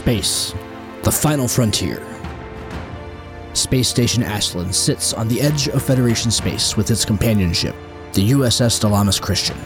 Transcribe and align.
Space, 0.00 0.54
the 1.02 1.12
final 1.12 1.46
frontier. 1.46 2.02
Space 3.52 3.86
Station 3.86 4.22
Ashland 4.22 4.74
sits 4.74 5.12
on 5.12 5.28
the 5.28 5.42
edge 5.42 5.68
of 5.68 5.82
Federation 5.82 6.30
space 6.30 6.74
with 6.74 6.90
its 6.90 7.04
companionship, 7.04 7.76
the 8.14 8.30
USS 8.30 8.80
Dalamas 8.80 9.20
Christian. 9.20 9.58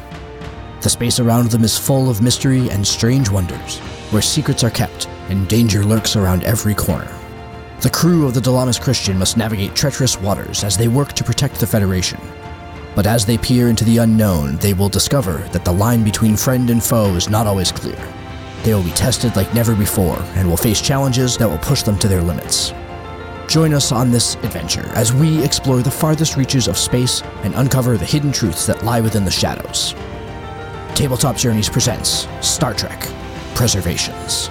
The 0.80 0.90
space 0.90 1.20
around 1.20 1.52
them 1.52 1.62
is 1.62 1.78
full 1.78 2.10
of 2.10 2.20
mystery 2.20 2.68
and 2.70 2.84
strange 2.84 3.30
wonders, 3.30 3.78
where 4.10 4.20
secrets 4.20 4.64
are 4.64 4.70
kept 4.70 5.06
and 5.28 5.46
danger 5.46 5.84
lurks 5.84 6.16
around 6.16 6.42
every 6.42 6.74
corner. 6.74 7.16
The 7.82 7.90
crew 7.90 8.26
of 8.26 8.34
the 8.34 8.40
Dalamas 8.40 8.80
Christian 8.80 9.16
must 9.16 9.36
navigate 9.36 9.76
treacherous 9.76 10.20
waters 10.20 10.64
as 10.64 10.76
they 10.76 10.88
work 10.88 11.12
to 11.12 11.22
protect 11.22 11.60
the 11.60 11.66
Federation. 11.68 12.18
But 12.96 13.06
as 13.06 13.24
they 13.24 13.38
peer 13.38 13.68
into 13.68 13.84
the 13.84 13.98
unknown, 13.98 14.56
they 14.56 14.74
will 14.74 14.88
discover 14.88 15.38
that 15.52 15.64
the 15.64 15.72
line 15.72 16.02
between 16.02 16.36
friend 16.36 16.70
and 16.70 16.82
foe 16.82 17.14
is 17.14 17.30
not 17.30 17.46
always 17.46 17.70
clear. 17.70 18.13
They 18.64 18.72
will 18.72 18.82
be 18.82 18.90
tested 18.92 19.36
like 19.36 19.52
never 19.52 19.76
before 19.76 20.18
and 20.36 20.48
will 20.48 20.56
face 20.56 20.80
challenges 20.80 21.36
that 21.36 21.48
will 21.48 21.58
push 21.58 21.82
them 21.82 21.98
to 21.98 22.08
their 22.08 22.22
limits. 22.22 22.72
Join 23.46 23.74
us 23.74 23.92
on 23.92 24.10
this 24.10 24.36
adventure 24.36 24.88
as 24.94 25.12
we 25.12 25.44
explore 25.44 25.82
the 25.82 25.90
farthest 25.90 26.36
reaches 26.36 26.66
of 26.66 26.78
space 26.78 27.22
and 27.42 27.54
uncover 27.56 27.98
the 27.98 28.06
hidden 28.06 28.32
truths 28.32 28.64
that 28.66 28.82
lie 28.82 29.02
within 29.02 29.26
the 29.26 29.30
shadows. 29.30 29.94
Tabletop 30.94 31.36
Journeys 31.36 31.68
presents 31.68 32.26
Star 32.40 32.72
Trek 32.72 33.06
Preservations. 33.54 34.48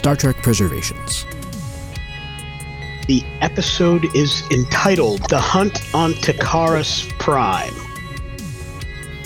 Star 0.00 0.16
Trek 0.16 0.36
Preservations. 0.36 1.26
The 3.06 3.22
episode 3.42 4.06
is 4.16 4.42
entitled 4.50 5.28
The 5.28 5.38
Hunt 5.38 5.94
on 5.94 6.12
Takaris 6.12 7.06
Prime. 7.18 7.74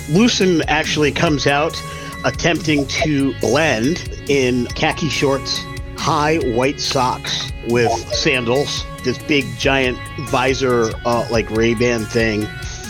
Lucen 0.09 0.65
actually 0.67 1.13
comes 1.13 1.47
out 1.47 1.81
attempting 2.25 2.89
to 2.89 3.39
blend 3.39 4.19
in 4.29 4.67
khaki 4.75 5.09
shorts, 5.09 5.63
high 5.97 6.39
white 6.39 6.81
socks 6.81 7.53
with 7.69 7.93
sandals, 8.13 8.85
this 9.05 9.19
big 9.19 9.45
giant 9.57 9.97
visor, 10.23 10.91
uh, 11.07 11.25
like 11.31 11.49
Ray 11.53 11.75
Ban 11.75 12.01
thing, 12.05 12.47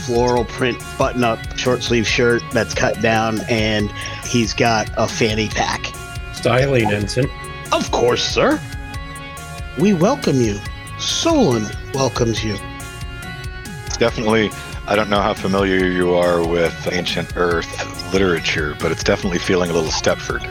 floral 0.06 0.46
print 0.46 0.82
button 0.96 1.22
up 1.22 1.38
short 1.58 1.82
sleeve 1.82 2.08
shirt 2.08 2.40
that's 2.50 2.72
cut 2.72 3.02
down, 3.02 3.40
and 3.50 3.90
he's 4.24 4.54
got 4.54 4.88
a 4.96 5.06
fanny 5.06 5.48
pack. 5.48 5.84
Styling, 6.32 6.90
Ensign. 6.90 7.28
Of 7.74 7.90
course, 7.90 8.22
sir. 8.24 8.60
We 9.80 9.94
welcome 9.94 10.40
you. 10.40 10.60
Solon 11.00 11.66
welcomes 11.92 12.44
you. 12.44 12.56
It's 13.86 13.96
definitely, 13.96 14.52
I 14.86 14.94
don't 14.94 15.10
know 15.10 15.20
how 15.20 15.34
familiar 15.34 15.86
you 15.86 16.14
are 16.14 16.46
with 16.46 16.88
ancient 16.92 17.36
Earth 17.36 18.12
literature, 18.12 18.76
but 18.78 18.92
it's 18.92 19.02
definitely 19.02 19.40
feeling 19.40 19.70
a 19.70 19.72
little 19.72 19.90
Stepford. 19.90 20.44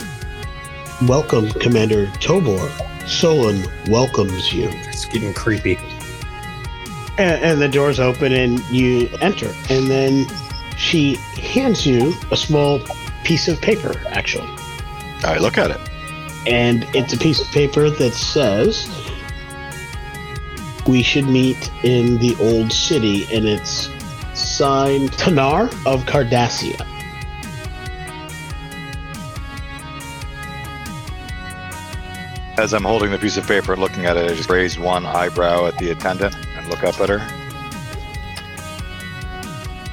Welcome, 1.08 1.50
Commander 1.62 2.08
Tobor. 2.20 2.70
Solon 3.08 3.64
welcomes 3.88 4.52
you. 4.52 4.68
It's 4.90 5.06
getting 5.06 5.34
creepy. 5.34 5.78
And, 7.18 7.42
and 7.42 7.62
the 7.62 7.70
doors 7.70 8.02
open 8.02 8.34
and 8.34 8.60
you 8.70 9.08
enter. 9.22 9.50
And 9.70 9.90
then 9.90 10.26
she 10.76 11.16
hands 11.40 11.86
you 11.86 12.14
a 12.32 12.36
small 12.36 12.82
piece 13.24 13.48
of 13.48 13.62
paper, 13.62 13.94
actually. 14.08 14.50
I 15.24 15.38
look 15.40 15.58
at 15.58 15.72
it. 15.72 15.80
And 16.48 16.86
it's 16.94 17.14
a 17.14 17.18
piece 17.18 17.40
of 17.40 17.48
paper 17.48 17.90
that 17.90 18.14
says, 18.14 18.88
We 20.88 21.02
should 21.02 21.28
meet 21.28 21.70
in 21.84 22.18
the 22.20 22.36
old 22.40 22.72
city. 22.72 23.26
And 23.34 23.46
it's 23.46 23.90
signed 24.34 25.12
Tanar 25.12 25.66
of 25.86 26.04
Cardassia. 26.06 26.86
As 32.58 32.74
I'm 32.74 32.84
holding 32.84 33.12
the 33.12 33.18
piece 33.18 33.38
of 33.38 33.48
paper 33.48 33.74
and 33.74 33.82
looking 33.82 34.06
at 34.06 34.16
it, 34.16 34.30
I 34.30 34.36
just 34.36 34.50
raise 34.50 34.78
one 34.78 35.06
eyebrow 35.06 35.66
at 35.66 35.78
the 35.80 35.90
attendant 35.90 36.36
and 36.56 36.70
look 36.70 36.84
up 36.84 37.00
at 37.00 37.10
her. 37.10 37.20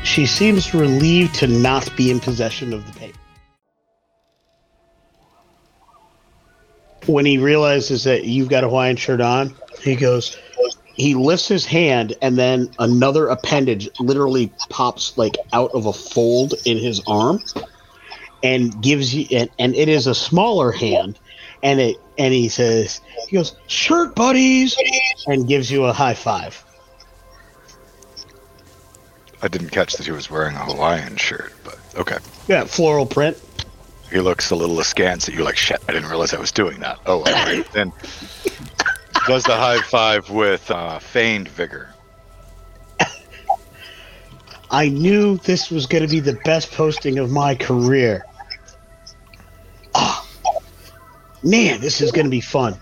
She 0.04 0.26
seems 0.26 0.74
relieved 0.74 1.36
to 1.36 1.46
not 1.46 1.94
be 1.96 2.10
in 2.10 2.18
possession 2.20 2.72
of 2.72 2.84
the 2.92 2.98
paper. 2.98 3.19
When 7.10 7.26
he 7.26 7.38
realizes 7.38 8.04
that 8.04 8.24
you've 8.24 8.48
got 8.48 8.62
a 8.62 8.68
Hawaiian 8.68 8.96
shirt 8.96 9.20
on, 9.20 9.54
he 9.82 9.96
goes, 9.96 10.38
he 10.94 11.14
lifts 11.14 11.48
his 11.48 11.66
hand, 11.66 12.14
and 12.22 12.38
then 12.38 12.70
another 12.78 13.28
appendage 13.28 13.88
literally 13.98 14.52
pops 14.68 15.16
like 15.18 15.36
out 15.52 15.70
of 15.72 15.86
a 15.86 15.92
fold 15.92 16.54
in 16.66 16.76
his 16.76 17.00
arm 17.06 17.42
and 18.42 18.80
gives 18.82 19.14
you, 19.14 19.26
and, 19.36 19.50
and 19.58 19.74
it 19.74 19.88
is 19.88 20.06
a 20.06 20.14
smaller 20.14 20.70
hand. 20.70 21.18
And 21.62 21.80
it, 21.80 21.96
and 22.16 22.32
he 22.32 22.48
says, 22.48 23.00
he 23.28 23.36
goes, 23.36 23.56
shirt 23.66 24.14
buddies, 24.14 24.76
and 25.26 25.48
gives 25.48 25.70
you 25.70 25.84
a 25.84 25.92
high 25.92 26.14
five. 26.14 26.62
I 29.42 29.48
didn't 29.48 29.70
catch 29.70 29.94
that 29.94 30.06
he 30.06 30.12
was 30.12 30.30
wearing 30.30 30.54
a 30.54 30.64
Hawaiian 30.64 31.16
shirt, 31.16 31.52
but 31.64 31.78
okay. 31.96 32.18
Yeah, 32.46 32.64
floral 32.64 33.06
print. 33.06 33.36
He 34.10 34.20
looks 34.20 34.50
a 34.50 34.56
little 34.56 34.80
askance 34.80 35.28
at 35.28 35.34
you, 35.34 35.44
like, 35.44 35.56
shit, 35.56 35.80
I 35.88 35.92
didn't 35.92 36.08
realize 36.08 36.34
I 36.34 36.40
was 36.40 36.52
doing 36.52 36.80
that. 36.80 36.98
Oh, 37.06 37.18
all 37.18 37.24
right. 37.24 37.64
then 37.72 37.92
does 39.26 39.44
the 39.44 39.54
high 39.54 39.80
five 39.82 40.28
with 40.30 40.70
uh, 40.70 40.98
feigned 40.98 41.48
vigor. 41.48 41.94
I 44.70 44.88
knew 44.88 45.36
this 45.38 45.70
was 45.70 45.86
going 45.86 46.02
to 46.02 46.08
be 46.08 46.20
the 46.20 46.38
best 46.44 46.72
posting 46.72 47.18
of 47.18 47.30
my 47.30 47.54
career. 47.54 48.24
Oh, 49.94 50.28
man, 51.42 51.80
this 51.80 52.00
is 52.00 52.12
going 52.12 52.26
to 52.26 52.30
be 52.30 52.40
fun. 52.40 52.76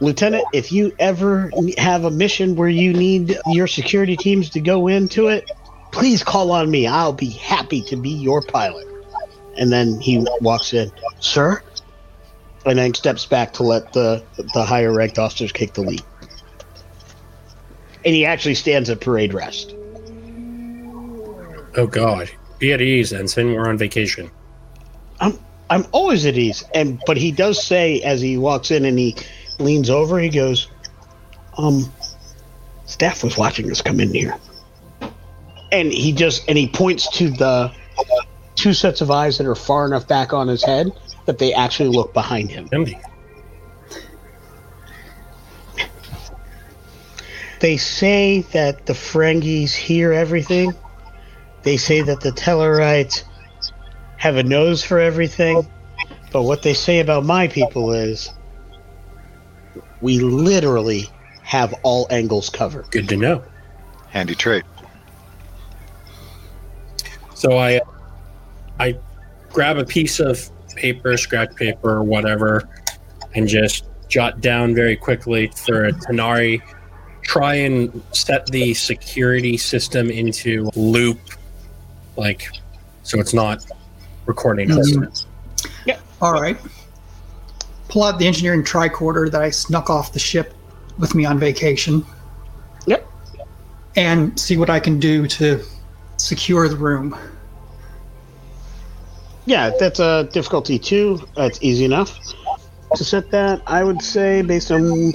Lieutenant, 0.00 0.44
if 0.52 0.72
you 0.72 0.94
ever 0.98 1.50
have 1.78 2.04
a 2.04 2.10
mission 2.10 2.56
where 2.56 2.68
you 2.68 2.92
need 2.92 3.38
your 3.46 3.66
security 3.66 4.16
teams 4.16 4.50
to 4.50 4.60
go 4.60 4.88
into 4.88 5.28
it, 5.28 5.50
please 5.90 6.22
call 6.22 6.50
on 6.52 6.70
me. 6.70 6.86
I'll 6.86 7.12
be 7.12 7.30
happy 7.30 7.82
to 7.82 7.96
be 7.96 8.10
your 8.10 8.42
pilot. 8.42 8.91
And 9.56 9.72
then 9.72 10.00
he 10.00 10.24
walks 10.40 10.72
in, 10.72 10.90
sir, 11.20 11.62
and 12.64 12.78
then 12.78 12.94
steps 12.94 13.26
back 13.26 13.52
to 13.54 13.62
let 13.62 13.92
the 13.92 14.24
the 14.54 14.64
higher 14.64 14.92
ranked 14.92 15.18
officers 15.18 15.52
kick 15.52 15.74
the 15.74 15.82
lead. 15.82 16.02
And 18.04 18.14
he 18.14 18.24
actually 18.24 18.54
stands 18.54 18.90
at 18.90 19.00
parade 19.00 19.34
rest. 19.34 19.74
Oh 21.76 21.86
God. 21.86 22.30
Be 22.58 22.72
at 22.72 22.80
ease, 22.80 23.12
Ensign. 23.12 23.52
We're 23.52 23.68
on 23.68 23.78
vacation. 23.78 24.30
I'm 25.20 25.38
I'm 25.70 25.86
always 25.92 26.26
at 26.26 26.36
ease. 26.36 26.64
And 26.74 27.00
but 27.06 27.16
he 27.16 27.32
does 27.32 27.62
say 27.62 28.00
as 28.02 28.20
he 28.20 28.36
walks 28.36 28.70
in 28.70 28.84
and 28.84 28.98
he 28.98 29.16
leans 29.58 29.90
over, 29.90 30.18
he 30.18 30.28
goes, 30.28 30.68
Um 31.58 31.90
staff 32.86 33.24
was 33.24 33.36
watching 33.36 33.70
us 33.70 33.80
come 33.80 34.00
in 34.00 34.12
here. 34.12 34.36
And 35.70 35.92
he 35.92 36.12
just 36.12 36.48
and 36.48 36.58
he 36.58 36.68
points 36.68 37.08
to 37.18 37.30
the 37.30 37.72
two 38.62 38.72
sets 38.72 39.00
of 39.00 39.10
eyes 39.10 39.38
that 39.38 39.46
are 39.46 39.56
far 39.56 39.84
enough 39.86 40.06
back 40.06 40.32
on 40.32 40.46
his 40.46 40.62
head 40.62 40.92
that 41.26 41.38
they 41.38 41.52
actually 41.52 41.88
look 41.88 42.14
behind 42.14 42.48
him. 42.48 42.68
Empty. 42.72 42.96
They 47.58 47.76
say 47.76 48.42
that 48.52 48.86
the 48.86 48.92
Ferengis 48.92 49.74
hear 49.74 50.12
everything. 50.12 50.72
They 51.64 51.76
say 51.76 52.02
that 52.02 52.20
the 52.20 52.30
Tellarites 52.30 53.24
have 54.16 54.36
a 54.36 54.42
nose 54.42 54.82
for 54.84 54.98
everything. 54.98 55.66
But 56.32 56.42
what 56.42 56.62
they 56.62 56.74
say 56.74 57.00
about 57.00 57.24
my 57.24 57.48
people 57.48 57.92
is 57.92 58.30
we 60.00 60.20
literally 60.20 61.08
have 61.42 61.74
all 61.82 62.06
angles 62.10 62.48
covered. 62.48 62.90
Good 62.90 63.08
to 63.08 63.16
know. 63.16 63.42
Handy 64.10 64.34
trait. 64.34 64.64
So 67.34 67.56
I, 67.56 67.76
uh, 67.76 67.91
I 68.78 68.98
grab 69.52 69.78
a 69.78 69.84
piece 69.84 70.20
of 70.20 70.48
paper, 70.74 71.16
scratch 71.16 71.54
paper, 71.56 71.90
or 71.90 72.02
whatever, 72.02 72.68
and 73.34 73.46
just 73.46 73.84
jot 74.08 74.40
down 74.40 74.74
very 74.74 74.96
quickly 74.96 75.48
for 75.48 75.86
a 75.86 75.92
Tanari. 75.92 76.62
Try 77.22 77.54
and 77.54 78.02
set 78.12 78.46
the 78.46 78.74
security 78.74 79.56
system 79.56 80.10
into 80.10 80.70
loop, 80.74 81.20
like 82.16 82.48
so 83.02 83.18
it's 83.20 83.34
not 83.34 83.64
recording 84.26 84.70
us. 84.72 84.90
Mhm. 84.90 85.26
All 86.20 86.40
right. 86.40 86.56
Pull 87.88 88.04
out 88.04 88.20
the 88.20 88.26
engineering 88.28 88.62
tricorder 88.62 89.28
that 89.30 89.42
I 89.42 89.50
snuck 89.50 89.90
off 89.90 90.12
the 90.12 90.20
ship 90.20 90.54
with 90.98 91.16
me 91.16 91.24
on 91.24 91.36
vacation. 91.36 92.06
Yep. 92.86 93.04
And 93.96 94.38
see 94.38 94.56
what 94.56 94.70
I 94.70 94.78
can 94.78 95.00
do 95.00 95.26
to 95.26 95.60
secure 96.18 96.68
the 96.68 96.76
room. 96.76 97.16
Yeah, 99.46 99.70
that's 99.78 99.98
a 99.98 100.28
difficulty 100.32 100.78
two. 100.78 101.20
That's 101.36 101.58
easy 101.62 101.84
enough 101.84 102.18
to 102.94 103.04
set 103.04 103.30
that. 103.30 103.62
I 103.66 103.84
would 103.84 104.02
say, 104.02 104.42
based 104.42 104.70
on 104.70 105.12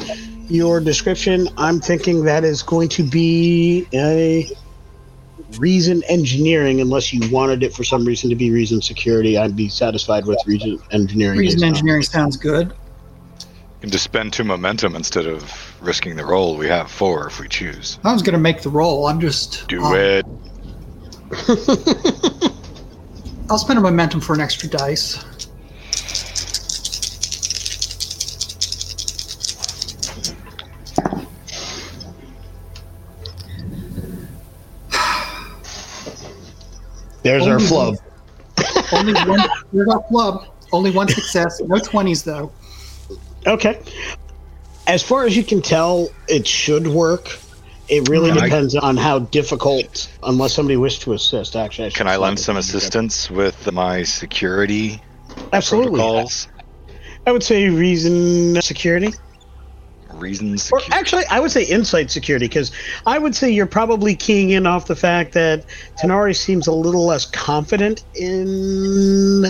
your 0.50 0.80
description, 0.80 1.48
I'm 1.58 1.80
thinking 1.80 2.24
that 2.26 2.44
is 2.44 2.64
going 2.64 2.90
to 2.90 3.04
be 3.04 3.88
a 3.94 4.50
reason 5.60 6.04
engineering, 6.10 6.82
unless 6.82 7.14
you 7.14 7.30
wanted 7.32 7.64
it 7.64 7.74
for 7.74 7.84
some 7.84 8.06
reason 8.06 8.30
to 8.30 8.36
be 8.36 8.52
reason 8.52 8.82
security. 8.82 9.38
I'd 9.38 9.56
be 9.56 9.70
satisfied 9.70 10.26
with 10.26 10.40
reason 10.46 10.80
engineering. 10.92 11.40
Reason 11.40 11.60
based 11.60 11.64
on- 11.64 11.70
engineering 11.70 12.04
sounds 12.04 12.38
good. 12.38 12.74
You 13.40 13.82
can 13.82 13.92
just 13.92 14.04
spend 14.04 14.34
two 14.34 14.44
momentum 14.44 14.96
instead 14.96 15.28
of 15.28 15.78
risking 15.82 16.16
the 16.16 16.26
roll. 16.26 16.58
We 16.58 16.68
have 16.68 16.90
four 16.90 17.28
if 17.28 17.40
we 17.40 17.48
choose. 17.48 18.00
I 18.04 18.12
was 18.12 18.24
going 18.24 18.34
to 18.34 18.40
make 18.40 18.64
the 18.64 18.72
roll. 18.72 19.06
I'm 19.06 19.22
just. 19.22 19.68
Do 19.68 19.84
um, 19.84 19.96
it. 19.96 20.26
I'll 23.50 23.58
spend 23.58 23.80
a 23.80 23.82
momentum 23.82 24.20
for 24.20 24.34
an 24.34 24.42
extra 24.42 24.68
dice. 24.68 25.24
There's 37.24 37.48
our 37.48 37.54
Only 37.54 37.66
flub. 37.66 37.96
Only 38.92 39.14
one. 39.14 39.40
There's 39.72 39.88
our 39.88 40.04
flub. 40.10 40.48
Only 40.74 40.92
one 40.92 41.08
success. 41.08 41.62
No 41.62 41.78
20s, 41.78 42.26
though. 42.26 42.52
Okay. 43.46 43.82
As 44.88 45.02
far 45.02 45.26
as 45.26 45.38
you 45.38 45.46
can 45.46 45.62
tell, 45.62 46.10
it 46.28 46.46
should 46.46 46.88
work. 46.88 47.40
It 47.90 48.10
really 48.10 48.30
Can 48.32 48.40
I- 48.40 48.44
depends 48.46 48.76
on 48.76 48.98
how 48.98 49.20
difficult, 49.20 50.10
unless 50.24 50.54
somebody 50.54 50.76
wished 50.78 51.02
to 51.04 51.14
assist. 51.14 51.56
Actually, 51.56 51.90
should 51.90 51.98
Can 51.98 52.08
I 52.08 52.18
lend 52.18 52.40
some 52.40 52.58
assistance 52.58 53.30
with 53.32 53.72
my 53.72 54.04
security 54.04 55.02
Absolutely. 55.54 56.00
protocols? 56.00 56.48
I 57.26 57.32
would 57.32 57.44
say 57.44 57.70
reason 57.70 58.62
security. 58.62 59.14
Reasons. 60.14 60.70
Or 60.72 60.82
actually, 60.92 61.24
I 61.30 61.40
would 61.42 61.52
say 61.52 61.64
insight 61.64 62.10
security 62.12 62.48
because 62.48 62.72
I 63.06 63.20
would 63.20 63.36
say 63.36 63.50
you're 63.52 63.66
probably 63.66 64.16
keying 64.16 64.52
in 64.52 64.66
off 64.66 64.88
the 64.88 64.96
fact 64.96 65.34
that 65.34 65.66
Tenari 66.02 66.36
seems 66.36 66.66
a 66.68 66.72
little 66.72 67.06
less 67.06 67.26
confident 67.26 68.04
in 68.16 69.46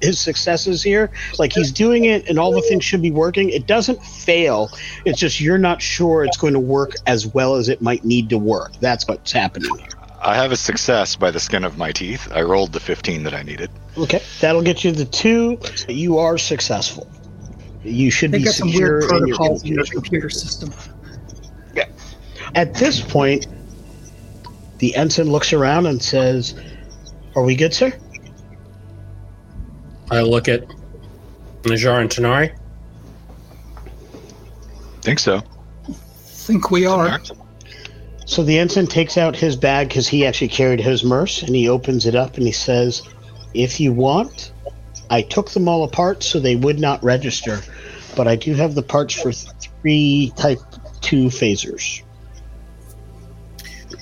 his 0.00 0.20
successes 0.20 0.82
here. 0.82 1.10
Like 1.38 1.52
he's 1.52 1.72
doing 1.72 2.04
it 2.04 2.28
and 2.28 2.38
all 2.38 2.52
the 2.52 2.62
things 2.62 2.84
should 2.84 3.02
be 3.02 3.10
working. 3.10 3.50
It 3.50 3.66
doesn't 3.66 4.02
fail. 4.02 4.70
It's 5.04 5.18
just 5.18 5.40
you're 5.40 5.58
not 5.58 5.80
sure 5.82 6.24
it's 6.24 6.36
going 6.36 6.54
to 6.54 6.60
work 6.60 6.94
as 7.06 7.26
well 7.26 7.56
as 7.56 7.68
it 7.68 7.80
might 7.82 8.04
need 8.04 8.28
to 8.30 8.38
work. 8.38 8.72
That's 8.80 9.06
what's 9.06 9.32
happening 9.32 9.76
here. 9.78 9.88
I 10.24 10.36
have 10.36 10.52
a 10.52 10.56
success 10.56 11.16
by 11.16 11.32
the 11.32 11.40
skin 11.40 11.64
of 11.64 11.76
my 11.76 11.90
teeth. 11.90 12.28
I 12.32 12.42
rolled 12.42 12.72
the 12.72 12.80
15 12.80 13.24
that 13.24 13.34
I 13.34 13.42
needed. 13.42 13.70
Okay, 13.98 14.22
that'll 14.40 14.62
get 14.62 14.84
you 14.84 14.92
the 14.92 15.04
two. 15.04 15.58
You 15.88 16.18
are 16.18 16.38
successful. 16.38 17.10
You 17.82 18.10
should 18.10 18.30
They 18.30 18.38
be 18.38 18.44
got 18.44 18.54
some 18.54 18.68
secure 18.68 19.00
weird 19.00 19.10
in 19.10 19.26
your 19.26 19.36
protocols 19.36 19.64
in 19.64 19.74
your 19.74 19.84
computer 19.84 20.30
system. 20.30 20.72
Yeah. 21.74 21.86
At 22.54 22.74
this 22.74 23.00
point, 23.00 23.48
the 24.78 24.94
ensign 24.94 25.30
looks 25.30 25.52
around 25.52 25.86
and 25.86 26.00
says, 26.00 26.54
Are 27.34 27.42
we 27.42 27.56
good, 27.56 27.74
sir? 27.74 27.92
I 30.12 30.20
look 30.20 30.46
at 30.46 30.66
Najar 31.62 32.02
and 32.02 32.10
Tanari. 32.10 32.54
Think 35.00 35.18
so. 35.18 35.42
Think 35.88 36.70
we 36.70 36.84
are. 36.84 37.18
So 38.26 38.42
the 38.42 38.58
ensign 38.58 38.86
takes 38.88 39.16
out 39.16 39.34
his 39.34 39.56
bag 39.56 39.88
because 39.88 40.06
he 40.06 40.26
actually 40.26 40.48
carried 40.48 40.80
his 40.80 41.02
merce 41.02 41.42
and 41.42 41.56
he 41.56 41.66
opens 41.66 42.04
it 42.04 42.14
up 42.14 42.36
and 42.36 42.44
he 42.44 42.52
says, 42.52 43.00
If 43.54 43.80
you 43.80 43.94
want, 43.94 44.52
I 45.08 45.22
took 45.22 45.48
them 45.50 45.66
all 45.66 45.82
apart 45.82 46.22
so 46.22 46.38
they 46.38 46.56
would 46.56 46.78
not 46.78 47.02
register, 47.02 47.60
but 48.14 48.28
I 48.28 48.36
do 48.36 48.54
have 48.54 48.74
the 48.74 48.82
parts 48.82 49.14
for 49.14 49.32
three 49.32 50.30
Type 50.36 50.60
2 51.00 51.28
phasers. 51.28 52.02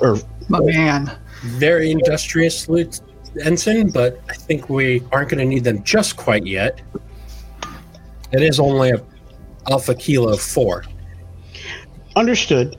Or, 0.00 0.18
My 0.48 0.58
man. 0.60 1.16
Very 1.42 1.92
industrious, 1.92 2.68
Lieutenant 2.68 3.09
Ensign, 3.42 3.90
but 3.90 4.20
I 4.28 4.34
think 4.34 4.68
we 4.68 5.02
aren't 5.12 5.30
going 5.30 5.38
to 5.38 5.44
need 5.44 5.64
them 5.64 5.82
just 5.84 6.16
quite 6.16 6.46
yet. 6.46 6.80
It 8.32 8.42
is 8.42 8.60
only 8.60 8.90
a 8.90 9.02
Alpha 9.70 9.94
Kilo 9.94 10.36
4. 10.36 10.84
understood. 12.16 12.76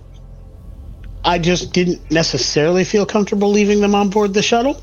I 1.24 1.38
just 1.38 1.72
didn't 1.72 2.10
necessarily 2.12 2.84
feel 2.84 3.06
comfortable 3.06 3.50
leaving 3.50 3.80
them 3.80 3.94
on 3.94 4.10
board 4.10 4.34
the 4.34 4.42
shuttle. 4.42 4.82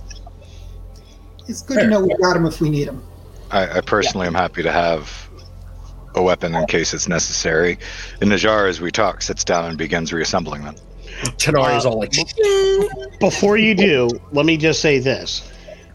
It's 1.49 1.63
good 1.63 1.81
to 1.81 1.87
know 1.89 2.01
we 2.01 2.15
got 2.17 2.35
them 2.35 2.47
if 2.47 2.61
we 2.61 2.71
need 2.71 2.89
them. 2.89 3.03
I, 3.51 3.79
I 3.79 3.81
personally 3.81 4.27
am 4.27 4.35
happy 4.35 4.63
to 4.63 4.71
have 4.71 5.29
a 6.15 6.23
weapon 6.23 6.55
in 6.55 6.67
case 6.67 6.95
it's 6.95 7.09
necessary. 7.09 7.79
And 8.21 8.31
Najar, 8.31 8.69
as 8.69 8.81
we 8.81 8.91
talk, 8.91 9.23
sits 9.23 9.45
down 9.45 9.65
and 9.65 9.79
begins 9.79 10.13
reassembling 10.13 10.65
them. 10.65 10.77
Tanari's 11.39 11.85
Uh, 11.85 11.91
all 11.91 11.99
like, 11.99 12.13
Before 13.21 13.57
you 13.57 13.75
do, 13.75 14.09
let 14.33 14.47
me 14.47 14.57
just 14.57 14.81
say 14.81 14.99
this. 14.99 15.51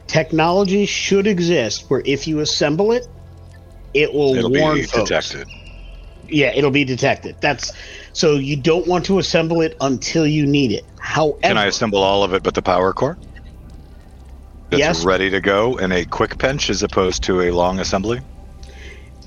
Technology 0.08 0.86
should 0.86 1.28
exist 1.28 1.86
where 1.90 2.02
if 2.06 2.28
you 2.28 2.40
assemble 2.40 2.92
it, 2.92 3.04
it 3.94 4.14
will 4.14 4.36
It'll 4.36 4.50
warn 4.50 4.78
be 4.78 4.84
folks. 4.84 5.10
detected. 5.10 5.48
Yeah, 6.30 6.52
it'll 6.56 6.72
be 6.72 6.86
detected. 6.86 7.38
That's 7.42 7.72
so 8.14 8.36
you 8.36 8.56
don't 8.56 8.88
want 8.88 9.06
to 9.06 9.20
assemble 9.20 9.62
it 9.62 9.76
until 9.82 10.26
you 10.26 10.46
need 10.46 10.72
it. 10.72 10.86
However, 11.00 11.38
Can 11.44 11.58
I 11.58 11.66
assemble 11.66 12.00
all 12.00 12.24
of 12.24 12.34
it 12.34 12.44
but 12.44 12.54
the 12.54 12.62
power 12.62 12.94
core? 12.94 13.18
That's 14.72 14.80
Yes. 14.80 15.06
ready 15.06 15.30
to 15.30 15.42
go 15.42 15.78
in 15.78 15.92
a 15.92 16.06
quick 16.06 16.38
pinch 16.40 16.70
as 16.70 16.82
opposed 16.82 17.24
to 17.24 17.42
a 17.42 17.52
long 17.52 17.80
assembly? 17.80 18.22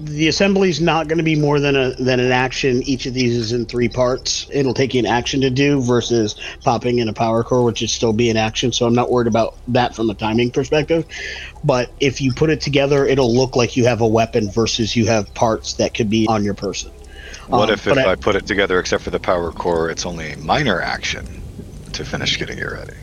The 0.01 0.29
assembly 0.29 0.69
is 0.69 0.81
not 0.81 1.09
going 1.09 1.19
to 1.19 1.25
be 1.25 1.37
more 1.37 1.59
than 1.59 1.77
a 1.77 1.91
than 1.95 2.21
an 2.21 2.33
action. 2.33 2.83
Each 2.83 3.07
of 3.07 3.15
these 3.15 3.37
is 3.37 3.53
in 3.53 3.67
three 3.67 3.89
parts. 3.89 4.47
It'll 4.53 4.75
take 4.75 4.95
you 4.95 5.01
an 5.01 5.07
action 5.07 5.41
to 5.41 5.51
do 5.51 5.83
versus 5.83 6.35
popping 6.63 6.99
in 6.99 7.09
a 7.09 7.13
power 7.13 7.43
core, 7.43 7.65
which 7.65 7.81
would 7.81 7.91
still 7.91 8.13
be 8.13 8.31
an 8.31 8.37
action. 8.37 8.73
So 8.73 8.87
I'm 8.87 8.95
not 8.95 9.11
worried 9.11 9.27
about 9.27 9.57
that 9.69 9.95
from 9.95 10.11
a 10.11 10.15
timing 10.15 10.51
perspective. 10.51 11.07
But 11.65 11.91
if 12.01 12.21
you 12.21 12.33
put 12.33 12.51
it 12.51 12.61
together, 12.61 13.07
it'll 13.07 13.35
look 13.35 13.57
like 13.57 13.77
you 13.77 13.87
have 13.87 14.01
a 14.01 14.07
weapon 14.07 14.51
versus 14.51 14.95
you 14.95 15.07
have 15.07 15.33
parts 15.35 15.75
that 15.75 15.95
could 15.95 16.11
be 16.11 16.27
on 16.29 16.45
your 16.45 16.55
person. 16.55 16.91
What 17.49 17.69
Um, 17.69 17.75
if, 17.75 17.87
if 17.87 17.97
I, 17.97 18.13
I- 18.13 18.15
put 18.17 18.37
it 18.37 18.47
together 18.47 18.79
except 18.79 19.03
for 19.03 19.11
the 19.11 19.21
power 19.21 19.53
core, 19.53 19.91
it's 19.91 20.05
only 20.05 20.33
a 20.33 20.39
minor 20.39 20.81
action 20.81 21.43
to 21.93 22.05
finish 22.05 22.39
getting 22.39 22.59
it 22.59 22.65
ready? 22.65 22.95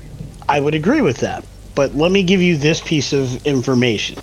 I 0.48 0.60
would 0.60 0.76
agree 0.76 1.02
with 1.02 1.18
that. 1.18 1.44
But 1.76 1.96
let 1.96 2.12
me 2.12 2.22
give 2.22 2.42
you 2.42 2.58
this 2.58 2.82
piece 2.82 3.14
of 3.14 3.46
information. 3.48 4.20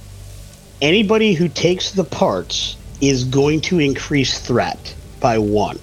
Anybody 0.83 1.35
who 1.35 1.49
takes 1.49 1.91
the 1.93 2.05
parts 2.05 2.77
is 3.01 3.25
going 3.25 3.61
to 3.63 3.79
increase 3.79 4.39
threat 4.39 4.95
by 5.21 5.39
one. 5.39 5.79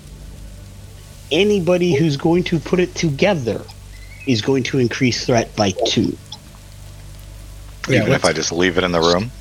Anybody 1.32 1.94
who's 1.94 2.18
going 2.18 2.44
to 2.46 2.60
put 2.60 2.80
it 2.80 2.96
together 2.96 3.62
is 4.26 4.42
going 4.42 4.64
to 4.64 4.80
increase 4.80 5.26
threat 5.26 5.56
by 5.56 5.72
two. 5.86 6.18
yeah, 7.88 8.02
Even 8.02 8.14
if 8.14 8.26
I 8.26 8.34
just 8.34 8.52
leave 8.52 8.78
it 8.78 8.84
in 8.84 8.92
the 8.92 9.00
room? 9.00 9.32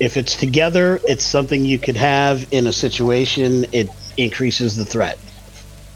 If 0.00 0.16
it's 0.16 0.36
together, 0.36 1.00
it's 1.04 1.24
something 1.24 1.64
you 1.64 1.78
could 1.78 1.96
have 1.96 2.46
in 2.52 2.66
a 2.66 2.72
situation, 2.72 3.66
it 3.72 3.90
increases 4.16 4.76
the 4.76 4.84
threat. 4.84 5.18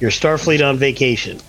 Your 0.00 0.10
Starfleet 0.10 0.66
on 0.66 0.76
vacation. 0.76 1.40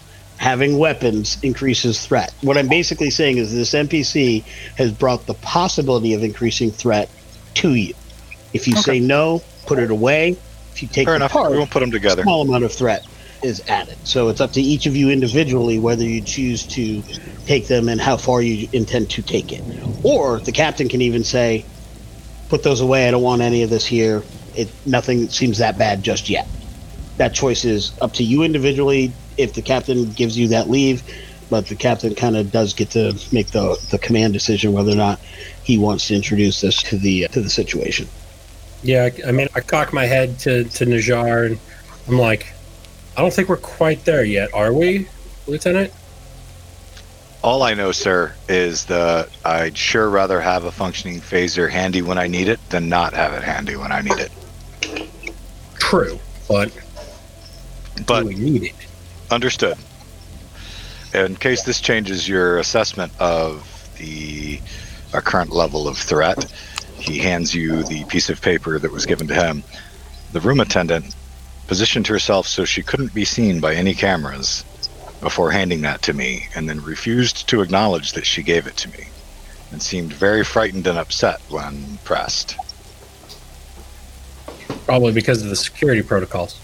Having 0.43 0.77
weapons 0.77 1.37
increases 1.41 2.05
threat. 2.05 2.33
What 2.41 2.57
I'm 2.57 2.67
basically 2.67 3.09
saying 3.09 3.37
is 3.37 3.55
this 3.55 3.73
NPC 3.73 4.43
has 4.75 4.91
brought 4.91 5.25
the 5.25 5.35
possibility 5.35 6.13
of 6.15 6.21
increasing 6.21 6.69
threat 6.69 7.09
to 7.53 7.75
you. 7.75 7.93
If 8.51 8.67
you 8.67 8.75
say 8.75 8.99
no, 8.99 9.41
put 9.65 9.79
it 9.79 9.89
away. 9.89 10.35
If 10.73 10.81
you 10.81 10.89
take 10.89 11.05
Fair 11.07 11.13
the 11.13 11.15
enough. 11.15 11.31
part, 11.31 11.51
We 11.51 11.57
won't 11.59 11.71
put 11.71 11.79
them 11.79 11.91
together. 11.91 12.23
small 12.23 12.41
amount 12.41 12.65
of 12.65 12.73
threat 12.73 13.05
is 13.41 13.63
added. 13.69 13.95
So 14.03 14.27
it's 14.27 14.41
up 14.41 14.51
to 14.51 14.61
each 14.61 14.85
of 14.85 14.97
you 14.97 15.09
individually 15.11 15.79
whether 15.79 16.03
you 16.03 16.19
choose 16.19 16.63
to 16.75 17.01
take 17.45 17.67
them 17.67 17.87
and 17.87 18.01
how 18.01 18.17
far 18.17 18.41
you 18.41 18.67
intend 18.73 19.11
to 19.11 19.21
take 19.21 19.53
it. 19.53 19.63
Or 20.03 20.41
the 20.41 20.51
captain 20.51 20.89
can 20.89 21.01
even 21.01 21.23
say, 21.23 21.63
"Put 22.49 22.63
those 22.63 22.81
away. 22.81 23.07
I 23.07 23.11
don't 23.11 23.23
want 23.23 23.41
any 23.41 23.63
of 23.63 23.69
this 23.69 23.85
here. 23.85 24.23
It 24.57 24.67
nothing 24.85 25.29
seems 25.29 25.59
that 25.59 25.77
bad 25.77 26.03
just 26.03 26.29
yet." 26.29 26.49
That 27.15 27.33
choice 27.33 27.63
is 27.63 27.93
up 28.01 28.11
to 28.15 28.23
you 28.25 28.43
individually. 28.43 29.13
If 29.37 29.53
the 29.53 29.61
captain 29.61 30.11
gives 30.11 30.37
you 30.37 30.47
that 30.49 30.69
leave, 30.69 31.03
but 31.49 31.67
the 31.67 31.75
captain 31.75 32.15
kind 32.15 32.35
of 32.35 32.51
does 32.51 32.73
get 32.73 32.89
to 32.91 33.17
make 33.31 33.47
the 33.47 33.77
the 33.91 33.99
command 33.99 34.33
decision 34.33 34.73
whether 34.73 34.91
or 34.91 34.95
not 34.95 35.19
he 35.63 35.77
wants 35.77 36.07
to 36.07 36.15
introduce 36.15 36.61
this 36.61 36.81
to 36.83 36.97
the 36.97 37.27
to 37.29 37.41
the 37.41 37.49
situation. 37.49 38.07
Yeah, 38.81 39.09
I 39.25 39.31
mean, 39.31 39.47
I 39.55 39.61
cock 39.61 39.93
my 39.93 40.05
head 40.05 40.39
to 40.39 40.63
to 40.65 40.85
Najar, 40.85 41.45
and 41.47 41.59
I'm 42.07 42.17
like, 42.17 42.53
I 43.15 43.21
don't 43.21 43.31
think 43.33 43.49
we're 43.49 43.57
quite 43.57 44.03
there 44.05 44.23
yet, 44.23 44.53
are 44.53 44.73
we, 44.73 45.07
Lieutenant? 45.47 45.93
All 47.43 47.61
I 47.61 47.73
know, 47.73 47.91
sir, 47.91 48.33
is 48.47 48.85
that 48.85 49.29
I'd 49.43 49.77
sure 49.77 50.09
rather 50.09 50.39
have 50.39 50.63
a 50.63 50.71
functioning 50.71 51.19
phaser 51.19 51.69
handy 51.69 52.01
when 52.01 52.17
I 52.17 52.27
need 52.27 52.47
it 52.47 52.59
than 52.69 52.87
not 52.89 53.13
have 53.13 53.33
it 53.33 53.43
handy 53.43 53.75
when 53.75 53.91
I 53.91 54.01
need 54.01 54.17
it. 54.17 54.31
True, 55.75 56.19
but 56.47 56.71
But 58.07 58.21
do 58.21 58.27
we 58.27 58.35
need 58.35 58.63
it? 58.63 58.82
Understood. 59.33 59.79
In 61.11 61.35
case 61.37 61.63
this 61.63 61.81
changes 61.81 62.29
your 62.29 62.59
assessment 62.59 63.11
of 63.19 63.67
the 63.97 64.61
our 65.11 65.21
current 65.21 65.49
level 65.49 65.87
of 65.87 65.97
threat, 65.97 66.45
he 66.99 67.17
hands 67.17 67.55
you 67.55 67.81
the 67.81 68.03
piece 68.05 68.29
of 68.29 68.39
paper 68.43 68.77
that 68.77 68.91
was 68.91 69.07
given 69.07 69.27
to 69.29 69.33
him. 69.33 69.63
The 70.33 70.39
room 70.39 70.59
attendant 70.59 71.15
positioned 71.65 72.05
herself 72.05 72.45
so 72.45 72.63
she 72.63 72.83
couldn't 72.83 73.15
be 73.15 73.25
seen 73.25 73.59
by 73.59 73.73
any 73.73 73.95
cameras 73.95 74.63
before 75.19 75.49
handing 75.49 75.81
that 75.81 76.03
to 76.03 76.13
me, 76.13 76.47
and 76.53 76.69
then 76.69 76.83
refused 76.83 77.49
to 77.49 77.61
acknowledge 77.61 78.11
that 78.11 78.27
she 78.27 78.43
gave 78.43 78.67
it 78.67 78.77
to 78.77 78.89
me, 78.91 79.07
and 79.71 79.81
seemed 79.81 80.13
very 80.13 80.43
frightened 80.43 80.85
and 80.85 80.99
upset 80.99 81.41
when 81.49 81.97
pressed. 82.03 82.55
Probably 84.85 85.11
because 85.11 85.41
of 85.41 85.49
the 85.49 85.55
security 85.55 86.03
protocols. 86.03 86.59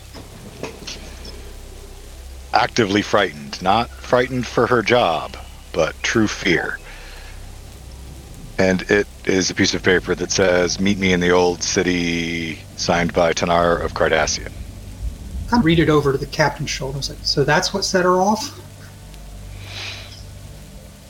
Actively 2.59 3.01
frightened, 3.01 3.61
not 3.61 3.89
frightened 3.89 4.45
for 4.45 4.67
her 4.67 4.81
job, 4.81 5.37
but 5.71 5.95
true 6.03 6.27
fear. 6.27 6.77
And 8.57 8.81
it 8.91 9.07
is 9.23 9.49
a 9.49 9.55
piece 9.55 9.73
of 9.73 9.81
paper 9.81 10.13
that 10.15 10.29
says, 10.29 10.77
Meet 10.77 10.97
me 10.97 11.13
in 11.13 11.21
the 11.21 11.29
old 11.29 11.63
city, 11.63 12.59
signed 12.75 13.13
by 13.13 13.31
Tanar 13.31 13.81
of 13.81 13.93
Cardassian. 13.93 14.51
I 15.53 15.61
read 15.61 15.79
it 15.79 15.89
over 15.89 16.11
to 16.11 16.17
the 16.17 16.25
captain's 16.25 16.69
shoulder. 16.69 16.97
Like, 16.97 17.19
so 17.21 17.45
that's 17.45 17.73
what 17.73 17.85
set 17.85 18.03
her 18.03 18.17
off? 18.17 18.59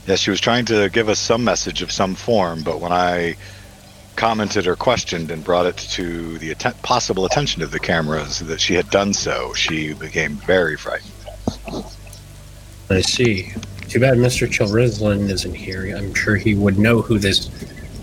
Yes, 0.05 0.19
she 0.19 0.29
was 0.29 0.39
trying 0.39 0.65
to 0.65 0.89
give 0.89 1.09
us 1.09 1.19
some 1.19 1.43
message 1.43 1.81
of 1.81 1.91
some 1.91 2.13
form, 2.13 2.61
but 2.61 2.79
when 2.79 2.91
I 2.91 3.35
commented 4.15 4.67
or 4.67 4.75
questioned 4.75 5.31
and 5.31 5.43
brought 5.43 5.65
it 5.65 5.77
to 5.77 6.37
the 6.37 6.51
atten- 6.51 6.73
possible 6.83 7.25
attention 7.25 7.63
of 7.63 7.71
the 7.71 7.79
cameras 7.79 8.39
that 8.39 8.61
she 8.61 8.75
had 8.75 8.89
done 8.91 9.13
so, 9.13 9.53
she 9.53 9.93
became 9.93 10.35
very 10.35 10.77
frightened. 10.77 11.11
I 12.89 13.01
see. 13.01 13.51
Too 13.87 13.99
bad 13.99 14.17
Mr. 14.17 14.47
Chilrizlin 14.47 15.29
isn't 15.29 15.53
here. 15.53 15.95
I'm 15.95 16.13
sure 16.13 16.35
he 16.35 16.55
would 16.55 16.77
know 16.77 17.01
who 17.01 17.17
this 17.17 17.47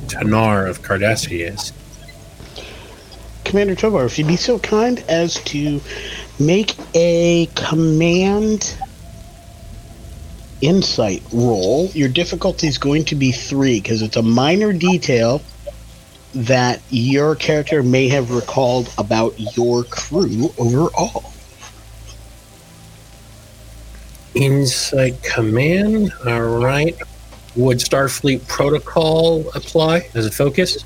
Tanar 0.06 0.68
of 0.68 0.82
Cardassia 0.82 1.52
is. 1.54 1.72
Commander 3.44 3.76
Tovar, 3.76 4.04
if 4.04 4.18
you'd 4.18 4.26
be 4.26 4.36
so 4.36 4.58
kind 4.58 5.04
as 5.08 5.34
to 5.44 5.80
make 6.40 6.74
a 6.94 7.48
command 7.54 8.76
insight 10.60 11.22
roll, 11.32 11.86
your 11.88 12.08
difficulty 12.08 12.66
is 12.66 12.78
going 12.78 13.04
to 13.04 13.14
be 13.14 13.30
three 13.30 13.80
because 13.80 14.02
it's 14.02 14.16
a 14.16 14.22
minor 14.22 14.72
detail 14.72 15.40
that 16.34 16.82
your 16.90 17.34
character 17.36 17.82
may 17.82 18.08
have 18.08 18.30
recalled 18.30 18.92
about 18.98 19.34
your 19.56 19.84
crew 19.84 20.52
overall. 20.58 21.32
Insight 24.36 25.22
Command. 25.22 26.12
All 26.26 26.60
right. 26.62 26.96
Would 27.56 27.78
Starfleet 27.78 28.46
Protocol 28.46 29.48
apply 29.54 30.08
as 30.14 30.26
a 30.26 30.30
focus? 30.30 30.84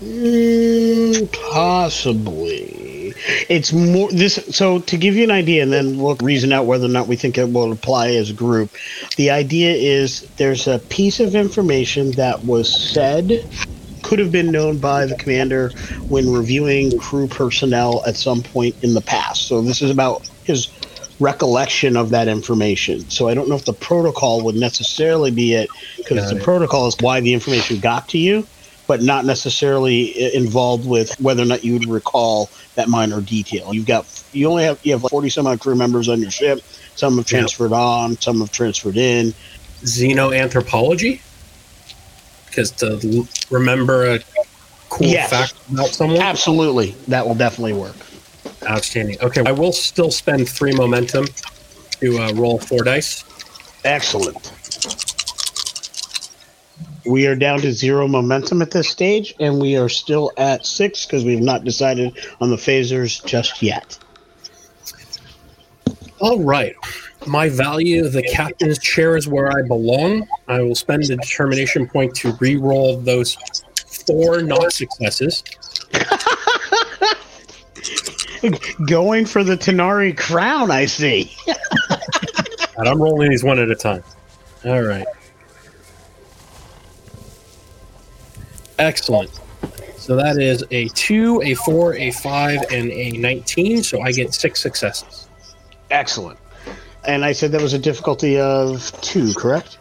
Mm, 0.00 1.30
possibly. 1.50 3.12
It's 3.48 3.72
more 3.72 4.10
this. 4.10 4.34
So 4.50 4.80
to 4.80 4.96
give 4.96 5.14
you 5.14 5.24
an 5.24 5.30
idea, 5.30 5.62
and 5.62 5.72
then 5.72 5.98
we'll 5.98 6.16
reason 6.16 6.52
out 6.52 6.66
whether 6.66 6.86
or 6.86 6.88
not 6.88 7.08
we 7.08 7.16
think 7.16 7.38
it 7.38 7.52
will 7.52 7.72
apply 7.72 8.10
as 8.10 8.30
a 8.30 8.34
group. 8.34 8.70
The 9.16 9.30
idea 9.30 9.72
is 9.72 10.22
there's 10.38 10.66
a 10.66 10.78
piece 10.78 11.20
of 11.20 11.34
information 11.34 12.12
that 12.12 12.44
was 12.44 12.92
said, 12.92 13.44
could 14.02 14.18
have 14.18 14.32
been 14.32 14.50
known 14.50 14.78
by 14.78 15.06
the 15.06 15.16
commander 15.16 15.70
when 16.08 16.32
reviewing 16.32 16.98
crew 16.98 17.28
personnel 17.28 18.02
at 18.06 18.16
some 18.16 18.42
point 18.42 18.74
in 18.82 18.94
the 18.94 19.00
past. 19.00 19.46
So 19.46 19.60
this 19.62 19.82
is 19.82 19.90
about 19.90 20.28
his 20.44 20.66
recollection 21.22 21.96
of 21.96 22.10
that 22.10 22.28
information. 22.28 23.08
So 23.08 23.28
I 23.28 23.34
don't 23.34 23.48
know 23.48 23.56
if 23.56 23.64
the 23.64 23.72
protocol 23.72 24.42
would 24.44 24.56
necessarily 24.56 25.30
be 25.30 25.54
it, 25.54 25.70
because 25.96 26.28
the 26.30 26.36
it. 26.36 26.42
protocol 26.42 26.86
is 26.88 26.96
why 27.00 27.20
the 27.20 27.32
information 27.32 27.80
got 27.80 28.08
to 28.10 28.18
you 28.18 28.46
but 28.86 29.00
not 29.00 29.24
necessarily 29.24 30.34
involved 30.34 30.86
with 30.86 31.18
whether 31.20 31.42
or 31.42 31.46
not 31.46 31.64
you 31.64 31.74
would 31.74 31.88
recall 31.88 32.50
that 32.74 32.88
minor 32.88 33.20
detail. 33.20 33.72
You've 33.72 33.86
got 33.86 34.06
you 34.32 34.48
only 34.48 34.64
have 34.64 34.78
you 34.82 34.92
have 34.92 35.02
forty 35.08 35.30
some 35.30 35.46
odd 35.46 35.60
crew 35.60 35.74
members 35.74 36.08
on 36.08 36.20
your 36.20 36.30
ship. 36.30 36.60
Some 36.94 37.16
have 37.16 37.26
transferred 37.26 37.72
on, 37.72 38.20
some 38.20 38.40
have 38.40 38.52
transferred 38.52 38.96
in. 38.96 39.32
Xenoanthropology? 39.82 41.20
Because 42.46 42.70
to 42.72 43.26
remember 43.50 44.14
a 44.14 44.20
cool 44.90 45.06
Yes. 45.06 45.30
fact 45.30 45.54
about 45.72 45.88
someone? 45.88 46.20
Absolutely, 46.20 46.94
that 47.08 47.26
will 47.26 47.34
definitely 47.34 47.72
work. 47.72 47.96
Outstanding. 48.68 49.16
Okay, 49.20 49.42
I 49.44 49.52
will 49.52 49.72
still 49.72 50.10
spend 50.10 50.48
three 50.48 50.72
momentum 50.72 51.26
to 52.00 52.18
uh, 52.18 52.32
roll 52.34 52.58
four 52.58 52.84
dice. 52.84 53.24
Excellent. 53.84 54.52
We 57.04 57.26
are 57.26 57.34
down 57.34 57.60
to 57.60 57.72
zero 57.72 58.06
momentum 58.06 58.62
at 58.62 58.70
this 58.70 58.88
stage, 58.88 59.34
and 59.40 59.60
we 59.60 59.76
are 59.76 59.88
still 59.88 60.30
at 60.36 60.64
six 60.64 61.04
because 61.04 61.24
we've 61.24 61.40
not 61.40 61.64
decided 61.64 62.16
on 62.40 62.50
the 62.50 62.56
phasers 62.56 63.24
just 63.24 63.60
yet. 63.62 63.98
All 66.20 66.38
right. 66.44 66.76
My 67.26 67.48
value, 67.48 68.08
the 68.08 68.22
captain's 68.22 68.78
chair 68.78 69.16
is 69.16 69.26
where 69.26 69.50
I 69.50 69.66
belong. 69.66 70.26
I 70.46 70.60
will 70.60 70.76
spend 70.76 71.04
the 71.04 71.16
determination 71.16 71.88
point 71.88 72.14
to 72.16 72.36
re-roll 72.40 72.98
those 72.98 73.36
four 74.06 74.42
not 74.42 74.72
successes. 74.72 75.42
Going 78.86 79.26
for 79.26 79.44
the 79.44 79.56
Tenari 79.56 80.16
crown, 80.16 80.70
I 80.70 80.86
see. 80.86 81.34
And 82.76 82.88
I'm 82.88 83.00
rolling 83.00 83.30
these 83.30 83.44
one 83.44 83.58
at 83.58 83.70
a 83.70 83.74
time. 83.74 84.02
All 84.64 84.82
right. 84.82 85.06
Excellent. 88.78 89.30
So 89.96 90.16
that 90.16 90.38
is 90.38 90.64
a 90.70 90.88
two, 90.88 91.40
a 91.42 91.54
four, 91.54 91.94
a 91.94 92.10
five, 92.10 92.60
and 92.72 92.90
a 92.90 93.10
19. 93.12 93.82
So 93.84 94.00
I 94.00 94.10
get 94.10 94.34
six 94.34 94.60
successes. 94.60 95.28
Excellent. 95.90 96.38
And 97.04 97.24
I 97.24 97.32
said 97.32 97.52
that 97.52 97.60
was 97.60 97.74
a 97.74 97.78
difficulty 97.78 98.40
of 98.40 98.90
two, 99.00 99.32
correct? 99.34 99.78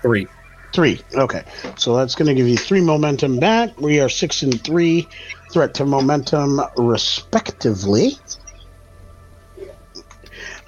Three. 0.00 0.26
Three. 0.72 1.00
Okay. 1.14 1.44
So 1.76 1.94
that's 1.96 2.14
going 2.14 2.28
to 2.28 2.34
give 2.34 2.48
you 2.48 2.56
three 2.56 2.80
momentum 2.80 3.38
back. 3.38 3.78
We 3.80 4.00
are 4.00 4.08
six 4.08 4.42
and 4.42 4.60
three, 4.64 5.06
threat 5.52 5.74
to 5.74 5.84
momentum, 5.84 6.60
respectively. 6.76 8.12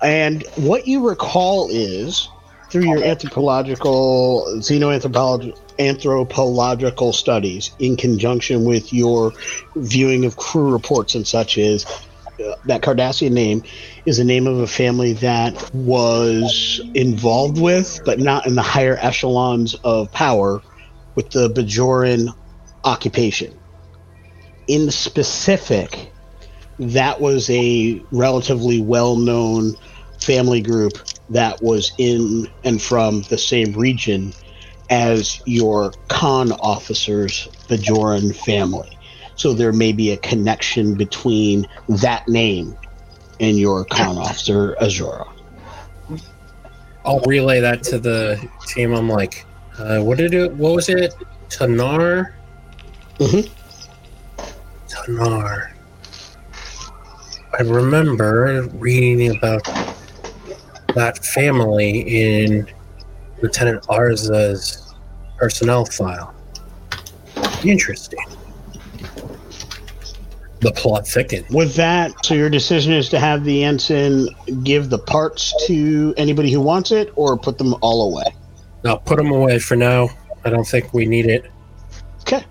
And 0.03 0.45
what 0.57 0.87
you 0.87 1.09
recall 1.09 1.69
is 1.71 2.29
through 2.71 2.85
your 2.85 3.03
anthropological, 3.03 4.45
xenoanthropological 4.59 5.59
anthropological 5.79 7.13
studies 7.13 7.73
in 7.79 7.97
conjunction 7.97 8.65
with 8.65 8.93
your 8.93 9.33
viewing 9.77 10.25
of 10.25 10.37
crew 10.37 10.73
reports 10.73 11.15
and 11.15 11.27
such 11.27 11.59
is 11.59 11.85
uh, 11.85 12.55
that 12.65 12.81
Cardassian 12.81 13.33
name 13.33 13.63
is 14.07 14.19
the 14.19 14.25
name 14.25 14.47
of 14.47 14.59
a 14.59 14.67
family 14.67 15.13
that 15.15 15.71
was 15.75 16.81
involved 16.95 17.61
with, 17.61 18.01
but 18.05 18.19
not 18.19 18.47
in 18.47 18.55
the 18.55 18.63
higher 18.63 18.97
echelons 19.01 19.75
of 19.85 20.11
power, 20.13 20.63
with 21.15 21.31
the 21.31 21.49
Bajoran 21.51 22.29
occupation. 22.85 23.57
In 24.67 24.91
specific, 24.91 26.13
that 26.79 27.21
was 27.21 27.51
a 27.51 28.03
relatively 28.11 28.81
well 28.81 29.17
known 29.17 29.75
family 30.21 30.61
group 30.61 30.93
that 31.31 31.63
was 31.63 31.93
in 31.99 32.49
and 32.65 32.81
from 32.81 33.23
the 33.23 33.39
same 33.39 33.73
region 33.73 34.33
as 34.91 35.41
your 35.47 35.93
conn 36.09 36.53
officer's 36.53 37.49
Bajoran 37.69 38.35
family. 38.35 38.99
So 39.37 39.53
there 39.53 39.73
may 39.73 39.93
be 39.93 40.13
a 40.13 40.17
connection 40.19 40.95
between 40.95 41.67
that 41.89 42.29
name 42.29 42.77
and 43.41 43.59
your 43.59 43.85
Khan 43.87 44.17
officer 44.19 44.77
Azura. 44.81 45.29
I'll 47.05 47.21
relay 47.21 47.61
that 47.61 47.83
to 47.85 47.99
the 47.99 48.49
team. 48.69 48.95
I'm 48.95 49.09
like, 49.09 49.45
uh, 49.79 50.01
what 50.01 50.19
did 50.19 50.33
it? 50.35 50.53
What 50.55 50.75
was 50.75 50.89
it? 50.89 51.15
Tanar. 51.49 52.33
Mhm. 53.19 53.51
Tanar. 55.05 55.73
I 57.59 57.63
remember 57.63 58.69
reading 58.75 59.37
about 59.37 59.63
that 60.95 61.25
family 61.25 62.01
in 62.01 62.67
Lieutenant 63.43 63.85
Arza's 63.89 64.95
personnel 65.37 65.85
file. 65.85 66.35
Interesting. 67.65 68.25
The 70.61 70.73
plot 70.73 71.07
thickens. 71.07 71.51
With 71.51 71.75
that, 71.75 72.25
so 72.25 72.35
your 72.35 72.49
decision 72.49 72.95
is 72.95 73.11
to 73.11 73.19
have 73.19 73.45
the 73.45 73.63
ensign 73.63 74.29
give 74.63 74.89
the 74.89 74.99
parts 74.99 75.53
to 75.67 76.15
anybody 76.17 76.51
who 76.51 76.61
wants 76.63 76.91
it, 76.91 77.13
or 77.17 77.37
put 77.37 77.59
them 77.59 77.75
all 77.83 78.11
away. 78.11 78.35
Now 78.83 78.97
put 78.97 79.17
them 79.17 79.31
away 79.31 79.59
for 79.59 79.77
now. 79.77 80.09
I 80.45 80.51
don't 80.51 80.67
think 80.67 80.95
we 80.95 81.05
need 81.05 81.27
it. 81.27 81.51
Okay. 82.23 82.45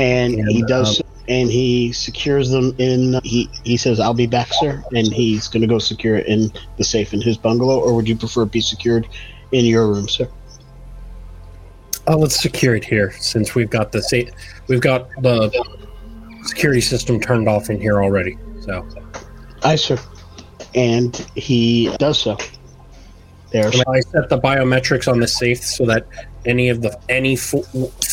And 0.00 0.34
And, 0.34 0.48
he 0.48 0.62
does, 0.62 1.00
um, 1.00 1.06
and 1.28 1.50
he 1.50 1.92
secures 1.92 2.50
them 2.50 2.74
in. 2.78 3.20
He 3.22 3.50
he 3.64 3.76
says, 3.76 4.00
"I'll 4.00 4.14
be 4.14 4.26
back, 4.26 4.48
sir," 4.52 4.82
and 4.94 5.06
he's 5.12 5.46
going 5.46 5.60
to 5.60 5.66
go 5.66 5.78
secure 5.78 6.16
it 6.16 6.26
in 6.26 6.50
the 6.78 6.84
safe 6.84 7.12
in 7.12 7.20
his 7.20 7.36
bungalow. 7.36 7.78
Or 7.78 7.94
would 7.94 8.08
you 8.08 8.16
prefer 8.16 8.42
it 8.44 8.52
be 8.52 8.60
secured 8.60 9.06
in 9.52 9.64
your 9.64 9.86
room, 9.88 10.08
sir? 10.08 10.28
Oh, 12.06 12.16
let's 12.16 12.40
secure 12.40 12.74
it 12.74 12.84
here 12.84 13.12
since 13.12 13.54
we've 13.54 13.70
got 13.70 13.92
the 13.92 14.02
sa- 14.02 14.32
we've 14.68 14.80
got 14.80 15.08
the 15.22 15.50
security 16.44 16.80
system 16.80 17.20
turned 17.20 17.48
off 17.48 17.68
in 17.68 17.80
here 17.80 18.02
already. 18.02 18.38
So 18.62 18.86
Aye, 19.62 19.76
sir. 19.76 19.98
And 20.74 21.14
he 21.34 21.94
does 21.98 22.18
so. 22.18 22.38
There's 23.52 23.72
Can 23.72 23.84
I 23.88 24.00
set 24.00 24.28
the 24.28 24.38
biometrics 24.38 25.10
on 25.10 25.20
the 25.20 25.26
safe 25.28 25.62
so 25.62 25.84
that 25.86 26.06
any 26.46 26.68
of 26.68 26.82
the 26.82 26.98
any 27.08 27.36
four, 27.36 27.64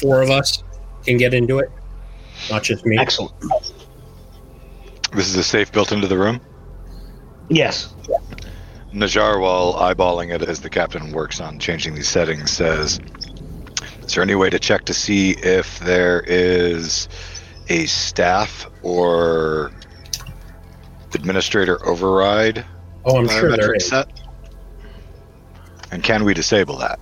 four 0.02 0.22
of 0.22 0.30
us 0.30 0.64
can 1.06 1.18
get 1.18 1.34
into 1.34 1.60
it, 1.60 1.72
not 2.50 2.64
just 2.64 2.86
me. 2.86 2.98
excellent. 2.98 3.34
This 5.14 5.28
is 5.28 5.36
a 5.36 5.44
safe 5.44 5.72
built 5.72 5.92
into 5.92 6.08
the 6.08 6.18
room. 6.18 6.42
Yes. 7.50 7.94
Najar, 8.94 9.42
while 9.42 9.74
eyeballing 9.74 10.34
it 10.34 10.42
as 10.42 10.62
the 10.62 10.70
captain 10.70 11.12
works 11.12 11.40
on 11.40 11.60
changing 11.60 11.96
these 11.96 12.08
settings, 12.08 12.52
says, 12.52 13.00
"Is 14.04 14.14
there 14.14 14.24
any 14.24 14.36
way 14.36 14.50
to 14.50 14.60
check 14.60 14.86
to 14.86 14.94
see 14.94 15.32
if 15.44 15.80
there 15.80 16.22
is 16.28 17.08
a 17.70 17.86
staff 17.86 18.68
or 18.82 19.72
administrator 21.14 21.86
override 21.86 22.66
Oh, 23.06 23.18
I'm 23.18 23.28
sure 23.30 23.50
there 23.56 23.70
biometric 23.70 23.82
set? 23.82 24.22
And 25.92 26.04
can 26.04 26.26
we 26.26 26.34
disable 26.34 26.78
that? 26.78 27.00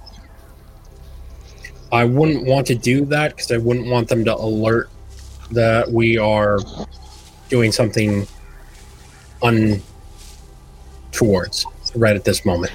I 1.92 2.06
wouldn't 2.06 2.46
want 2.46 2.68
to 2.68 2.76
do 2.76 3.06
that 3.06 3.36
because 3.36 3.52
I 3.52 3.58
wouldn't 3.58 3.88
want 3.88 4.08
them 4.08 4.24
to 4.26 4.36
alert 4.36 4.90
that 5.52 5.92
we 5.92 6.18
are 6.18 6.60
doing 7.50 7.72
something 7.72 8.28
untowards 9.42 9.82
right 11.96 12.16
at 12.16 12.24
this 12.24 12.46
moment. 12.46 12.72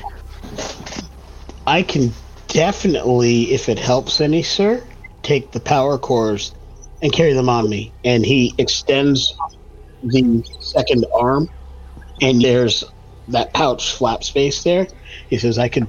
I 1.66 1.82
can 1.82 2.12
definitely, 2.48 3.52
if 3.52 3.68
it 3.68 3.78
helps 3.78 4.20
any, 4.20 4.42
sir, 4.42 4.82
take 5.22 5.52
the 5.52 5.60
power 5.60 5.98
cores 5.98 6.54
and 7.02 7.12
carry 7.12 7.32
them 7.32 7.48
on 7.48 7.68
me. 7.68 7.92
And 8.04 8.24
he 8.24 8.54
extends 8.58 9.34
the 10.02 10.42
second 10.60 11.04
arm, 11.14 11.48
and 12.20 12.40
there's 12.40 12.84
that 13.28 13.52
pouch 13.52 13.92
flap 13.92 14.24
space 14.24 14.62
there. 14.62 14.86
He 15.28 15.38
says, 15.38 15.58
"I 15.58 15.68
could 15.68 15.86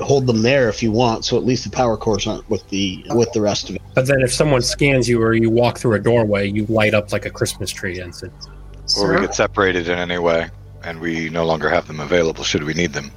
hold 0.00 0.26
them 0.26 0.42
there 0.42 0.68
if 0.68 0.82
you 0.82 0.92
want, 0.92 1.24
so 1.24 1.36
at 1.36 1.44
least 1.44 1.64
the 1.64 1.70
power 1.70 1.96
cores 1.96 2.26
aren't 2.26 2.48
with 2.50 2.68
the 2.68 3.04
with 3.14 3.32
the 3.32 3.40
rest 3.40 3.68
of 3.70 3.76
it." 3.76 3.82
But 3.94 4.06
then 4.06 4.20
if 4.20 4.32
someone 4.32 4.62
scans 4.62 5.08
you 5.08 5.22
or 5.22 5.34
you 5.34 5.50
walk 5.50 5.78
through 5.78 5.94
a 5.94 5.98
doorway, 6.00 6.48
you 6.48 6.66
light 6.66 6.94
up 6.94 7.12
like 7.12 7.26
a 7.26 7.30
Christmas 7.30 7.70
tree 7.70 8.00
ensign. 8.00 8.32
Or 8.98 9.14
we 9.14 9.20
get 9.20 9.34
separated 9.34 9.88
in 9.88 9.98
any 9.98 10.18
way 10.18 10.48
and 10.84 11.00
we 11.00 11.28
no 11.28 11.44
longer 11.44 11.68
have 11.68 11.86
them 11.86 12.00
available 12.00 12.44
should 12.44 12.64
we 12.64 12.74
need 12.74 12.92
them? 12.92 13.10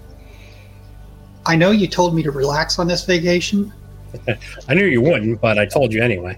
I 1.45 1.55
know 1.55 1.71
you 1.71 1.87
told 1.87 2.13
me 2.13 2.23
to 2.23 2.31
relax 2.31 2.77
on 2.77 2.87
this 2.87 3.05
vacation, 3.05 3.71
I 4.67 4.73
knew 4.73 4.85
you 4.85 5.01
wouldn't, 5.01 5.41
but 5.41 5.57
I 5.57 5.65
told 5.65 5.93
you 5.93 6.03
anyway. 6.03 6.37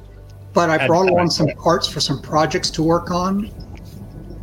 but 0.53 0.69
I 0.69 0.86
brought 0.86 1.10
along 1.10 1.32
some 1.32 1.47
parts 1.47 1.88
for 1.88 1.99
some 1.99 2.21
projects 2.21 2.69
to 2.71 2.84
work 2.84 3.12
on. 3.12 3.49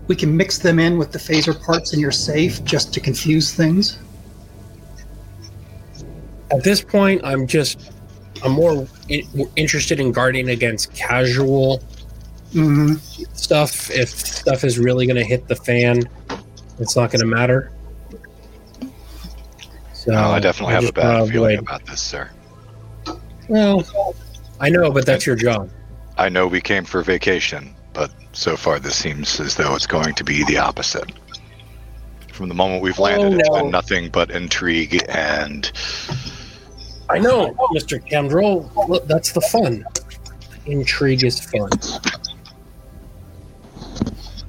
We 0.08 0.16
can 0.16 0.36
mix 0.36 0.58
them 0.58 0.80
in 0.80 0.98
with 0.98 1.12
the 1.12 1.18
phaser 1.18 1.58
parts 1.64 1.92
in 1.92 2.00
your 2.00 2.10
safe 2.10 2.64
just 2.64 2.92
to 2.94 3.00
confuse 3.00 3.54
things. 3.54 3.98
At 6.50 6.64
this 6.64 6.82
point, 6.82 7.20
I'm 7.24 7.46
just 7.46 7.92
I'm 8.44 8.52
more 8.52 8.86
in, 9.08 9.22
interested 9.56 10.00
in 10.00 10.12
guarding 10.12 10.48
against 10.50 10.92
casual 10.94 11.82
hmm 12.52 12.94
stuff. 13.34 13.90
If 13.90 14.08
stuff 14.10 14.64
is 14.64 14.78
really 14.78 15.06
going 15.06 15.16
to 15.16 15.24
hit 15.24 15.46
the 15.48 15.56
fan, 15.56 16.02
it's 16.78 16.96
not 16.96 17.10
going 17.10 17.20
to 17.20 17.26
matter. 17.26 17.70
So 19.92 20.12
No, 20.12 20.18
Oh, 20.18 20.30
I 20.30 20.40
definitely 20.40 20.74
have 20.74 20.88
a 20.88 20.92
bad 20.92 21.20
wanna 21.20 21.32
feeling 21.32 21.58
avoid- 21.58 21.68
about 21.68 21.86
this, 21.86 22.00
sir. 22.00 22.30
Well, 23.48 23.86
I 24.60 24.68
know, 24.70 24.90
but 24.90 25.04
that's 25.06 25.26
your 25.26 25.36
job. 25.36 25.68
I 26.16 26.28
know 26.28 26.46
we 26.46 26.60
came 26.60 26.84
for 26.84 27.02
vacation, 27.02 27.74
but 27.92 28.10
so 28.32 28.56
far 28.56 28.78
this 28.78 28.94
seems 28.96 29.38
as 29.40 29.54
though 29.56 29.74
it's 29.74 29.86
going 29.86 30.14
to 30.14 30.24
be 30.24 30.44
the 30.44 30.58
opposite. 30.58 31.10
From 32.32 32.48
the 32.48 32.54
moment 32.54 32.82
we've 32.82 32.98
landed, 32.98 33.38
it's 33.38 33.48
Oh, 33.50 33.56
no. 33.56 33.62
been 33.62 33.70
nothing 33.70 34.08
but 34.08 34.30
intrigue 34.30 35.04
and 35.08 35.70
I 37.10 37.18
know, 37.18 37.54
oh, 37.58 37.68
Mr. 37.74 38.00
Kendrell. 38.08 38.70
Look, 38.88 39.06
that's 39.06 39.32
the 39.32 39.40
fun. 39.40 39.84
Intrigue 40.66 41.24
is 41.24 41.40
fun. 41.40 41.70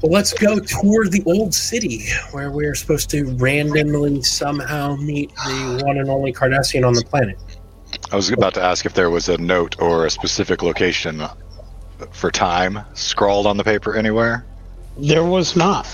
Well, 0.02 0.12
let's 0.12 0.34
go 0.34 0.60
tour 0.60 1.08
the 1.08 1.24
old 1.26 1.54
city 1.54 2.06
where 2.32 2.52
we're 2.52 2.76
supposed 2.76 3.10
to 3.12 3.36
randomly 3.38 4.22
somehow 4.22 4.96
meet 4.96 5.34
the 5.36 5.82
one 5.86 5.98
and 5.98 6.10
only 6.10 6.34
Cardassian 6.34 6.86
on 6.86 6.94
the 6.94 7.04
planet. 7.04 7.38
I 8.12 8.16
was 8.16 8.30
about 8.32 8.54
to 8.56 8.64
ask 8.64 8.86
if 8.86 8.94
there 8.94 9.10
was 9.10 9.30
a 9.30 9.38
note 9.38 9.80
or 9.80 10.06
a 10.06 10.10
specific 10.10 10.62
location 10.62 11.24
for 12.12 12.32
time 12.32 12.80
scrawled 12.94 13.48
on 13.48 13.58
the 13.58 13.64
paper 13.64 13.96
anywhere. 13.96 14.46
There 14.98 15.24
was 15.24 15.56
not. 15.56 15.88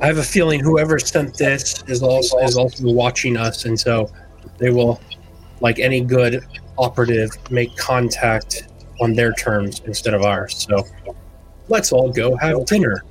I 0.00 0.06
have 0.06 0.18
a 0.18 0.22
feeling 0.22 0.60
whoever 0.60 0.98
sent 0.98 1.36
this 1.36 1.82
is 1.88 2.02
also 2.02 2.38
is 2.38 2.56
also 2.56 2.84
watching 2.84 3.36
us, 3.36 3.64
and 3.64 3.78
so 3.78 4.10
they 4.58 4.70
will, 4.70 5.00
like 5.60 5.78
any 5.80 6.00
good 6.00 6.44
operative, 6.76 7.30
make 7.50 7.76
contact 7.76 8.68
on 9.00 9.14
their 9.14 9.32
terms 9.32 9.80
instead 9.86 10.14
of 10.14 10.22
ours. 10.22 10.66
So 10.68 10.84
let's 11.68 11.92
all 11.92 12.12
go 12.12 12.36
have 12.36 12.64
dinner, 12.66 13.02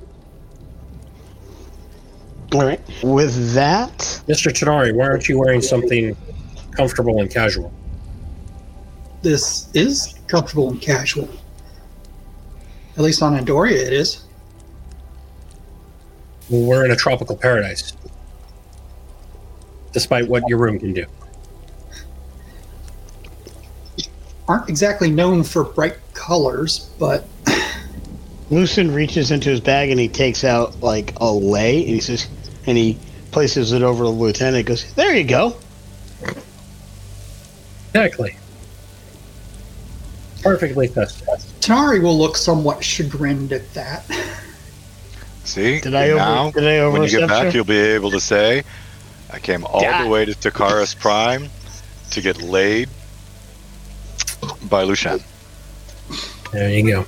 All 2.54 2.64
right. 2.64 2.80
With 3.02 3.52
that, 3.54 3.98
Mr. 4.26 4.50
Tenari. 4.50 4.94
Why 4.94 5.06
aren't 5.06 5.28
you 5.28 5.38
wearing 5.38 5.60
something 5.60 6.16
comfortable 6.70 7.20
and 7.20 7.30
casual? 7.30 7.72
This 9.20 9.68
is 9.74 10.14
comfortable 10.28 10.70
and 10.70 10.80
casual. 10.80 11.28
At 12.96 13.02
least 13.04 13.22
on 13.22 13.38
Andoria, 13.38 13.72
it 13.72 13.92
is. 13.92 14.24
Well, 16.50 16.62
we're 16.62 16.84
in 16.84 16.90
a 16.90 16.96
tropical 16.96 17.36
paradise, 17.36 17.92
despite 19.92 20.28
what 20.28 20.42
your 20.48 20.58
room 20.58 20.78
can 20.78 20.94
do. 20.94 21.04
Aren't 24.46 24.68
exactly 24.68 25.10
known 25.10 25.44
for 25.44 25.64
bright 25.64 25.96
colors, 26.14 26.88
but 26.98 27.26
Lucen 28.50 28.94
reaches 28.94 29.30
into 29.30 29.50
his 29.50 29.60
bag 29.60 29.90
and 29.90 30.00
he 30.00 30.08
takes 30.08 30.42
out 30.42 30.80
like 30.80 31.12
a 31.20 31.30
lei, 31.30 31.80
and 31.80 31.90
he 31.90 32.00
says, 32.00 32.28
and 32.66 32.78
he 32.78 32.98
places 33.30 33.72
it 33.72 33.82
over 33.82 34.04
the 34.04 34.10
lieutenant. 34.10 34.56
And 34.56 34.66
goes, 34.66 34.90
there 34.94 35.14
you 35.14 35.24
go. 35.24 35.54
Exactly. 37.88 38.36
Perfectly 40.42 40.86
festive. 40.86 41.28
Tanari 41.60 42.00
will 42.00 42.16
look 42.16 42.36
somewhat 42.36 42.82
chagrined 42.82 43.52
at 43.52 43.70
that. 43.74 44.04
See? 45.48 45.80
Did 45.80 45.94
I 45.94 46.10
over- 46.10 46.18
now, 46.18 46.50
did 46.50 46.64
I 46.64 46.86
when 46.88 47.02
you 47.04 47.08
get 47.08 47.26
back, 47.26 47.50
sir? 47.50 47.56
you'll 47.56 47.64
be 47.64 47.78
able 47.78 48.10
to 48.10 48.20
say, 48.20 48.64
I 49.30 49.38
came 49.38 49.64
all 49.64 49.80
God. 49.80 50.04
the 50.04 50.08
way 50.10 50.26
to 50.26 50.32
Takaris 50.32 50.94
Prime 50.98 51.48
to 52.10 52.20
get 52.20 52.42
laid 52.42 52.90
by 54.64 54.84
Lushan. 54.84 55.22
There 56.52 56.70
you 56.70 56.86
go. 56.86 57.06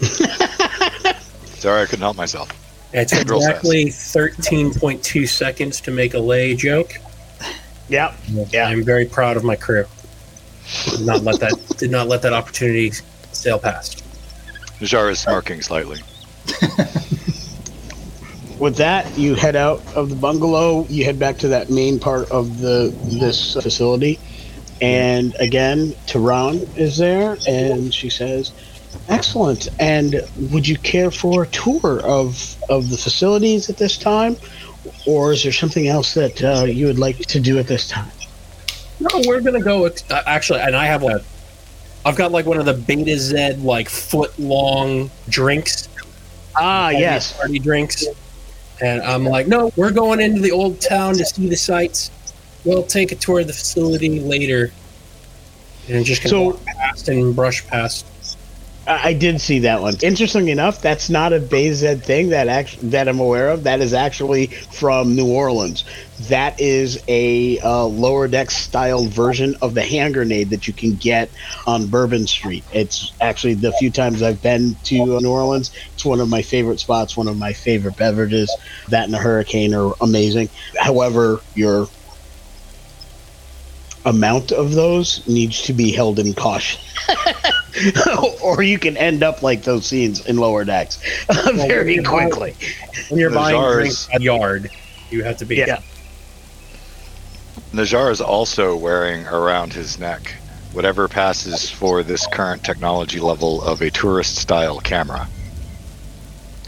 Sorry, 1.58 1.82
I 1.82 1.86
couldn't 1.86 2.00
help 2.02 2.16
myself. 2.16 2.48
It's 2.92 3.12
exactly 3.12 3.86
13.2 3.86 5.28
seconds 5.28 5.80
to 5.80 5.90
make 5.90 6.14
a 6.14 6.18
lay 6.20 6.54
joke. 6.54 6.94
Yep. 7.88 8.14
Yeah. 8.52 8.68
I'm 8.68 8.84
very 8.84 9.04
proud 9.04 9.36
of 9.36 9.42
my 9.42 9.56
crew. 9.56 9.84
Did 10.84 11.00
not 11.00 11.22
let 11.22 11.40
that 11.40 11.74
did 11.76 11.90
not 11.90 12.06
let 12.06 12.22
that 12.22 12.32
opportunity 12.32 12.92
sail 13.32 13.58
past. 13.58 14.04
Najar 14.80 15.10
is 15.10 15.18
smirking 15.18 15.60
slightly. 15.60 16.00
With 18.58 18.76
that, 18.76 19.16
you 19.16 19.34
head 19.34 19.54
out 19.54 19.82
of 19.94 20.08
the 20.08 20.16
bungalow. 20.16 20.84
You 20.88 21.04
head 21.04 21.18
back 21.18 21.38
to 21.38 21.48
that 21.48 21.70
main 21.70 22.00
part 22.00 22.30
of 22.30 22.58
the 22.58 22.94
this 23.04 23.54
facility, 23.54 24.18
and 24.80 25.34
again, 25.38 25.94
Tehran 26.06 26.56
is 26.76 26.98
there, 26.98 27.36
and 27.46 27.92
she 27.92 28.10
says, 28.10 28.52
Excellent. 29.08 29.68
And 29.78 30.22
would 30.50 30.68
you 30.68 30.76
care 30.78 31.10
for 31.10 31.44
a 31.44 31.46
tour 31.48 32.00
of 32.04 32.56
of 32.68 32.90
the 32.90 32.96
facilities 32.96 33.70
at 33.70 33.76
this 33.76 33.96
time, 33.96 34.36
or 35.06 35.32
is 35.32 35.42
there 35.42 35.52
something 35.52 35.88
else 35.88 36.14
that 36.14 36.42
uh, 36.42 36.64
you 36.64 36.86
would 36.86 36.98
like 36.98 37.18
to 37.18 37.40
do 37.40 37.58
at 37.58 37.66
this 37.66 37.88
time? 37.88 38.10
No, 39.00 39.08
we're 39.26 39.40
gonna 39.40 39.60
go 39.60 39.86
uh, 39.86 40.22
actually, 40.26 40.60
and 40.60 40.76
I 40.76 40.86
have 40.86 41.02
a, 41.02 41.22
I've 42.04 42.16
got 42.16 42.32
like 42.32 42.46
one 42.46 42.58
of 42.58 42.66
the 42.66 42.74
Betazed 42.74 43.64
like 43.64 43.88
foot 43.88 44.38
long 44.38 45.10
drinks. 45.28 45.87
Ah, 46.58 46.90
yes. 46.90 47.32
party 47.36 47.58
drinks. 47.58 48.04
And 48.80 49.02
I'm 49.02 49.24
like, 49.24 49.46
no, 49.48 49.72
we're 49.76 49.90
going 49.90 50.20
into 50.20 50.40
the 50.40 50.52
old 50.52 50.80
town 50.80 51.14
to 51.14 51.24
see 51.24 51.48
the 51.48 51.56
sights. 51.56 52.10
We'll 52.64 52.84
take 52.84 53.12
a 53.12 53.16
tour 53.16 53.40
of 53.40 53.46
the 53.46 53.52
facility 53.52 54.20
later. 54.20 54.72
And 55.88 56.04
just 56.04 56.22
So- 56.28 56.60
past 56.66 57.08
and 57.08 57.34
brush 57.34 57.66
past. 57.66 58.04
I 58.88 59.12
did 59.12 59.38
see 59.38 59.58
that 59.60 59.82
one. 59.82 59.96
Interesting 60.02 60.48
enough, 60.48 60.80
that's 60.80 61.10
not 61.10 61.34
a 61.34 61.40
Betazed 61.40 62.02
thing 62.04 62.30
that 62.30 62.48
act- 62.48 62.78
that 62.90 63.06
I'm 63.06 63.20
aware 63.20 63.50
of. 63.50 63.64
That 63.64 63.80
is 63.82 63.92
actually 63.92 64.46
from 64.46 65.14
New 65.14 65.26
Orleans. 65.28 65.84
That 66.28 66.58
is 66.58 67.02
a 67.06 67.58
uh, 67.60 67.84
lower 67.84 68.28
deck 68.28 68.50
styled 68.50 69.08
version 69.10 69.56
of 69.60 69.74
the 69.74 69.82
hand 69.82 70.14
grenade 70.14 70.48
that 70.50 70.66
you 70.66 70.72
can 70.72 70.94
get 70.94 71.30
on 71.66 71.86
Bourbon 71.88 72.26
Street. 72.26 72.64
It's 72.72 73.12
actually 73.20 73.54
the 73.54 73.72
few 73.72 73.90
times 73.90 74.22
I've 74.22 74.40
been 74.40 74.74
to 74.84 75.20
New 75.20 75.30
Orleans, 75.30 75.70
it's 75.92 76.04
one 76.04 76.20
of 76.20 76.30
my 76.30 76.40
favorite 76.40 76.80
spots, 76.80 77.14
one 77.14 77.28
of 77.28 77.36
my 77.36 77.52
favorite 77.52 77.96
beverages. 77.96 78.50
That 78.88 79.04
and 79.04 79.14
a 79.14 79.18
hurricane 79.18 79.74
are 79.74 79.92
amazing. 80.00 80.48
However, 80.80 81.40
your 81.54 81.88
amount 84.06 84.50
of 84.52 84.72
those 84.72 85.26
needs 85.28 85.62
to 85.62 85.74
be 85.74 85.92
held 85.92 86.18
in 86.18 86.32
caution. 86.32 86.80
or 88.42 88.62
you 88.62 88.78
can 88.78 88.96
end 88.96 89.22
up 89.22 89.42
like 89.42 89.62
those 89.62 89.86
scenes 89.86 90.24
in 90.26 90.36
lower 90.36 90.64
decks 90.64 90.98
very 91.54 91.94
you're 91.94 92.02
buying- 92.04 92.30
quickly. 92.30 92.56
When 93.08 93.20
you're 93.20 93.30
The 93.30 93.36
buying 93.36 93.72
drinks 93.72 94.08
at 94.12 94.20
a 94.20 94.24
yard, 94.24 94.70
you 95.10 95.24
have 95.24 95.36
to 95.38 95.44
be. 95.44 95.56
Yeah. 95.56 95.80
Najar 97.72 98.10
is 98.10 98.20
also 98.20 98.76
wearing 98.76 99.26
around 99.26 99.72
his 99.74 99.98
neck 99.98 100.34
whatever 100.72 101.08
passes 101.08 101.70
for 101.70 102.02
this 102.02 102.26
current 102.26 102.62
technology 102.64 103.20
level 103.20 103.62
of 103.62 103.80
a 103.80 103.90
tourist 103.90 104.36
style 104.36 104.80
camera. 104.80 105.26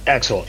Excellent. 0.06 0.48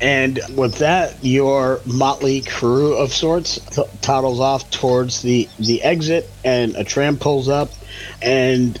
And 0.00 0.40
with 0.54 0.76
that, 0.76 1.16
your 1.24 1.80
motley 1.86 2.42
crew 2.42 2.94
of 2.96 3.12
sorts 3.14 3.58
t- 3.70 3.82
toddles 4.02 4.40
off 4.40 4.70
towards 4.70 5.22
the, 5.22 5.48
the 5.58 5.82
exit, 5.82 6.28
and 6.44 6.74
a 6.76 6.84
tram 6.84 7.16
pulls 7.16 7.48
up, 7.48 7.70
and 8.22 8.78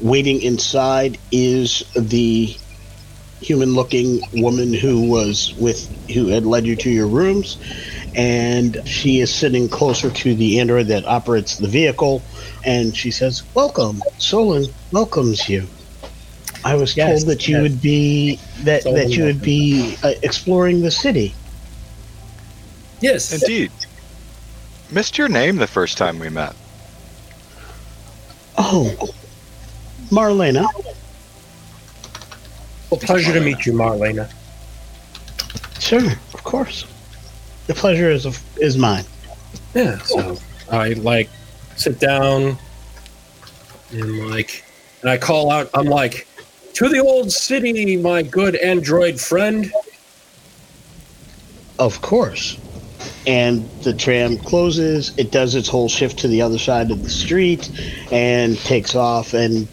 waiting 0.00 0.40
inside 0.42 1.18
is 1.32 1.82
the 1.96 2.56
human-looking 3.40 4.20
woman 4.42 4.72
who 4.72 5.08
was 5.08 5.54
with 5.58 5.86
who 6.08 6.28
had 6.28 6.44
led 6.44 6.66
you 6.66 6.74
to 6.76 6.90
your 6.90 7.06
rooms, 7.06 7.58
and 8.14 8.80
she 8.86 9.20
is 9.20 9.32
sitting 9.32 9.68
closer 9.68 10.10
to 10.10 10.34
the 10.34 10.58
android 10.58 10.86
that 10.86 11.04
operates 11.06 11.56
the 11.56 11.68
vehicle, 11.68 12.22
and 12.64 12.96
she 12.96 13.10
says, 13.10 13.42
"Welcome, 13.54 14.02
Solon 14.18 14.66
welcomes 14.92 15.48
you." 15.48 15.66
I 16.64 16.74
was 16.74 16.96
Yes, 16.96 17.20
told 17.20 17.30
that 17.30 17.46
you 17.46 17.56
yes. 17.56 17.62
would 17.62 17.80
be 17.80 18.40
that 18.64 18.82
Solon 18.82 18.96
that 18.98 19.16
you 19.16 19.24
would 19.24 19.42
be 19.42 19.96
uh, 20.02 20.14
exploring 20.22 20.80
the 20.82 20.90
city. 20.90 21.34
Yes. 23.00 23.32
Indeed. 23.32 23.70
Missed 24.90 25.18
your 25.18 25.28
name 25.28 25.56
the 25.56 25.66
first 25.66 25.98
time 25.98 26.18
we 26.18 26.28
met. 26.28 26.54
Oh, 28.58 29.10
Marlena. 30.10 30.66
Well, 32.90 33.00
pleasure 33.00 33.32
to 33.32 33.40
meet 33.40 33.66
you, 33.66 33.72
Marlena. 33.72 34.32
Sure, 35.80 36.10
of 36.34 36.42
course. 36.44 36.86
The 37.66 37.74
pleasure 37.74 38.10
is 38.10 38.26
of, 38.26 38.40
is 38.58 38.78
mine. 38.78 39.04
Yeah. 39.74 39.98
So 39.98 40.36
I 40.70 40.94
like 40.94 41.28
sit 41.76 41.98
down 41.98 42.56
and 43.90 44.30
like, 44.30 44.64
and 45.02 45.10
I 45.10 45.18
call 45.18 45.50
out. 45.50 45.68
I'm 45.74 45.86
like, 45.86 46.26
to 46.74 46.88
the 46.88 46.98
old 46.98 47.30
city, 47.32 47.96
my 47.96 48.22
good 48.22 48.56
android 48.56 49.20
friend. 49.20 49.70
Of 51.78 52.00
course. 52.00 52.58
And 53.26 53.68
the 53.82 53.94
tram 53.94 54.38
closes. 54.38 55.12
It 55.18 55.32
does 55.32 55.54
its 55.54 55.68
whole 55.68 55.88
shift 55.88 56.18
to 56.20 56.28
the 56.28 56.42
other 56.42 56.58
side 56.58 56.90
of 56.90 57.02
the 57.02 57.10
street 57.10 57.70
and 58.12 58.56
takes 58.58 58.94
off 58.94 59.34
and 59.34 59.68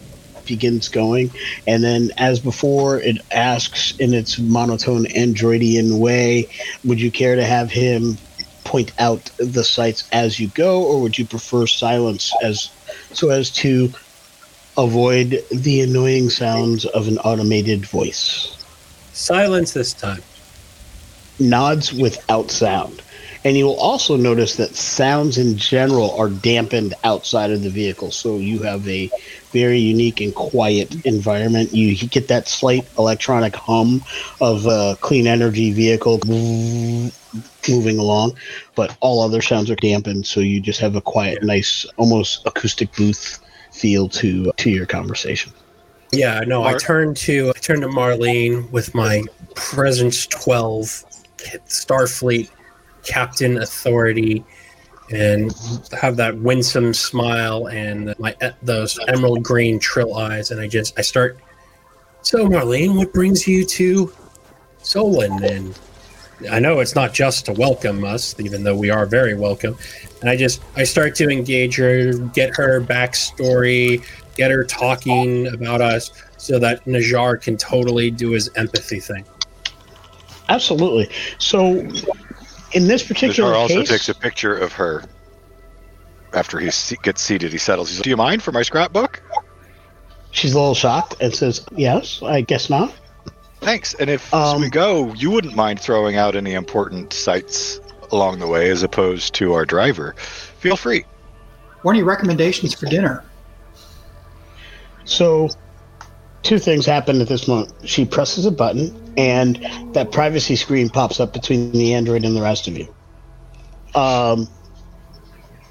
begins 0.46 0.88
going. 0.88 1.30
And 1.66 1.84
then, 1.84 2.10
as 2.18 2.40
before, 2.40 3.00
it 3.00 3.18
asks 3.32 3.94
in 3.98 4.12
its 4.14 4.38
monotone 4.38 5.06
androidian 5.06 5.98
way 5.98 6.48
Would 6.84 7.00
you 7.00 7.10
care 7.10 7.36
to 7.36 7.44
have 7.44 7.70
him 7.70 8.18
point 8.64 8.92
out 8.98 9.30
the 9.38 9.64
sites 9.64 10.08
as 10.12 10.40
you 10.40 10.48
go, 10.48 10.82
or 10.84 11.00
would 11.00 11.18
you 11.18 11.26
prefer 11.26 11.66
silence 11.66 12.32
as 12.42 12.70
so 13.12 13.30
as 13.30 13.50
to 13.50 13.92
avoid 14.76 15.44
the 15.52 15.80
annoying 15.80 16.30
sounds 16.30 16.84
of 16.86 17.08
an 17.08 17.18
automated 17.18 17.86
voice? 17.86 18.56
Silence 19.12 19.72
this 19.72 19.94
time. 19.94 20.22
nods 21.38 21.92
without 21.92 22.50
sound. 22.50 23.03
And 23.44 23.58
you 23.58 23.66
will 23.66 23.78
also 23.78 24.16
notice 24.16 24.56
that 24.56 24.74
sounds 24.74 25.36
in 25.36 25.58
general 25.58 26.12
are 26.12 26.30
dampened 26.30 26.94
outside 27.04 27.50
of 27.50 27.62
the 27.62 27.68
vehicle. 27.68 28.10
So 28.10 28.38
you 28.38 28.60
have 28.60 28.88
a 28.88 29.10
very 29.52 29.78
unique 29.78 30.22
and 30.22 30.34
quiet 30.34 31.04
environment. 31.04 31.74
You 31.74 31.94
get 32.08 32.28
that 32.28 32.48
slight 32.48 32.86
electronic 32.98 33.54
hum 33.54 34.02
of 34.40 34.64
a 34.64 34.96
clean 35.02 35.26
energy 35.26 35.72
vehicle 35.72 36.20
moving 36.26 37.98
along, 37.98 38.36
but 38.74 38.96
all 39.00 39.20
other 39.20 39.42
sounds 39.42 39.70
are 39.70 39.76
dampened. 39.76 40.26
So 40.26 40.40
you 40.40 40.60
just 40.60 40.80
have 40.80 40.96
a 40.96 41.02
quiet, 41.02 41.42
nice, 41.42 41.84
almost 41.98 42.46
acoustic 42.46 42.94
booth 42.96 43.40
feel 43.72 44.08
to 44.08 44.52
to 44.52 44.70
your 44.70 44.86
conversation. 44.86 45.52
Yeah, 46.12 46.40
no, 46.46 46.62
I 46.62 46.70
Mar- 46.70 46.78
turned 46.78 47.16
to 47.18 47.52
I 47.54 47.58
turned 47.58 47.82
to 47.82 47.88
Marlene 47.88 48.70
with 48.70 48.94
my 48.94 49.24
Presence 49.54 50.26
12 50.28 51.04
Starfleet 51.68 52.48
Captain 53.04 53.58
Authority 53.58 54.44
and 55.10 55.52
have 55.92 56.16
that 56.16 56.36
winsome 56.38 56.94
smile 56.94 57.68
and 57.68 58.14
my 58.18 58.34
those 58.62 58.98
emerald 59.08 59.42
green 59.42 59.78
trill 59.78 60.16
eyes 60.16 60.50
and 60.50 60.60
I 60.60 60.66
just 60.66 60.98
I 60.98 61.02
start 61.02 61.38
So 62.22 62.46
Marlene, 62.48 62.96
what 62.96 63.12
brings 63.12 63.46
you 63.46 63.66
to 63.66 64.12
Solon 64.78 65.44
and 65.44 65.78
I 66.50 66.58
know 66.58 66.80
it's 66.80 66.94
not 66.94 67.14
just 67.14 67.46
to 67.46 67.52
welcome 67.52 68.04
us, 68.04 68.38
even 68.40 68.64
though 68.64 68.76
we 68.76 68.90
are 68.90 69.06
very 69.06 69.34
welcome. 69.34 69.76
And 70.20 70.28
I 70.28 70.36
just 70.36 70.62
I 70.76 70.84
start 70.84 71.14
to 71.16 71.28
engage 71.28 71.76
her, 71.76 72.12
get 72.12 72.56
her 72.56 72.80
backstory, 72.80 74.04
get 74.36 74.50
her 74.50 74.64
talking 74.64 75.46
about 75.48 75.80
us 75.80 76.10
so 76.36 76.58
that 76.58 76.84
Najar 76.84 77.40
can 77.40 77.56
totally 77.56 78.10
do 78.10 78.30
his 78.30 78.50
empathy 78.56 79.00
thing. 79.00 79.24
Absolutely. 80.48 81.08
So, 81.38 81.88
in 82.74 82.86
this 82.86 83.06
particular 83.06 83.52
Najar 83.52 83.56
also 83.56 83.74
case, 83.80 83.88
takes 83.88 84.08
a 84.08 84.14
picture 84.14 84.54
of 84.56 84.72
her 84.74 85.04
after 86.32 86.58
he 86.58 86.70
gets 87.02 87.22
seated. 87.22 87.52
He 87.52 87.58
settles. 87.58 87.88
He's 87.88 87.98
like, 87.98 88.04
Do 88.04 88.10
you 88.10 88.16
mind 88.16 88.42
for 88.42 88.52
my 88.52 88.62
scrapbook? 88.62 89.22
she's 90.32 90.52
a 90.52 90.58
little 90.58 90.74
shocked 90.74 91.14
and 91.20 91.34
says, 91.34 91.64
"Yes, 91.76 92.20
I 92.22 92.40
guess 92.40 92.68
not." 92.68 92.92
Thanks. 93.60 93.94
And 93.94 94.10
if 94.10 94.34
Um, 94.34 94.56
as 94.56 94.60
we 94.60 94.68
go, 94.68 95.14
you 95.14 95.30
wouldn't 95.30 95.54
mind 95.54 95.80
throwing 95.80 96.16
out 96.16 96.36
any 96.36 96.52
important 96.54 97.12
sites 97.12 97.80
along 98.12 98.40
the 98.40 98.46
way 98.46 98.68
as 98.70 98.82
opposed 98.82 99.34
to 99.34 99.54
our 99.54 99.64
driver, 99.64 100.14
feel 100.18 100.76
free. 100.76 101.04
What 101.82 101.92
are 101.94 101.98
your 101.98 102.06
recommendations 102.06 102.74
for 102.74 102.86
dinner? 102.86 103.24
So, 105.04 105.50
two 106.44 106.58
things 106.58 106.86
happen 106.86 107.20
at 107.20 107.28
this 107.28 107.48
moment. 107.48 107.72
She 107.84 108.04
presses 108.04 108.46
a 108.46 108.50
button, 108.50 108.94
and 109.16 109.56
that 109.94 110.12
privacy 110.12 110.54
screen 110.54 110.88
pops 110.88 111.18
up 111.18 111.32
between 111.32 111.72
the 111.72 111.94
android 111.94 112.24
and 112.24 112.36
the 112.36 112.42
rest 112.42 112.68
of 112.68 112.78
you. 112.78 112.94
Um, 113.94 114.48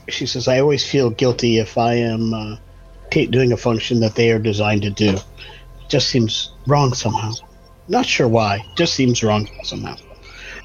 she 0.10 0.26
says, 0.26 0.48
"I 0.48 0.60
always 0.60 0.86
feel 0.86 1.10
guilty 1.10 1.60
if 1.60 1.78
I 1.78 1.94
am 1.94 2.34
uh, 2.34 2.56
doing 3.12 3.54
a 3.54 3.58
function 3.58 4.00
that 4.02 4.16
they 4.16 4.32
are 4.32 4.40
designed 4.40 4.82
to 4.82 4.90
do. 4.90 5.18
Just 5.88 6.10
seems 6.10 6.52
wrong 6.68 6.94
somehow. 6.94 7.34
Not 7.88 8.06
sure 8.06 8.28
why. 8.28 8.66
Just 8.76 8.96
seems 8.96 9.24
wrong 9.24 9.48
somehow." 9.64 9.96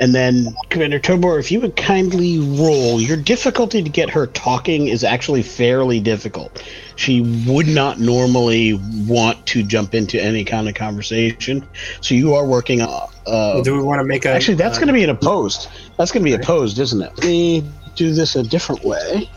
And 0.00 0.14
then, 0.14 0.54
Commander 0.70 1.00
Tobor, 1.00 1.40
if 1.40 1.50
you 1.50 1.60
would 1.60 1.74
kindly 1.74 2.38
roll, 2.38 3.00
your 3.00 3.16
difficulty 3.16 3.82
to 3.82 3.88
get 3.88 4.08
her 4.10 4.28
talking 4.28 4.86
is 4.86 5.02
actually 5.02 5.42
fairly 5.42 5.98
difficult. 5.98 6.62
She 6.94 7.20
would 7.48 7.66
not 7.66 7.98
normally 7.98 8.74
want 9.06 9.44
to 9.46 9.64
jump 9.64 9.94
into 9.94 10.22
any 10.22 10.44
kind 10.44 10.68
of 10.68 10.74
conversation. 10.74 11.66
So 12.00 12.14
you 12.14 12.34
are 12.34 12.46
working 12.46 12.80
on. 12.80 13.08
Uh, 13.26 13.60
do 13.62 13.74
we 13.76 13.82
want 13.82 14.00
to 14.00 14.04
make 14.04 14.24
a 14.24 14.30
actually, 14.30 14.54
that's 14.54 14.76
uh, 14.76 14.80
going 14.80 14.88
to 14.88 14.94
be 14.94 15.02
an 15.02 15.10
opposed. 15.10 15.68
That's 15.96 16.12
going 16.12 16.24
to 16.24 16.30
be 16.30 16.34
opposed, 16.34 16.78
isn't 16.78 17.02
it? 17.02 17.10
Let 17.16 17.26
me 17.26 17.64
do 17.96 18.14
this 18.14 18.36
a 18.36 18.42
different 18.44 18.84
way. 18.84 19.28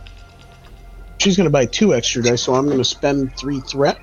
She's 1.18 1.38
going 1.38 1.46
to 1.46 1.52
buy 1.52 1.66
two 1.66 1.94
extra 1.94 2.22
dice, 2.22 2.44
so 2.44 2.54
I'm 2.54 2.66
going 2.66 2.78
to 2.78 2.86
spend 2.86 3.36
three 3.36 3.60
threat. 3.62 4.00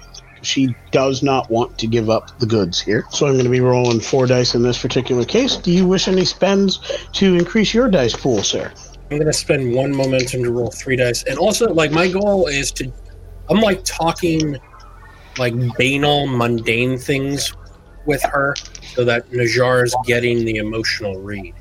She 0.49 0.75
does 0.93 1.23
not 1.23 1.51
want 1.51 1.77
to 1.79 1.87
give 1.87 2.09
up 2.09 2.39
the 2.39 2.47
goods 2.47 2.81
here. 2.81 3.05
So 3.11 3.27
I'm 3.27 3.35
going 3.35 3.45
to 3.45 3.51
be 3.51 3.61
rolling 3.61 4.01
four 4.01 4.27
dice 4.27 4.55
in 4.55 4.63
this 4.63 4.81
particular 4.81 5.25
case. 5.27 5.57
Do 5.57 5.71
you 5.71 5.87
wish 5.87 6.09
any 6.09 6.25
spends 6.25 6.81
to 7.13 7.35
increase 7.35 7.75
your 7.75 7.91
dice 7.91 8.17
pool, 8.17 8.43
sir? 8.43 8.73
I'm 9.11 9.19
gonna 9.19 9.33
spend 9.33 9.75
one 9.75 9.95
momentum 9.95 10.45
to 10.45 10.51
roll 10.51 10.71
three 10.71 10.97
dice, 10.97 11.23
and 11.25 11.39
also 11.39 11.73
like 11.73 11.91
my 11.91 12.09
goal 12.09 12.47
is 12.47 12.73
to. 12.73 12.93
I'm 13.49 13.61
like 13.61 13.83
talking, 13.85 14.57
like 15.39 15.55
banal, 15.77 16.27
mundane 16.27 16.99
things 16.99 17.55
with 18.05 18.23
her, 18.25 18.55
so 18.95 19.05
that 19.05 19.31
Najar 19.31 19.85
is 19.85 19.97
getting 20.05 20.45
the 20.45 20.57
emotional 20.57 21.19
read. 21.19 21.55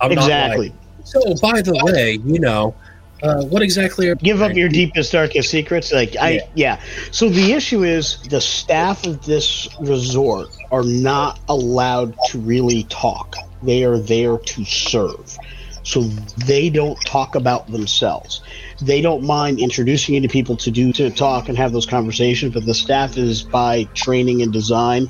I'm 0.00 0.12
exactly. 0.12 0.68
Not 0.68 0.76
like, 0.98 1.06
so, 1.06 1.34
by 1.40 1.62
the 1.62 1.78
way, 1.84 2.18
you 2.24 2.38
know, 2.38 2.74
uh, 3.22 3.42
what 3.44 3.62
exactly 3.62 4.08
are 4.08 4.14
give 4.16 4.42
up 4.42 4.54
your 4.54 4.68
deepest 4.68 5.12
darkest 5.12 5.50
secrets? 5.50 5.92
Like 5.92 6.16
i 6.20 6.30
Yeah. 6.30 6.40
yeah. 6.54 6.80
So 7.10 7.28
the 7.28 7.52
issue 7.52 7.84
is 7.84 8.18
the 8.28 8.40
staff 8.40 9.06
of 9.06 9.24
this 9.24 9.68
resort 9.80 10.48
are 10.70 10.84
not 10.84 11.38
allowed 11.48 12.14
to 12.28 12.38
really 12.38 12.84
talk. 12.84 13.36
They 13.62 13.84
are 13.84 13.98
there 13.98 14.38
to 14.38 14.64
serve. 14.64 15.36
So 15.82 16.02
they 16.46 16.70
don't 16.70 16.98
talk 17.06 17.34
about 17.34 17.66
themselves. 17.66 18.42
They 18.80 19.00
don't 19.00 19.24
mind 19.24 19.58
introducing 19.58 20.14
you 20.14 20.20
to 20.20 20.28
people 20.28 20.56
to 20.58 20.70
do 20.70 20.92
to 20.92 21.10
talk 21.10 21.48
and 21.48 21.56
have 21.58 21.72
those 21.72 21.86
conversations 21.86 22.54
but 22.54 22.64
the 22.64 22.74
staff 22.74 23.16
is 23.16 23.42
by 23.42 23.84
training 23.94 24.42
and 24.42 24.52
design 24.52 25.08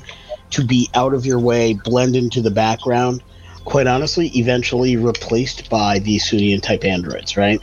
to 0.51 0.65
be 0.65 0.89
out 0.93 1.13
of 1.13 1.25
your 1.25 1.39
way 1.39 1.73
blend 1.73 2.15
into 2.15 2.41
the 2.41 2.51
background 2.51 3.23
quite 3.65 3.87
honestly 3.87 4.27
eventually 4.29 4.97
replaced 4.97 5.69
by 5.69 5.99
the 5.99 6.17
Soongian 6.17 6.61
type 6.61 6.83
androids 6.83 7.37
right 7.37 7.59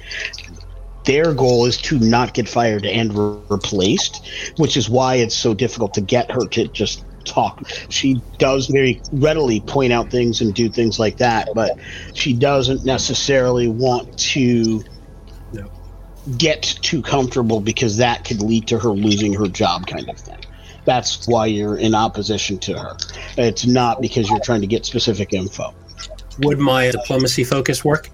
their 1.05 1.33
goal 1.33 1.65
is 1.65 1.79
to 1.79 1.99
not 1.99 2.35
get 2.35 2.47
fired 2.47 2.85
and 2.85 3.17
re- 3.17 3.41
replaced, 3.49 4.29
which 4.59 4.77
is 4.77 4.91
why 4.91 5.15
it's 5.15 5.35
so 5.35 5.55
difficult 5.55 5.95
to 5.95 6.03
get 6.03 6.31
her 6.31 6.47
to 6.49 6.69
just 6.69 7.03
talk. 7.25 7.63
She 7.89 8.23
does 8.37 8.67
very 8.67 9.01
readily 9.13 9.61
point 9.61 9.91
out 9.91 10.11
things 10.11 10.43
and 10.43 10.55
do 10.55 10.69
things 10.69 10.99
like 10.99 11.17
that, 11.17 11.49
but 11.55 11.79
she 12.13 12.35
doesn't 12.35 12.85
necessarily 12.85 13.69
want 13.69 14.15
to 14.19 14.83
get 16.37 16.63
too 16.83 17.01
comfortable 17.01 17.61
because 17.61 17.97
that 17.97 18.25
could 18.25 18.43
lead 18.43 18.69
to 18.69 18.79
her 18.79 18.91
losing 18.91 19.33
her 19.33 19.49
job, 19.49 19.87
kind 19.87 20.09
of 20.11 20.19
thing. 20.19 20.37
That's 20.85 21.27
why 21.27 21.47
you're 21.47 21.79
in 21.79 21.95
opposition 21.95 22.59
to 22.61 22.79
her. 22.79 22.97
It's 23.39 23.67
not 23.67 24.03
because 24.03 24.29
you're 24.29 24.41
trying 24.41 24.61
to 24.61 24.67
get 24.67 24.85
specific 24.85 25.33
info. 25.33 25.75
Would 26.41 26.59
my 26.59 26.91
diplomacy 26.91 27.45
focus 27.45 27.85
work? 27.85 28.09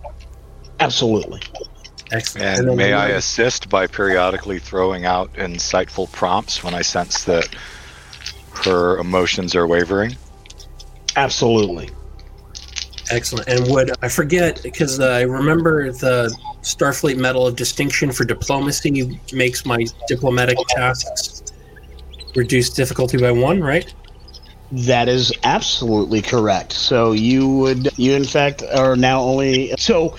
Absolutely. 0.80 1.40
Excellent. 2.12 2.58
And 2.58 2.68
then 2.68 2.76
may 2.76 2.92
I 2.92 3.06
another- 3.06 3.14
assist 3.16 3.68
by 3.68 3.86
periodically 3.86 4.58
throwing 4.58 5.04
out 5.04 5.32
insightful 5.34 6.10
prompts 6.12 6.62
when 6.62 6.74
I 6.74 6.82
sense 6.82 7.24
that 7.24 7.48
her 8.64 8.98
emotions 8.98 9.54
are 9.54 9.66
wavering? 9.66 10.16
Absolutely. 11.16 11.90
Excellent. 13.10 13.48
And 13.48 13.70
would 13.70 13.92
I 14.02 14.08
forget 14.08 14.62
because 14.62 14.98
uh, 14.98 15.08
I 15.08 15.22
remember 15.22 15.92
the 15.92 16.34
Starfleet 16.62 17.18
Medal 17.18 17.46
of 17.46 17.56
Distinction 17.56 18.10
for 18.10 18.24
diplomacy 18.24 19.20
makes 19.32 19.66
my 19.66 19.84
diplomatic 20.08 20.56
tasks 20.68 21.42
reduce 22.34 22.70
difficulty 22.70 23.18
by 23.18 23.30
one, 23.30 23.60
right? 23.60 23.92
That 24.76 25.08
is 25.08 25.32
absolutely 25.44 26.20
correct. 26.20 26.72
So 26.72 27.12
you 27.12 27.48
would, 27.48 27.96
you 27.96 28.14
in 28.14 28.24
fact 28.24 28.64
are 28.74 28.96
now 28.96 29.20
only. 29.20 29.72
So 29.78 30.16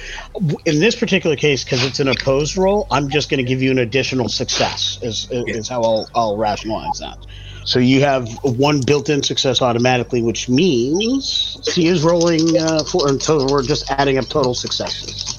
in 0.64 0.80
this 0.80 0.96
particular 0.96 1.36
case, 1.36 1.66
because 1.66 1.84
it's 1.84 2.00
an 2.00 2.08
opposed 2.08 2.56
roll, 2.56 2.88
I'm 2.90 3.10
just 3.10 3.30
going 3.30 3.40
to 3.40 3.44
give 3.44 3.62
you 3.62 3.70
an 3.70 3.80
additional 3.80 4.30
success. 4.30 4.98
Is 5.02 5.28
is 5.30 5.68
how 5.68 5.82
I'll 5.82 6.08
I'll 6.16 6.38
rationalize 6.38 7.00
that. 7.00 7.18
So 7.66 7.80
you 7.80 8.00
have 8.02 8.30
one 8.44 8.80
built-in 8.80 9.24
success 9.24 9.62
automatically, 9.62 10.22
which 10.22 10.48
means 10.48 11.60
she 11.74 11.88
is 11.88 12.02
rolling 12.02 12.58
uh, 12.58 12.86
for. 12.86 13.10
And 13.10 13.22
so 13.22 13.46
we're 13.50 13.64
just 13.64 13.92
adding 13.92 14.18
up 14.18 14.28
total 14.28 14.54
successes. 14.54 15.36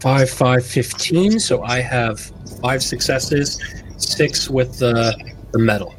Five, 0.00 0.30
five, 0.30 0.64
fifteen. 0.64 1.40
So 1.40 1.64
I 1.64 1.80
have 1.80 2.20
five 2.60 2.84
successes, 2.84 3.58
six 3.96 4.48
with 4.48 4.78
the 4.78 5.16
the 5.50 5.58
medal. 5.58 5.95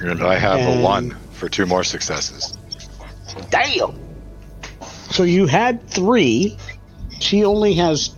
And 0.00 0.22
I 0.22 0.36
have 0.38 0.58
And- 0.60 0.80
a 0.80 0.82
one 0.82 1.16
for 1.32 1.48
two 1.48 1.66
more 1.66 1.84
successes. 1.84 2.56
Damn. 3.50 3.98
So 5.10 5.22
you 5.24 5.46
had 5.46 5.86
three. 5.88 6.56
She 7.20 7.44
only 7.44 7.74
has 7.74 8.10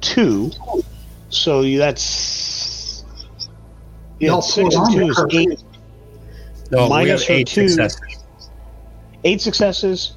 two. 0.00 0.50
So 1.28 1.60
you, 1.62 1.78
that's 1.78 3.04
yeah, 4.18 4.30
Y'all 4.30 4.42
six 4.42 4.74
and 4.74 4.92
two 4.92 5.08
is 5.08 5.24
eight. 5.30 5.62
No, 6.70 6.84
we 6.84 6.88
Minus 6.90 7.22
have 7.22 7.28
her 7.28 7.34
eight 7.34 7.46
two. 7.46 7.68
successes. 7.68 8.18
Eight 9.24 9.40
successes. 9.40 10.12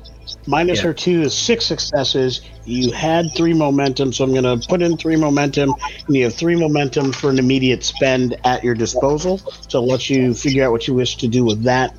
Minus 0.48 0.80
Yeah. 0.80 0.86
her 0.86 0.94
two 0.94 1.22
is 1.24 1.34
six 1.34 1.66
successes. 1.66 2.42
You 2.66 2.92
had 2.92 3.34
three 3.36 3.54
momentum, 3.54 4.14
so 4.14 4.24
I'm 4.24 4.32
going 4.32 4.44
to 4.44 4.68
put 4.68 4.82
in 4.82 4.98
three 4.98 5.16
momentum, 5.16 5.74
and 6.08 6.16
you 6.16 6.24
have 6.24 6.34
three 6.34 6.56
momentum 6.56 7.12
for 7.12 7.30
an 7.30 7.40
immediate 7.40 7.84
spend 7.84 8.38
at 8.44 8.64
your 8.64 8.76
disposal. 8.76 9.40
So 9.68 9.82
I'll 9.82 9.88
let 9.88 10.10
you 10.10 10.34
figure 10.34 10.66
out 10.66 10.72
what 10.72 10.88
you 10.88 10.94
wish 10.94 11.18
to 11.18 11.28
do 11.28 11.44
with 11.44 11.64
that 11.64 11.96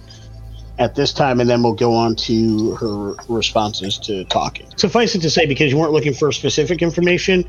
at 0.79 0.95
this 0.95 1.13
time, 1.13 1.41
and 1.41 1.49
then 1.49 1.63
we'll 1.63 1.73
go 1.73 1.95
on 1.95 2.15
to 2.17 2.75
her 2.75 3.15
responses 3.29 3.99
to 3.99 4.25
talking. 4.27 4.67
Suffice 4.77 5.15
it 5.15 5.21
to 5.21 5.31
say, 5.31 5.47
because 5.47 5.73
you 5.73 5.79
weren't 5.79 5.93
looking 5.93 6.13
for 6.13 6.31
specific 6.33 6.83
information, 6.83 7.45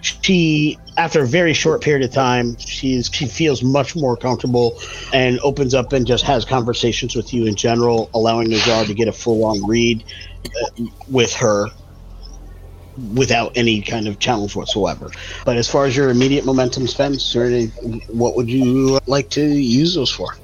she, 0.00 0.78
after 0.96 1.22
a 1.22 1.26
very 1.26 1.52
short 1.52 1.82
period 1.82 2.04
of 2.04 2.12
time, 2.12 2.56
she's 2.58 3.10
she 3.12 3.26
feels 3.26 3.62
much 3.62 3.94
more 3.94 4.16
comfortable 4.16 4.80
and 5.12 5.38
opens 5.40 5.74
up 5.74 5.92
and 5.92 6.06
just 6.06 6.24
has 6.24 6.44
conversations 6.44 7.14
with 7.14 7.34
you 7.34 7.46
in 7.46 7.54
general, 7.54 8.10
allowing 8.14 8.48
Najar 8.48 8.86
to 8.86 8.94
get 8.94 9.08
a 9.08 9.12
full 9.12 9.44
on 9.44 9.66
read 9.66 10.04
uh, 10.46 10.84
with 11.08 11.32
her 11.34 11.68
without 13.14 13.56
any 13.56 13.80
kind 13.80 14.06
of 14.08 14.18
challenge 14.18 14.56
whatsoever. 14.56 15.10
But 15.44 15.56
as 15.56 15.68
far 15.68 15.86
as 15.86 15.96
your 15.96 16.10
immediate 16.10 16.44
momentum 16.44 16.86
spends, 16.86 17.34
what 18.08 18.36
would 18.36 18.48
you 18.48 18.98
like 19.06 19.30
to 19.30 19.42
use 19.42 19.94
those 19.94 20.10
for? 20.10 20.36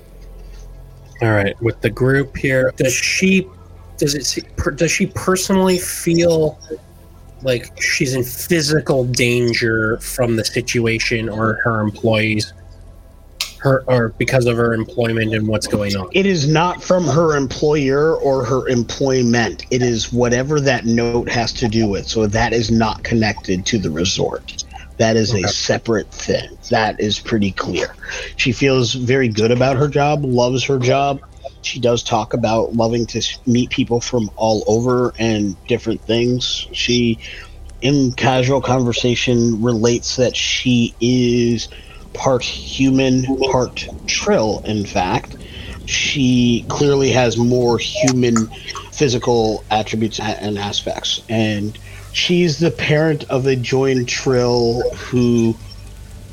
All 1.23 1.33
right, 1.33 1.61
with 1.63 1.81
the 1.81 1.91
group 1.91 2.37
here, 2.37 2.73
does 2.77 2.93
she 2.93 3.49
does 3.97 4.15
it 4.15 4.47
does 4.77 4.91
she 4.91 5.07
personally 5.07 5.79
feel 5.79 6.59
like 7.47 7.81
she's 7.81 8.13
in 8.13 8.25
physical 8.25 9.05
danger 9.05 9.99
from 9.99 10.35
the 10.35 10.45
situation 10.45 11.29
or 11.29 11.61
her 11.63 11.81
employees, 11.81 12.53
her 13.59 13.85
or 13.87 14.09
because 14.19 14.47
of 14.47 14.57
her 14.57 14.75
employment 14.75 15.33
and 15.33 15.47
what's 15.47 15.69
going 15.69 15.97
on? 15.97 16.09
It 16.13 16.27
is 16.27 16.49
not 16.49 16.83
from 16.83 17.05
her 17.05 17.37
employer 17.37 18.17
or 18.17 18.45
her 18.45 18.69
employment. 18.69 19.65
It 19.71 19.81
is 19.81 20.13
whatever 20.13 20.61
that 20.61 20.87
note 20.87 21.29
has 21.29 21.53
to 21.55 21.69
do 21.69 21.87
with. 21.89 22.09
So 22.09 22.27
that 22.27 22.53
is 22.53 22.71
not 22.71 23.05
connected 23.05 23.65
to 23.67 23.79
the 23.79 23.91
resort. 23.91 24.65
That 24.99 25.17
is 25.17 25.31
Okay. 25.33 25.43
a 25.43 25.49
separate 25.49 26.11
thing. 26.11 26.49
That 26.71 26.99
is 26.99 27.21
pretty 27.21 27.53
clear. 27.53 27.95
She 28.37 28.51
feels 28.51 28.95
very 28.95 29.29
good 29.29 29.53
about 29.53 29.77
her 29.77 29.89
job, 29.89 30.25
loves 30.25 30.65
her 30.65 30.79
job. 30.79 31.21
She 31.67 31.81
does 31.81 32.05
talk 32.05 32.33
about 32.33 32.75
loving 32.75 33.07
to 33.07 33.23
meet 33.45 33.71
people 33.71 34.01
from 34.01 34.31
all 34.37 34.63
over 34.69 35.13
and 35.19 35.57
different 35.67 36.01
things. 36.01 36.69
She, 36.73 37.19
in 37.81 38.13
casual 38.13 38.61
conversation, 38.61 39.61
relates 39.61 40.15
that 40.15 40.37
she 40.37 40.95
is 41.01 41.69
part 42.15 42.45
human, 42.45 43.25
part 43.51 43.89
trill, 44.07 44.63
in 44.65 44.87
fact. 44.87 45.37
She 45.87 46.65
clearly 46.69 47.11
has 47.11 47.37
more 47.37 47.79
human 47.79 48.47
physical 48.93 49.65
attributes 49.71 50.21
and 50.21 50.59
aspects. 50.59 51.21
And 51.29 51.77
she's 52.13 52.61
the 52.61 52.71
parent 52.71 53.25
of 53.25 53.47
a 53.47 53.57
joined 53.57 54.09
trill 54.09 54.89
who 54.95 55.57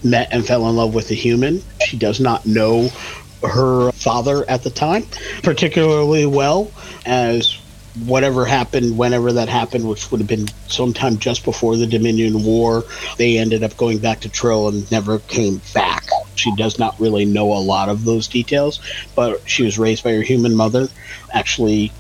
met 0.04 0.28
and 0.32 0.46
fell 0.46 0.70
in 0.70 0.76
love 0.76 0.94
with 0.94 1.10
a 1.10 1.16
human. 1.16 1.64
She 1.86 1.98
does 1.98 2.20
not 2.20 2.46
know 2.46 2.90
her 3.44 3.92
father 3.92 4.50
at 4.50 4.64
the 4.64 4.70
time 4.70 5.04
particularly 5.42 6.26
well 6.26 6.74
as 7.06 7.60
whatever 8.06 8.44
happened 8.46 8.98
whenever 8.98 9.32
that 9.34 9.50
happened 9.50 9.88
which 9.88 10.10
would 10.10 10.20
have 10.20 10.28
been 10.28 10.48
sometime 10.68 11.18
just 11.20 11.44
before 11.46 11.78
the 11.78 11.86
dominion 11.86 12.44
war 12.44 12.84
they 13.18 13.38
ended 13.38 13.64
up 13.64 13.78
going 13.78 14.00
back 14.00 14.20
to 14.22 14.30
trill 14.30 14.68
and 14.68 14.90
never 14.92 15.20
came 15.20 15.62
back. 15.76 16.04
She 16.36 16.56
does 16.56 16.80
not 16.80 17.00
really 17.00 17.26
know 17.26 17.54
a 17.54 17.62
lot 17.62 17.90
of 17.90 18.04
those 18.04 18.28
details 18.28 18.80
but 19.16 19.42
she 19.46 19.64
was 19.64 19.78
raised 19.78 20.04
by 20.04 20.14
her 20.14 20.24
human 20.24 20.56
mother 20.56 20.88
actually 21.34 21.94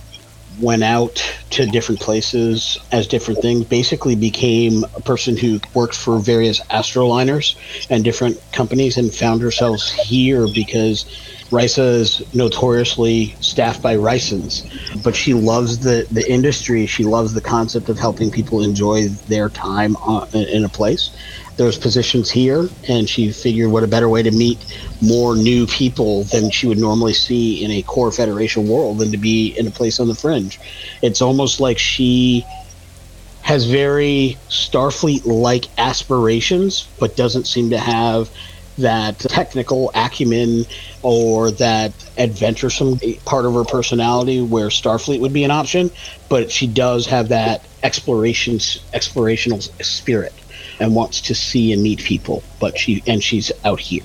went 0.59 0.83
out 0.83 1.15
to 1.51 1.65
different 1.65 1.99
places 1.99 2.77
as 2.91 3.07
different 3.07 3.41
things 3.41 3.65
basically 3.65 4.15
became 4.15 4.83
a 4.95 5.01
person 5.01 5.37
who 5.37 5.59
worked 5.73 5.95
for 5.95 6.19
various 6.19 6.59
astroliners 6.65 7.55
and 7.89 8.03
different 8.03 8.39
companies 8.51 8.97
and 8.97 9.13
found 9.13 9.41
herself 9.41 9.81
here 9.83 10.47
because 10.53 11.05
Risa 11.53 11.99
is 11.99 12.33
notoriously 12.33 13.35
staffed 13.39 13.83
by 13.83 13.95
Risians, 13.95 14.63
but 15.03 15.15
she 15.15 15.35
loves 15.35 15.79
the, 15.79 16.07
the 16.09 16.29
industry. 16.31 16.87
She 16.87 17.03
loves 17.03 17.33
the 17.33 17.41
concept 17.41 17.89
of 17.89 17.99
helping 17.99 18.31
people 18.31 18.63
enjoy 18.63 19.09
their 19.27 19.49
time 19.49 19.95
on, 19.97 20.27
in 20.33 20.63
a 20.63 20.69
place. 20.69 21.11
There's 21.57 21.77
positions 21.77 22.31
here, 22.31 22.69
and 22.87 23.07
she 23.07 23.31
figured 23.31 23.71
what 23.71 23.83
a 23.83 23.87
better 23.87 24.09
way 24.09 24.23
to 24.23 24.31
meet 24.31 24.65
more 25.01 25.35
new 25.35 25.67
people 25.67 26.23
than 26.25 26.49
she 26.49 26.67
would 26.67 26.79
normally 26.79 27.13
see 27.13 27.63
in 27.63 27.71
a 27.71 27.83
core 27.83 28.11
Federation 28.11 28.67
world 28.67 28.99
than 28.99 29.11
to 29.11 29.17
be 29.17 29.55
in 29.57 29.67
a 29.67 29.71
place 29.71 29.99
on 29.99 30.07
the 30.07 30.15
fringe. 30.15 30.59
It's 31.01 31.21
almost 31.21 31.59
like 31.59 31.77
she 31.77 32.43
has 33.41 33.65
very 33.65 34.37
Starfleet 34.49 35.25
like 35.25 35.67
aspirations, 35.77 36.89
but 36.99 37.15
doesn't 37.15 37.45
seem 37.45 37.69
to 37.69 37.77
have 37.77 38.31
that 38.77 39.19
technical 39.19 39.91
acumen 39.93 40.65
or 41.03 41.51
that 41.51 41.93
adventuresome 42.17 42.97
part 43.25 43.45
of 43.45 43.53
her 43.53 43.65
personality 43.65 44.41
where 44.41 44.69
Starfleet 44.69 45.19
would 45.19 45.33
be 45.33 45.43
an 45.43 45.51
option, 45.51 45.91
but 46.29 46.49
she 46.49 46.65
does 46.65 47.05
have 47.05 47.29
that 47.29 47.67
exploration 47.83 48.55
explorational 48.55 49.61
spirit 49.83 50.42
and 50.79 50.95
wants 50.95 51.21
to 51.21 51.36
see 51.36 51.73
and 51.73 51.81
meet 51.81 51.99
people, 51.99 52.43
but 52.59 52.77
she 52.77 53.03
and 53.07 53.23
she's 53.23 53.51
out 53.63 53.79
here. 53.79 54.03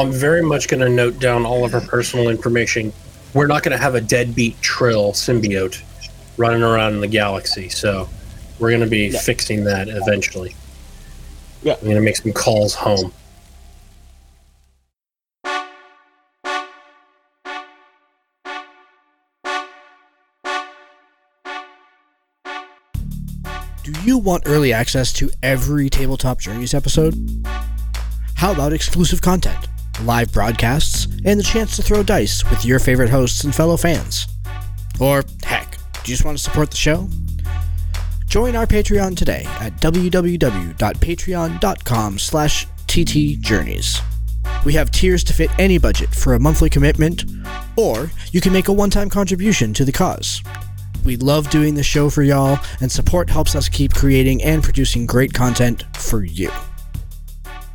I'm 0.00 0.12
very 0.12 0.42
much 0.42 0.68
going 0.68 0.80
to 0.80 0.88
note 0.88 1.18
down 1.18 1.44
all 1.44 1.64
of 1.64 1.72
her 1.72 1.80
personal 1.80 2.28
information. 2.28 2.92
We're 3.34 3.46
not 3.46 3.62
going 3.62 3.76
to 3.76 3.82
have 3.82 3.94
a 3.94 4.00
deadbeat 4.00 4.60
Trill 4.62 5.12
symbiote 5.12 5.82
running 6.36 6.62
around 6.62 6.94
in 6.94 7.00
the 7.00 7.08
galaxy, 7.08 7.68
so 7.68 8.08
we're 8.58 8.70
going 8.70 8.80
to 8.80 8.86
be 8.86 9.08
yeah. 9.08 9.18
fixing 9.20 9.64
that 9.64 9.88
eventually. 9.88 10.54
Yeah. 11.62 11.74
I'm 11.74 11.84
going 11.84 11.96
to 11.96 12.00
make 12.00 12.16
some 12.16 12.32
calls 12.32 12.74
home. 12.74 13.12
You 24.08 24.16
want 24.16 24.44
early 24.46 24.72
access 24.72 25.12
to 25.12 25.28
every 25.42 25.90
Tabletop 25.90 26.40
Journeys 26.40 26.72
episode? 26.72 27.14
How 28.36 28.52
about 28.52 28.72
exclusive 28.72 29.20
content, 29.20 29.68
live 30.02 30.32
broadcasts, 30.32 31.08
and 31.26 31.38
the 31.38 31.44
chance 31.44 31.76
to 31.76 31.82
throw 31.82 32.02
dice 32.02 32.42
with 32.48 32.64
your 32.64 32.78
favorite 32.78 33.10
hosts 33.10 33.44
and 33.44 33.54
fellow 33.54 33.76
fans? 33.76 34.26
Or, 34.98 35.24
heck, 35.44 35.72
do 35.72 35.78
you 35.98 36.06
just 36.06 36.24
want 36.24 36.38
to 36.38 36.42
support 36.42 36.70
the 36.70 36.78
show? 36.78 37.06
Join 38.28 38.56
our 38.56 38.66
Patreon 38.66 39.14
today 39.14 39.44
at 39.60 39.76
www.patreon.com 39.76 42.18
slash 42.18 42.66
ttjourneys. 42.86 44.00
We 44.64 44.72
have 44.72 44.90
tiers 44.90 45.22
to 45.24 45.34
fit 45.34 45.50
any 45.58 45.76
budget 45.76 46.14
for 46.14 46.32
a 46.32 46.40
monthly 46.40 46.70
commitment, 46.70 47.24
or 47.76 48.10
you 48.32 48.40
can 48.40 48.54
make 48.54 48.68
a 48.68 48.72
one-time 48.72 49.10
contribution 49.10 49.74
to 49.74 49.84
the 49.84 49.92
cause. 49.92 50.42
We 51.08 51.16
love 51.16 51.48
doing 51.48 51.74
the 51.74 51.82
show 51.82 52.10
for 52.10 52.22
y'all, 52.22 52.58
and 52.82 52.92
support 52.92 53.30
helps 53.30 53.54
us 53.54 53.70
keep 53.70 53.94
creating 53.94 54.42
and 54.42 54.62
producing 54.62 55.06
great 55.06 55.32
content 55.32 55.84
for 55.96 56.22
you. 56.22 56.50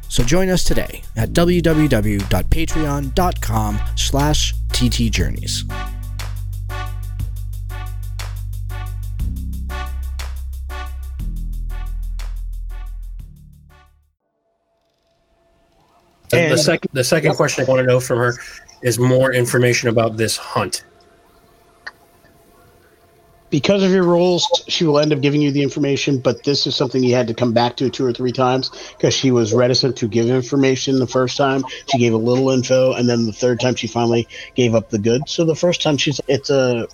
So 0.08 0.24
join 0.24 0.50
us 0.50 0.64
today 0.64 1.02
at 1.16 1.30
www.patreon.com 1.30 3.80
slash 3.96 4.54
ttjourneys. 4.70 5.68
The, 16.30 16.50
the 16.50 16.58
second, 16.58 16.92
the 16.94 17.04
second 17.04 17.34
question 17.34 17.66
I 17.66 17.68
want 17.68 17.80
to 17.80 17.88
know 17.88 18.00
from 18.00 18.20
her 18.20 18.36
is 18.84 19.00
more 19.00 19.34
information 19.34 19.90
about 19.90 20.18
this 20.18 20.38
hunt 20.38 20.84
because 23.54 23.84
of 23.84 23.92
your 23.92 24.04
rules, 24.04 24.48
she 24.68 24.84
will 24.84 24.98
end 24.98 25.14
up 25.14 25.22
giving 25.22 25.40
you 25.40 25.52
the 25.52 25.62
information, 25.62 26.18
but 26.18 26.44
this 26.44 26.66
is 26.66 26.76
something 26.76 27.04
you 27.04 27.14
had 27.14 27.28
to 27.28 27.36
come 27.36 27.54
back 27.54 27.78
to 27.78 27.88
two 27.88 28.04
or 28.04 28.12
three 28.12 28.32
times 28.32 28.72
because 28.98 29.14
she 29.14 29.30
was 29.30 29.54
reticent 29.54 29.96
to 29.96 30.08
give 30.08 30.28
information 30.28 30.98
the 30.98 31.06
first 31.06 31.38
time. 31.38 31.64
She 31.92 32.00
gave 32.00 32.14
a 32.14 32.18
little 32.18 32.50
info, 32.50 32.94
and 32.94 33.08
then 33.08 33.28
the 33.28 33.32
third 33.32 33.60
time 33.60 33.76
she 33.76 33.86
finally 33.86 34.28
gave 34.56 34.74
up 34.74 34.90
the 34.90 34.98
goods. 34.98 35.32
So 35.32 35.46
the 35.46 35.54
first 35.54 35.84
time 35.84 35.98
she's 35.98 36.20
it's 36.28 36.50
a 36.50 36.88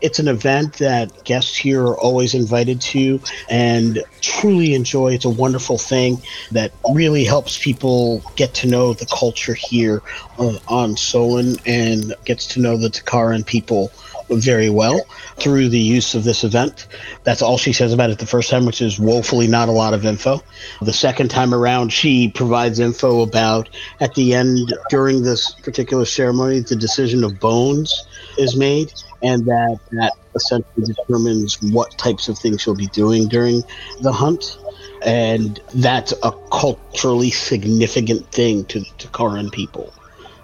it's 0.00 0.18
an 0.18 0.26
event 0.26 0.72
that 0.78 1.22
guests 1.22 1.54
here 1.54 1.84
are 1.84 1.96
always 1.96 2.34
invited 2.34 2.80
to 2.80 3.20
and 3.48 4.02
truly 4.20 4.74
enjoy. 4.74 5.14
It's 5.14 5.24
a 5.24 5.30
wonderful 5.30 5.78
thing 5.78 6.20
that 6.50 6.72
really 6.92 7.22
helps 7.22 7.62
people 7.62 8.24
get 8.34 8.54
to 8.54 8.66
know 8.66 8.92
the 8.92 9.06
culture 9.06 9.54
here 9.54 10.02
uh, 10.40 10.58
on 10.66 10.96
Solon 10.96 11.58
and 11.64 12.12
gets 12.24 12.48
to 12.48 12.60
know 12.60 12.76
the 12.76 12.88
Takaran 12.88 13.46
people 13.46 13.92
very 14.36 14.70
well 14.70 15.00
through 15.36 15.68
the 15.68 15.78
use 15.78 16.14
of 16.14 16.24
this 16.24 16.44
event. 16.44 16.86
That's 17.24 17.42
all 17.42 17.58
she 17.58 17.72
says 17.72 17.92
about 17.92 18.10
it 18.10 18.18
the 18.18 18.26
first 18.26 18.50
time, 18.50 18.66
which 18.66 18.80
is 18.82 18.98
woefully 18.98 19.46
not 19.46 19.68
a 19.68 19.72
lot 19.72 19.94
of 19.94 20.04
info. 20.04 20.40
The 20.80 20.92
second 20.92 21.30
time 21.30 21.54
around, 21.54 21.92
she 21.92 22.28
provides 22.28 22.78
info 22.78 23.22
about 23.22 23.68
at 24.00 24.14
the 24.14 24.34
end 24.34 24.72
during 24.90 25.22
this 25.22 25.52
particular 25.62 26.04
ceremony, 26.04 26.60
the 26.60 26.76
decision 26.76 27.24
of 27.24 27.38
bones 27.40 28.06
is 28.38 28.56
made, 28.56 28.92
and 29.22 29.44
that 29.46 29.78
that 29.92 30.12
essentially 30.34 30.86
determines 30.86 31.60
what 31.62 31.96
types 31.98 32.28
of 32.28 32.38
things 32.38 32.62
she'll 32.62 32.74
be 32.74 32.88
doing 32.88 33.28
during 33.28 33.62
the 34.00 34.12
hunt. 34.12 34.58
And 35.04 35.60
that's 35.74 36.12
a 36.22 36.32
culturally 36.52 37.30
significant 37.30 38.30
thing 38.30 38.64
to, 38.66 38.80
the 38.80 39.08
Karan 39.12 39.50
people. 39.50 39.92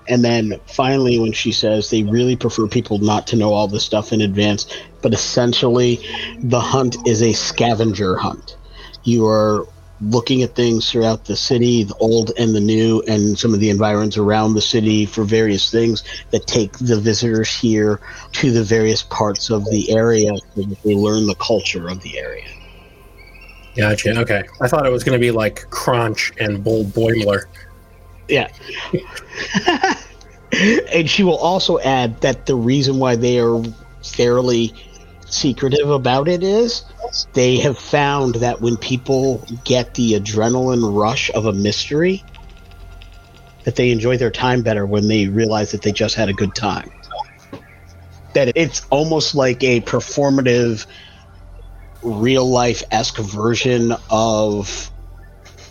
And 0.08 0.24
then 0.24 0.58
finally, 0.66 1.18
when 1.18 1.32
she 1.32 1.52
says 1.52 1.90
they 1.90 2.02
really 2.02 2.36
prefer 2.36 2.66
people 2.66 2.98
not 2.98 3.26
to 3.28 3.36
know 3.36 3.52
all 3.52 3.68
this 3.68 3.84
stuff 3.84 4.12
in 4.12 4.20
advance, 4.20 4.66
but 5.02 5.12
essentially 5.12 6.00
the 6.38 6.60
hunt 6.60 6.96
is 7.06 7.22
a 7.22 7.32
scavenger 7.32 8.16
hunt. 8.16 8.56
You 9.04 9.26
are 9.26 9.66
looking 10.00 10.42
at 10.42 10.54
things 10.54 10.90
throughout 10.90 11.24
the 11.24 11.36
city, 11.36 11.82
the 11.82 11.94
old 11.96 12.32
and 12.38 12.54
the 12.54 12.60
new, 12.60 13.02
and 13.08 13.38
some 13.38 13.52
of 13.52 13.60
the 13.60 13.70
environs 13.70 14.16
around 14.16 14.54
the 14.54 14.60
city 14.60 15.06
for 15.06 15.24
various 15.24 15.70
things 15.70 16.04
that 16.30 16.46
take 16.46 16.72
the 16.78 16.98
visitors 16.98 17.54
here 17.54 18.00
to 18.32 18.50
the 18.50 18.62
various 18.62 19.02
parts 19.02 19.50
of 19.50 19.64
the 19.70 19.90
area 19.90 20.30
so 20.54 20.62
that 20.62 20.82
they 20.84 20.94
learn 20.94 21.26
the 21.26 21.34
culture 21.34 21.88
of 21.88 22.00
the 22.02 22.18
area. 22.18 22.46
Gotcha. 23.76 24.18
Okay. 24.20 24.42
I 24.60 24.68
thought 24.68 24.86
it 24.86 24.90
was 24.90 25.04
going 25.04 25.14
to 25.14 25.20
be 25.20 25.30
like 25.30 25.68
Crunch 25.70 26.32
and 26.40 26.62
Bull 26.64 26.84
Boimler. 26.84 27.44
Yeah. 28.28 28.48
and 30.92 31.08
she 31.08 31.24
will 31.24 31.38
also 31.38 31.78
add 31.80 32.20
that 32.20 32.46
the 32.46 32.54
reason 32.54 32.98
why 32.98 33.16
they 33.16 33.38
are 33.38 33.62
fairly 34.02 34.72
secretive 35.26 35.90
about 35.90 36.28
it 36.28 36.42
is 36.42 36.84
they 37.34 37.56
have 37.58 37.78
found 37.78 38.36
that 38.36 38.60
when 38.60 38.76
people 38.76 39.44
get 39.64 39.94
the 39.94 40.14
adrenaline 40.14 40.96
rush 40.98 41.30
of 41.34 41.46
a 41.46 41.52
mystery 41.52 42.24
that 43.64 43.76
they 43.76 43.90
enjoy 43.90 44.16
their 44.16 44.30
time 44.30 44.62
better 44.62 44.86
when 44.86 45.08
they 45.08 45.26
realize 45.26 45.72
that 45.72 45.82
they 45.82 45.92
just 45.92 46.14
had 46.14 46.28
a 46.30 46.32
good 46.32 46.54
time 46.54 46.90
that 48.34 48.52
it's 48.54 48.86
almost 48.90 49.34
like 49.34 49.62
a 49.64 49.80
performative 49.80 50.86
real 52.02 52.48
life 52.48 52.82
esque 52.90 53.18
version 53.18 53.92
of 54.10 54.90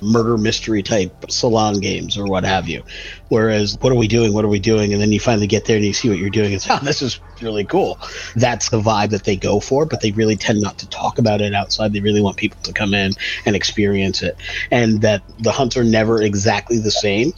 murder 0.02 0.38
mystery 0.38 0.84
type 0.84 1.26
salon 1.30 1.80
games 1.80 2.18
or 2.18 2.26
what 2.26 2.44
have 2.44 2.68
you. 2.68 2.84
Whereas, 3.30 3.78
what 3.82 3.92
are 3.92 3.98
we 3.98 4.08
doing? 4.08 4.34
What 4.34 4.46
are 4.46 4.50
we 4.50 4.60
doing? 4.60 4.94
And 4.94 5.02
then 5.02 5.12
you 5.12 5.20
finally 5.20 5.48
get 5.48 5.66
there 5.66 5.76
and 5.76 5.86
you 5.86 5.94
see 5.94 6.10
what 6.10 6.18
you're 6.18 6.30
doing. 6.30 6.54
It's, 6.54 6.68
oh, 6.70 6.80
this 6.82 7.02
is 7.02 7.20
really 7.42 7.66
cool. 7.66 8.00
That's 8.36 8.70
the 8.70 8.80
vibe 8.80 9.10
that 9.10 9.24
they 9.24 9.36
go 9.36 9.60
for, 9.60 9.86
but 9.86 10.02
they 10.02 10.12
really 10.12 10.36
tend 10.36 10.62
not 10.62 10.78
to 10.80 10.90
talk 10.90 11.20
about 11.20 11.42
it 11.42 11.54
outside. 11.54 11.94
They 11.94 12.00
really 12.00 12.22
want 12.22 12.38
people 12.38 12.62
to 12.64 12.74
come 12.74 12.94
in 12.94 13.14
and 13.46 13.56
experience 13.56 14.22
it. 14.22 14.38
And 14.72 15.02
that 15.02 15.24
the 15.40 15.52
hunts 15.52 15.78
are 15.78 15.84
never 15.84 16.22
exactly 16.22 16.80
the 16.80 16.92
same. 16.92 17.34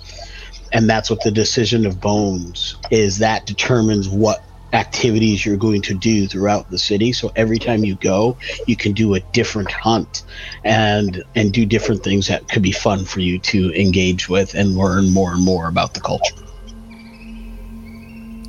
And 0.72 0.90
that's 0.90 1.10
what 1.10 1.24
the 1.24 1.32
decision 1.32 1.86
of 1.86 2.00
Bones 2.00 2.76
is 2.92 3.18
that 3.20 3.46
determines 3.46 4.08
what 4.08 4.44
activities 4.74 5.46
you're 5.46 5.58
going 5.58 5.82
to 5.82 5.94
do 5.94 6.28
throughout 6.28 6.70
the 6.70 6.78
city. 6.78 7.12
So 7.12 7.32
every 7.36 7.60
time 7.60 7.84
you 7.84 7.96
go 7.96 8.38
you 8.68 8.76
can 8.76 8.94
do 8.94 9.16
a 9.16 9.20
different 9.20 9.72
hunt 9.72 10.24
and 10.64 11.24
and 11.36 11.52
do 11.52 11.66
different 11.66 12.04
things 12.04 12.28
that 12.28 12.48
could 12.50 12.62
be 12.62 12.72
fun 12.72 13.06
for 13.06 13.20
you 13.20 13.40
to 13.40 13.74
engage 13.74 14.30
with 14.30 14.54
and 14.54 14.76
learn 14.76 15.12
more 15.12 15.34
and 15.34 15.44
more 15.44 15.68
about 15.68 15.94
the 15.94 16.02
culture. 16.02 16.36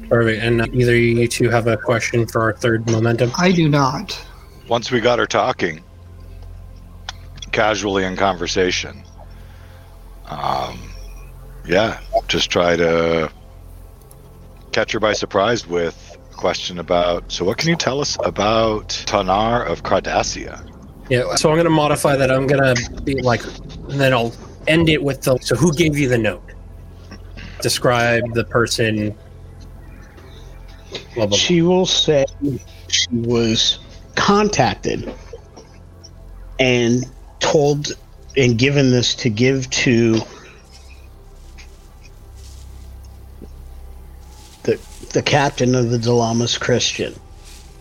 Perfect. 0.09 0.43
And 0.43 0.75
either 0.75 0.97
you 0.97 1.29
two 1.29 1.49
have 1.51 1.69
a 1.69 1.77
question 1.77 2.27
for 2.27 2.43
our 2.43 2.53
third 2.53 2.91
momentum? 2.91 3.31
I 3.39 3.53
do 3.53 3.69
not. 3.69 4.21
Once 4.69 4.91
we 4.91 5.01
got 5.01 5.19
her 5.19 5.27
talking 5.27 5.85
casually 7.53 8.05
in 8.05 8.17
conversation 8.17 9.03
um 10.27 10.79
yeah 11.67 12.01
just 12.29 12.51
try 12.51 12.77
to 12.77 13.31
catch 14.73 14.93
her 14.93 15.01
by 15.01 15.13
surprise 15.13 15.67
with 15.67 16.10
question 16.41 16.79
about 16.79 17.31
so 17.31 17.45
what 17.45 17.59
can 17.59 17.69
you 17.69 17.77
tell 17.77 18.01
us 18.01 18.17
about 18.25 18.89
Tanar 19.07 19.67
of 19.67 19.83
Cardassia? 19.83 20.67
Yeah, 21.11 21.35
so 21.35 21.51
I'm 21.51 21.57
going 21.57 21.65
to 21.65 21.71
modify 21.71 22.17
that. 22.17 22.31
I'm 22.31 22.47
going 22.47 22.75
to 22.75 23.03
be 23.03 23.21
like, 23.21 23.45
and 23.45 24.01
then 24.01 24.15
I'll 24.15 24.33
end 24.67 24.89
it 24.89 25.03
with 25.03 25.21
the 25.23 25.37
so 25.43 25.55
who 25.55 25.73
gave 25.75 25.99
you 25.99 26.09
the 26.09 26.17
note? 26.17 26.43
Describe 27.61 28.23
the 28.33 28.45
person. 28.45 29.15
Blah, 30.91 31.01
blah, 31.15 31.27
blah. 31.27 31.37
She 31.37 31.61
will 31.61 31.85
say 31.85 32.25
she 32.89 33.07
was 33.11 33.79
contacted 34.15 35.13
and 36.59 37.05
told 37.41 37.93
and 38.37 38.59
given 38.59 38.91
this 38.91 39.15
to 39.17 39.29
give 39.29 39.69
to 39.71 40.21
the 45.13 45.23
captain 45.23 45.75
of 45.75 45.91
the 45.91 45.99
Delamas 45.99 46.59
Christian. 46.59 47.15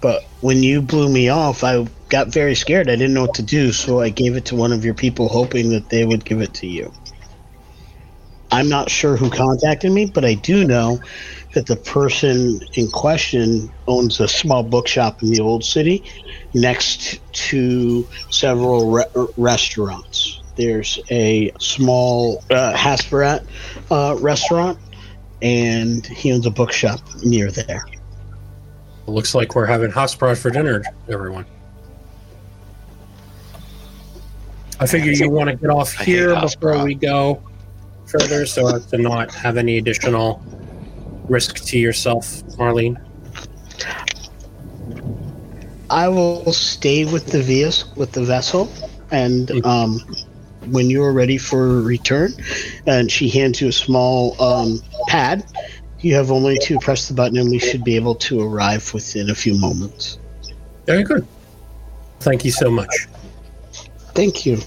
But 0.02 0.24
when 0.42 0.64
you 0.64 0.82
blew 0.82 1.10
me 1.10 1.30
off, 1.30 1.64
I 1.64 1.86
got 2.10 2.30
very 2.30 2.56
scared. 2.56 2.90
I 2.90 2.96
didn't 2.96 3.14
know 3.14 3.22
what 3.22 3.36
to 3.36 3.44
do, 3.44 3.72
so 3.72 4.02
I 4.02 4.10
gave 4.10 4.36
it 4.36 4.46
to 4.46 4.56
one 4.56 4.72
of 4.72 4.86
your 4.86 4.94
people, 4.94 5.28
hoping 5.28 5.70
that 5.70 5.90
they 5.90 6.06
would 6.06 6.26
give 6.26 6.42
it 6.42 6.54
to 6.56 6.68
you. 6.68 6.92
I'm 8.52 8.68
not 8.68 8.90
sure 8.90 9.16
who 9.16 9.30
contacted 9.30 9.92
me, 9.92 10.08
but 10.08 10.26
I 10.26 10.34
do 10.34 10.66
know 10.66 11.00
that 11.54 11.68
the 11.68 11.76
person 11.76 12.60
in 12.74 12.90
question 12.90 13.70
owns 13.88 14.20
a 14.20 14.28
small 14.28 14.64
bookshop 14.64 15.22
in 15.22 15.32
the 15.32 15.40
old 15.40 15.64
city 15.64 16.04
next 16.54 17.20
to 17.34 18.08
several 18.32 18.90
re- 18.90 19.06
restaurants. 19.38 20.42
There's 20.56 21.00
a 21.12 21.52
small 21.60 22.44
uh, 22.50 22.74
Hasperat 22.76 23.48
uh, 23.92 24.18
restaurant, 24.20 24.80
and 25.42 26.06
he 26.06 26.32
owns 26.32 26.46
a 26.46 26.52
bookshop 26.52 27.00
near 27.24 27.52
there. 27.52 27.84
It 29.08 29.12
looks 29.12 29.34
like 29.34 29.56
we're 29.56 29.66
having 29.66 29.92
Hasperat 29.92 30.38
for 30.38 30.50
dinner, 30.50 30.84
everyone. 31.08 31.46
I 34.80 34.86
figure 34.86 35.12
you 35.12 35.30
want 35.30 35.50
to 35.50 35.56
get 35.56 35.70
off 35.70 35.94
here 35.94 36.40
before 36.40 36.84
we 36.84 36.96
go 36.96 37.42
further 38.06 38.46
so 38.46 38.68
as 38.76 38.86
to 38.88 38.98
not 38.98 39.34
have 39.34 39.58
any 39.58 39.78
additional 39.78 40.42
risk 41.28 41.58
to 41.66 41.78
yourself, 41.78 42.26
Marlene. 42.58 43.00
I 45.90 46.08
will 46.08 46.54
stay 46.54 47.06
with 47.06 47.28
the 47.28 47.42
ves- 47.42 47.86
with 47.96 48.12
the 48.12 48.24
vessel, 48.24 48.72
and 49.12 49.66
um, 49.66 50.00
when 50.68 50.90
you 50.90 51.04
are 51.04 51.14
ready 51.14 51.38
for 51.38 51.82
return, 51.82 52.34
and 52.86 53.12
she 53.12 53.30
hands 53.30 53.62
you 53.62 53.70
a 53.70 53.72
small 53.72 54.42
um, 54.42 54.82
pad. 55.08 55.46
You 56.00 56.16
have 56.16 56.32
only 56.32 56.58
to 56.60 56.80
press 56.80 57.08
the 57.08 57.14
button, 57.14 57.38
and 57.38 57.50
we 57.50 57.60
should 57.60 57.84
be 57.84 57.96
able 57.96 58.16
to 58.16 58.42
arrive 58.42 58.94
within 58.94 59.30
a 59.30 59.36
few 59.36 59.58
moments. 59.58 60.18
Very 60.86 61.04
good. 61.04 61.28
Thank 62.20 62.46
you 62.46 62.52
so 62.52 62.70
much. 62.70 63.08
Thank 64.14 64.46
you. 64.46 64.60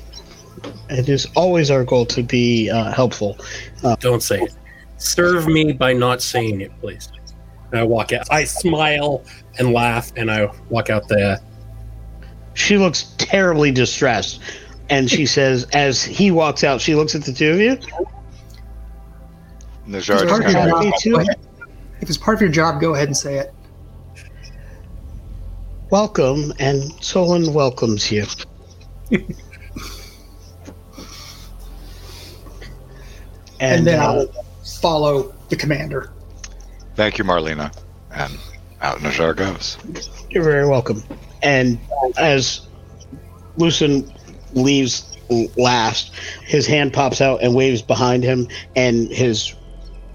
It 0.90 1.08
is 1.08 1.26
always 1.34 1.70
our 1.70 1.84
goal 1.84 2.06
to 2.06 2.22
be 2.22 2.70
uh, 2.70 2.92
helpful. 2.92 3.38
Don't 4.00 4.22
say 4.22 4.42
it. 4.42 4.54
Serve 4.98 5.48
me 5.48 5.72
by 5.72 5.92
not 5.92 6.22
saying 6.22 6.60
it, 6.60 6.70
please. 6.80 7.10
And 7.70 7.80
I 7.80 7.84
walk 7.84 8.12
out. 8.12 8.30
I 8.30 8.44
smile 8.44 9.24
and 9.58 9.72
laugh, 9.72 10.12
and 10.16 10.30
I 10.30 10.50
walk 10.68 10.90
out 10.90 11.08
there. 11.08 11.40
She 12.54 12.76
looks 12.76 13.14
terribly 13.16 13.70
distressed, 13.70 14.40
and 14.92 15.10
she 15.10 15.24
says, 15.24 15.64
as 15.72 16.04
he 16.04 16.30
walks 16.30 16.62
out, 16.62 16.78
she 16.78 16.94
looks 16.94 17.14
at 17.14 17.22
the 17.24 17.32
two 17.32 17.52
of 17.52 17.58
you. 17.60 17.76
Najar 19.88 19.96
It's 19.96 20.06
just 20.06 20.24
of 20.24 20.28
kind 20.28 20.52
your 20.52 20.78
of 20.78 20.84
Happy 20.84 21.10
job. 21.10 21.24
to. 21.24 21.36
If 22.02 22.10
it's 22.10 22.18
part 22.18 22.36
of 22.36 22.42
your 22.42 22.50
job, 22.50 22.78
go 22.78 22.94
ahead 22.94 23.08
and 23.08 23.16
say 23.16 23.38
it. 23.38 23.54
Welcome, 25.88 26.52
and 26.58 26.92
Solon 27.02 27.54
welcomes 27.54 28.12
you. 28.12 28.26
And, 29.10 29.34
and 33.60 33.86
then 33.86 33.98
uh, 33.98 34.04
I'll 34.04 34.26
follow 34.62 35.34
the 35.48 35.56
commander. 35.56 36.12
Thank 36.96 37.16
you, 37.16 37.24
Marlena. 37.24 37.74
And 38.10 38.36
out 38.82 38.98
Najar 38.98 39.34
goes. 39.34 39.78
You're 40.28 40.44
very 40.44 40.68
welcome. 40.68 41.02
And 41.42 41.78
as 42.18 42.66
Lucen 43.56 44.12
leaves 44.52 45.08
last, 45.56 46.14
his 46.44 46.66
hand 46.66 46.92
pops 46.92 47.20
out 47.20 47.42
and 47.42 47.54
waves 47.54 47.82
behind 47.82 48.22
him, 48.22 48.48
and 48.76 49.08
his 49.10 49.54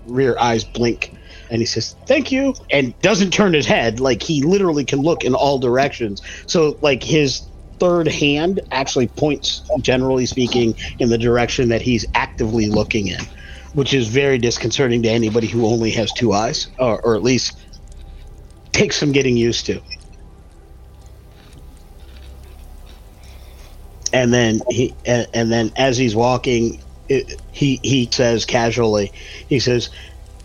rear 0.06 0.38
eyes 0.40 0.64
blink. 0.64 1.14
And 1.50 1.62
he 1.62 1.66
says, 1.66 1.96
Thank 2.06 2.32
you. 2.32 2.54
And 2.72 2.98
doesn't 3.02 3.32
turn 3.32 3.54
his 3.54 3.66
head. 3.66 4.00
Like 4.00 4.22
he 4.22 4.42
literally 4.44 4.86
can 4.86 5.00
look 5.00 5.24
in 5.24 5.34
all 5.34 5.60
directions. 5.60 6.22
So, 6.46 6.78
like, 6.82 7.04
his 7.04 7.48
third 7.80 8.08
hand 8.08 8.60
actually 8.72 9.08
points, 9.08 9.62
generally 9.82 10.26
speaking, 10.26 10.76
in 11.00 11.10
the 11.10 11.18
direction 11.18 11.70
that 11.70 11.82
he's 11.82 12.06
actively 12.16 12.70
looking 12.70 13.08
in, 13.08 13.22
which 13.74 13.94
is 13.94 14.08
very 14.08 14.38
disconcerting 14.38 15.04
to 15.04 15.10
anybody 15.10 15.48
who 15.48 15.66
only 15.66 15.92
has 15.92 16.12
two 16.12 16.34
eyes, 16.34 16.68
or, 16.80 17.00
or 17.02 17.16
at 17.16 17.24
least 17.24 17.58
takes 18.72 18.96
some 18.96 19.12
getting 19.12 19.38
used 19.38 19.66
to. 19.68 19.82
And 24.14 24.34
then 24.34 24.62
he 24.70 24.97
and, 25.05 25.28
and 25.34 25.51
then 25.51 25.72
as 25.78 25.97
he's 25.97 26.16
walking 26.16 26.82
it, 27.08 27.41
he 27.51 27.80
he 27.84 28.10
says 28.12 28.45
casually 28.45 29.12
he 29.47 29.60
says 29.60 29.89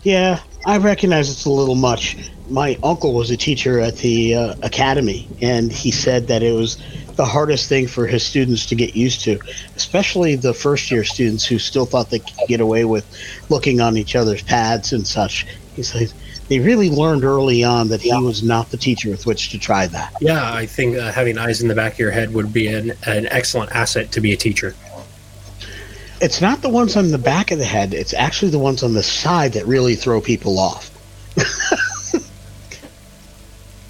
yeah 0.01 0.39
i 0.65 0.77
recognize 0.77 1.29
it's 1.29 1.45
a 1.45 1.51
little 1.51 1.75
much. 1.75 2.17
My 2.45 2.77
uncle 2.83 3.13
was 3.13 3.31
a 3.31 3.37
teacher 3.37 3.79
at 3.79 3.97
the 3.97 4.35
uh, 4.35 4.53
academy 4.63 5.31
and 5.41 5.71
he 5.71 5.91
said 5.91 6.27
that 6.27 6.43
it 6.43 6.51
was 6.51 6.77
the 7.15 7.25
hardest 7.25 7.69
thing 7.69 7.87
for 7.87 8.05
his 8.05 8.25
students 8.25 8.65
to 8.67 8.75
get 8.75 8.95
used 8.95 9.23
to 9.23 9.39
especially 9.75 10.35
the 10.35 10.53
first 10.53 10.91
year 10.91 11.03
students 11.03 11.45
who 11.45 11.59
still 11.59 11.85
thought 11.85 12.09
they 12.09 12.19
could 12.19 12.47
get 12.47 12.61
away 12.61 12.85
with 12.85 13.07
looking 13.49 13.79
on 13.81 13.97
each 13.97 14.15
other's 14.15 14.43
pads 14.43 14.91
and 14.91 15.07
such. 15.07 15.45
He 15.71 15.83
says 15.83 16.13
they 16.49 16.59
really 16.59 16.89
learned 16.89 17.23
early 17.23 17.63
on 17.63 17.87
that 17.87 18.01
he 18.01 18.13
was 18.13 18.43
not 18.43 18.69
the 18.69 18.77
teacher 18.77 19.09
with 19.09 19.25
which 19.25 19.49
to 19.49 19.59
try 19.59 19.87
that 19.87 20.13
Yeah, 20.19 20.53
I 20.53 20.65
think 20.65 20.97
uh, 20.97 21.11
having 21.11 21.37
eyes 21.37 21.61
in 21.61 21.67
the 21.67 21.75
back 21.75 21.93
of 21.93 21.99
your 21.99 22.11
head 22.11 22.33
would 22.33 22.51
be 22.53 22.67
an, 22.67 22.93
an 23.05 23.27
excellent 23.27 23.71
asset 23.71 24.11
to 24.13 24.21
be 24.21 24.33
a 24.33 24.37
teacher. 24.37 24.75
It's 26.21 26.41
not 26.41 26.61
the 26.61 26.69
ones 26.69 26.95
on 26.95 27.11
the 27.11 27.17
back 27.17 27.51
of 27.51 27.59
the 27.59 27.65
head. 27.65 27.93
It's 27.93 28.13
actually 28.13 28.51
the 28.51 28.59
ones 28.59 28.81
on 28.81 28.93
the 28.93 29.03
side 29.03 29.53
that 29.53 29.65
really 29.65 29.95
throw 29.95 30.21
people 30.21 30.57
off. 30.57 30.89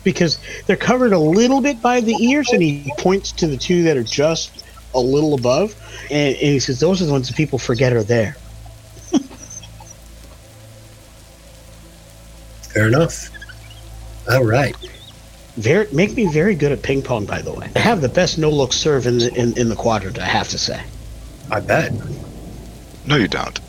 because 0.04 0.40
they're 0.66 0.76
covered 0.76 1.14
a 1.14 1.20
little 1.20 1.62
bit 1.62 1.82
by 1.82 2.02
the 2.02 2.14
ears, 2.14 2.50
and 2.52 2.62
he 2.62 2.92
points 2.98 3.32
to 3.34 3.48
the 3.48 3.58
two 3.58 3.84
that 3.84 3.98
are 3.98 4.04
just 4.04 4.64
a 4.94 5.00
little 5.00 5.34
above, 5.34 5.76
and, 6.10 6.36
and 6.36 6.48
he 6.48 6.60
says 6.60 6.80
those 6.80 7.02
are 7.02 7.06
the 7.06 7.12
ones 7.12 7.28
that 7.28 7.38
people 7.38 7.60
forget 7.60 7.94
are 7.94 8.04
there. 8.04 8.36
Fair 12.74 12.88
enough. 12.88 13.30
All 14.30 14.44
right. 14.44 14.76
Very, 15.58 15.88
make 15.94 16.16
me 16.16 16.26
very 16.26 16.56
good 16.56 16.72
at 16.72 16.82
ping 16.82 17.04
pong, 17.04 17.26
by 17.26 17.42
the 17.42 17.54
way. 17.54 17.70
I 17.76 17.80
have 17.80 18.02
the 18.02 18.10
best 18.10 18.40
no 18.40 18.50
look 18.50 18.74
serve 18.74 19.06
in 19.06 19.20
the, 19.20 19.32
in, 19.36 19.56
in 19.58 19.70
the 19.70 19.76
quadrant. 19.76 20.18
I 20.18 20.26
have 20.26 20.48
to 20.50 20.58
say. 20.58 20.82
I 21.52 21.60
bet. 21.60 21.94
No, 23.06 23.16
you 23.16 23.28
don't. 23.28 23.60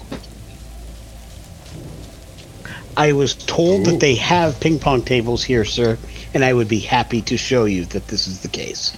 I 2.97 3.13
was 3.13 3.35
told 3.35 3.87
that 3.87 4.01
they 4.01 4.15
have 4.15 4.59
ping 4.61 4.79
pong 4.79 5.03
tables 5.03 5.45
here, 5.45 5.65
sir, 5.65 5.99
and 6.33 6.45
I 6.45 6.55
would 6.55 6.69
be 6.69 6.79
happy 6.79 7.21
to 7.23 7.37
show 7.37 7.65
you 7.65 7.85
that 7.87 8.09
this 8.09 8.27
is 8.27 8.41
the 8.41 8.49
case. 8.49 8.97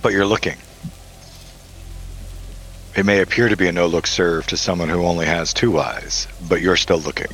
But 0.00 0.12
you're 0.12 0.24
looking. 0.24 0.56
It 2.96 3.04
may 3.04 3.20
appear 3.20 3.48
to 3.48 3.56
be 3.56 3.68
a 3.68 3.72
no 3.72 3.86
look 3.86 4.06
serve 4.06 4.46
to 4.46 4.56
someone 4.56 4.88
who 4.88 5.04
only 5.04 5.26
has 5.26 5.52
two 5.52 5.78
eyes, 5.78 6.26
but 6.48 6.62
you're 6.62 6.76
still 6.76 6.98
looking. 6.98 7.28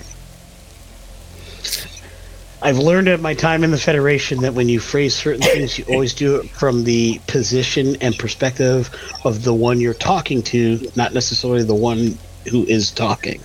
I've 2.65 2.79
learned 2.79 3.09
at 3.09 3.21
my 3.21 3.35
time 3.35 3.62
in 3.62 3.71
the 3.71 3.79
Federation 3.79 4.41
that 4.41 4.55
when 4.55 4.71
you 4.71 4.81
phrase 4.81 5.15
certain 5.15 5.43
things, 5.43 5.79
you 5.79 5.85
always 5.85 6.15
do 6.15 6.37
it 6.37 6.49
from 6.49 6.85
the 6.85 7.21
position 7.27 7.97
and 8.01 8.17
perspective 8.17 8.89
of 9.23 9.45
the 9.45 9.53
one 9.53 9.83
you're 9.83 9.93
talking 9.93 10.43
to, 10.45 10.91
not 10.97 11.12
necessarily 11.12 11.62
the 11.62 11.75
one 11.75 12.17
who 12.51 12.65
is 12.65 12.91
talking. 12.91 13.43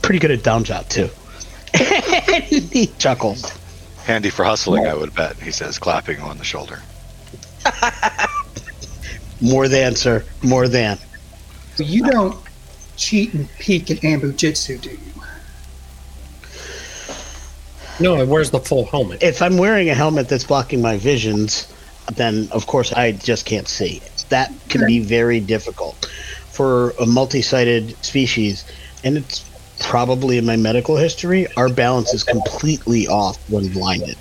Pretty 0.00 0.20
good 0.20 0.30
at 0.30 0.44
down 0.44 0.62
job, 0.62 0.88
too. 0.88 1.10
he 1.74 2.86
chuckles. 2.98 3.50
Handy 4.04 4.30
for 4.30 4.44
hustling, 4.44 4.86
I 4.86 4.94
would 4.94 5.12
bet, 5.12 5.38
he 5.38 5.50
says, 5.50 5.76
clapping 5.76 6.20
on 6.20 6.38
the 6.38 6.44
shoulder. 6.44 6.80
More 9.40 9.66
than, 9.66 9.96
sir. 9.96 10.24
More 10.40 10.68
than. 10.68 10.98
You 11.78 12.04
don't 12.04 12.38
cheat 12.96 13.34
and 13.34 13.48
peek 13.58 13.90
in 13.90 13.96
Anbo-jyutsu, 13.96 14.80
do 14.80 14.90
you? 14.90 14.98
No, 18.00 18.16
it 18.16 18.28
wears 18.28 18.50
the 18.50 18.60
full 18.60 18.86
helmet. 18.86 19.22
If 19.22 19.42
I'm 19.42 19.58
wearing 19.58 19.90
a 19.90 19.94
helmet 19.94 20.26
that's 20.26 20.44
blocking 20.44 20.80
my 20.80 20.96
visions, 20.96 21.70
then 22.14 22.48
of 22.50 22.66
course 22.66 22.92
I 22.94 23.12
just 23.12 23.44
can't 23.44 23.68
see. 23.68 24.00
That 24.30 24.50
can 24.70 24.86
be 24.86 25.00
very 25.00 25.38
difficult 25.38 26.06
for 26.50 26.90
a 26.98 27.04
multi-sided 27.04 28.02
species, 28.02 28.64
and 29.04 29.18
it's 29.18 29.44
probably 29.80 30.38
in 30.38 30.46
my 30.46 30.56
medical 30.56 30.96
history. 30.96 31.46
Our 31.58 31.68
balance 31.68 32.14
is 32.14 32.24
completely 32.24 33.06
off 33.06 33.36
when 33.50 33.70
blinded. 33.70 34.16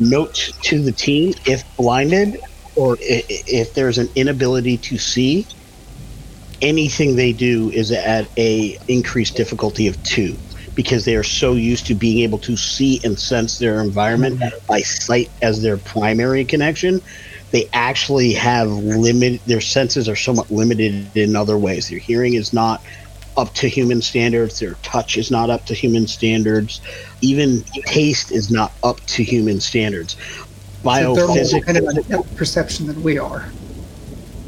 Note 0.00 0.52
to 0.62 0.80
the 0.80 0.92
team: 0.92 1.34
if 1.44 1.64
blinded, 1.76 2.40
or 2.76 2.96
if 3.00 3.74
there's 3.74 3.98
an 3.98 4.08
inability 4.14 4.78
to 4.78 4.96
see, 4.96 5.46
anything 6.62 7.16
they 7.16 7.34
do 7.34 7.70
is 7.72 7.92
at 7.92 8.26
a 8.38 8.78
increased 8.88 9.36
difficulty 9.36 9.86
of 9.86 10.02
two 10.02 10.34
because 10.76 11.04
they 11.04 11.16
are 11.16 11.24
so 11.24 11.54
used 11.54 11.86
to 11.86 11.94
being 11.94 12.20
able 12.20 12.38
to 12.38 12.56
see 12.56 13.00
and 13.02 13.18
sense 13.18 13.58
their 13.58 13.80
environment 13.80 14.38
mm-hmm. 14.38 14.66
by 14.66 14.80
sight 14.80 15.28
as 15.42 15.62
their 15.62 15.76
primary 15.78 16.44
connection 16.44 17.00
they 17.50 17.68
actually 17.72 18.32
have 18.32 18.68
limit 18.68 19.44
their 19.46 19.60
senses 19.60 20.08
are 20.08 20.16
somewhat 20.16 20.50
limited 20.50 21.16
in 21.16 21.36
other 21.36 21.56
ways. 21.56 21.88
Their 21.88 21.98
hearing 21.98 22.34
is 22.34 22.52
not 22.52 22.82
up 23.36 23.54
to 23.54 23.68
human 23.68 24.02
standards. 24.02 24.58
Their 24.58 24.74
touch 24.82 25.16
is 25.16 25.30
not 25.30 25.50
up 25.50 25.64
to 25.66 25.74
human 25.74 26.06
standards. 26.06 26.80
Even 27.20 27.62
taste 27.86 28.32
is 28.32 28.50
not 28.50 28.72
up 28.82 29.00
to 29.06 29.22
human 29.22 29.60
standards. 29.60 30.16
So 30.82 31.14
they're 31.14 31.26
Biophysics. 31.26 31.66
dependent 31.66 32.14
on 32.14 32.22
perception 32.36 32.86
than 32.86 33.02
we 33.02 33.18
are. 33.18 33.48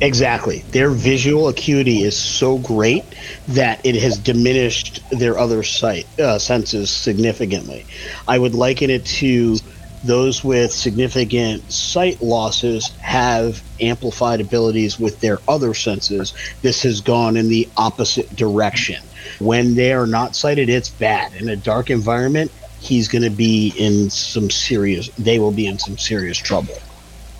Exactly. 0.00 0.64
Their 0.70 0.90
visual 0.90 1.48
acuity 1.48 2.02
is 2.02 2.16
so 2.16 2.58
great 2.58 3.04
that 3.48 3.84
it 3.84 3.96
has 3.96 4.18
diminished 4.18 5.00
their 5.10 5.38
other 5.38 5.62
sight 5.62 6.06
uh, 6.20 6.38
senses 6.38 6.90
significantly. 6.90 7.84
I 8.28 8.38
would 8.38 8.54
liken 8.54 8.90
it 8.90 9.04
to 9.06 9.56
those 10.04 10.44
with 10.44 10.72
significant 10.72 11.72
sight 11.72 12.22
losses 12.22 12.88
have 13.00 13.62
amplified 13.80 14.40
abilities 14.40 14.98
with 14.98 15.20
their 15.20 15.38
other 15.48 15.74
senses. 15.74 16.32
This 16.62 16.82
has 16.82 17.00
gone 17.00 17.36
in 17.36 17.48
the 17.48 17.68
opposite 17.76 18.34
direction. 18.36 19.02
When 19.40 19.74
they 19.74 19.92
are 19.92 20.06
not 20.06 20.36
sighted, 20.36 20.68
it's 20.68 20.88
bad. 20.88 21.34
In 21.34 21.48
a 21.48 21.56
dark 21.56 21.90
environment, 21.90 22.52
he's 22.78 23.08
going 23.08 23.24
to 23.24 23.30
be 23.30 23.74
in 23.76 24.10
some 24.10 24.50
serious. 24.50 25.10
They 25.18 25.40
will 25.40 25.52
be 25.52 25.66
in 25.66 25.78
some 25.78 25.98
serious 25.98 26.38
trouble. 26.38 26.74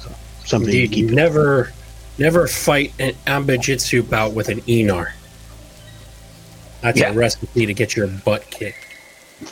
So, 0.01 0.11
something 0.45 0.73
to 0.73 0.85
Indeed, 0.85 0.93
keep. 0.93 1.11
never, 1.11 1.73
never 2.19 2.47
fight 2.47 2.93
an 2.99 3.15
Anbo-jyutsu 3.27 4.09
bout 4.09 4.33
with 4.33 4.49
an 4.49 4.61
Enar. 4.63 5.13
That's 6.81 6.99
Yeah. 6.99 7.11
a 7.11 7.13
recipe 7.13 7.67
to 7.67 7.75
get 7.75 7.97
your 7.97 8.07
butt 8.07 8.49
kicked. 8.51 8.85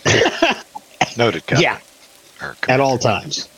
Noted, 1.16 1.46
Captain. 1.46 1.62
Yeah. 1.62 1.78
At 2.68 2.80
all 2.80 2.98
times. 2.98 3.48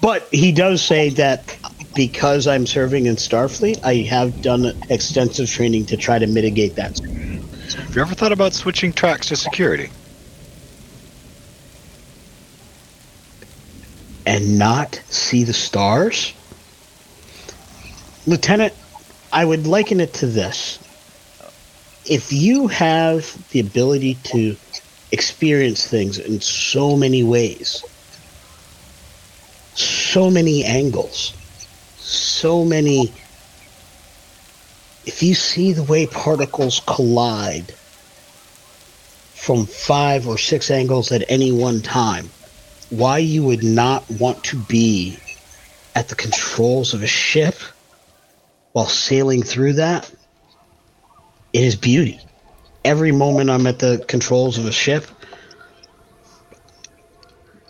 But 0.00 0.28
he 0.32 0.50
does 0.52 0.82
say 0.82 1.10
that 1.10 1.56
because 1.94 2.46
I'm 2.46 2.66
serving 2.66 3.06
in 3.06 3.16
Starfleet, 3.16 3.84
I 3.84 3.96
have 4.08 4.42
done 4.42 4.72
extensive 4.90 5.48
training 5.48 5.86
to 5.86 5.96
try 5.96 6.18
to 6.18 6.26
mitigate 6.26 6.74
that. 6.76 6.98
Have 6.98 7.94
you 7.94 8.00
ever 8.02 8.14
thought 8.14 8.32
about 8.32 8.54
switching 8.54 8.92
tracks 8.92 9.28
to 9.28 9.36
security? 9.36 9.90
And 14.26 14.58
not 14.58 15.00
see 15.08 15.44
the 15.44 15.52
stars? 15.52 16.32
Lieutenant, 18.26 18.72
I 19.32 19.44
would 19.44 19.66
liken 19.66 20.00
it 20.00 20.14
to 20.14 20.26
this. 20.26 20.78
If 22.06 22.32
you 22.32 22.68
have 22.68 23.48
the 23.50 23.60
ability 23.60 24.14
to 24.24 24.56
experience 25.12 25.86
things 25.86 26.18
in 26.18 26.40
so 26.40 26.96
many 26.96 27.22
ways, 27.22 27.84
so 29.74 30.30
many 30.30 30.64
angles, 30.64 31.34
so 31.98 32.64
many. 32.64 33.12
If 35.04 35.22
you 35.22 35.34
see 35.34 35.72
the 35.72 35.82
way 35.82 36.06
particles 36.06 36.80
collide 36.86 37.72
from 39.34 39.66
five 39.66 40.26
or 40.26 40.38
six 40.38 40.70
angles 40.70 41.12
at 41.12 41.24
any 41.28 41.52
one 41.52 41.82
time, 41.82 42.30
why 42.88 43.18
you 43.18 43.42
would 43.42 43.62
not 43.62 44.08
want 44.10 44.42
to 44.44 44.56
be 44.56 45.18
at 45.94 46.08
the 46.08 46.14
controls 46.14 46.94
of 46.94 47.02
a 47.02 47.06
ship 47.06 47.54
while 48.74 48.86
sailing 48.86 49.42
through 49.42 49.72
that, 49.72 50.12
it 51.54 51.64
is 51.64 51.74
beauty 51.74 52.20
every 52.84 53.12
moment 53.12 53.50
I'm 53.50 53.66
at 53.66 53.78
the 53.78 54.04
controls 54.06 54.58
of 54.58 54.66
a 54.66 54.72
ship, 54.72 55.06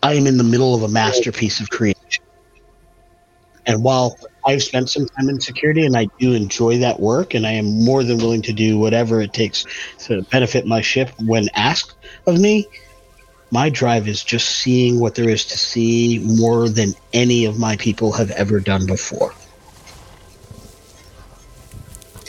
I 0.03 0.15
am 0.15 0.27
in 0.27 0.37
the 0.37 0.45
middle 0.45 0.75
of 0.75 0.83
a 0.83 0.89
masterpiece 0.89 1.61
of 1.61 1.71
creation. 1.71 1.95
And 3.67 3.83
while 3.83 4.19
I've 4.45 4.63
spent 4.63 4.91
some 4.91 5.07
time 5.07 5.31
in 5.31 5.41
security 5.41 5.87
and 5.87 5.97
I 5.97 6.09
do 6.19 6.35
enjoy 6.35 6.79
that 6.79 7.01
work, 7.01 7.33
and 7.33 7.47
I 7.47 7.53
am 7.53 7.83
more 7.85 8.05
than 8.05 8.19
willing 8.19 8.43
to 8.43 8.53
do 8.53 8.79
whatever 8.79 9.23
it 9.23 9.33
takes 9.33 9.65
to 10.01 10.21
benefit 10.23 10.67
my 10.67 10.83
ship 10.83 11.11
when 11.25 11.49
asked 11.55 11.95
of 12.27 12.39
me, 12.39 12.67
my 13.51 13.71
drive 13.71 14.07
is 14.07 14.23
just 14.23 14.51
seeing 14.51 15.01
what 15.01 15.15
there 15.15 15.31
is 15.31 15.47
to 15.47 15.57
see 15.57 16.19
more 16.19 16.69
than 16.69 16.93
any 17.15 17.47
of 17.47 17.59
my 17.59 17.77
people 17.77 18.13
have 18.13 18.31
ever 18.33 18.61
done 18.61 18.85
before. 18.87 19.33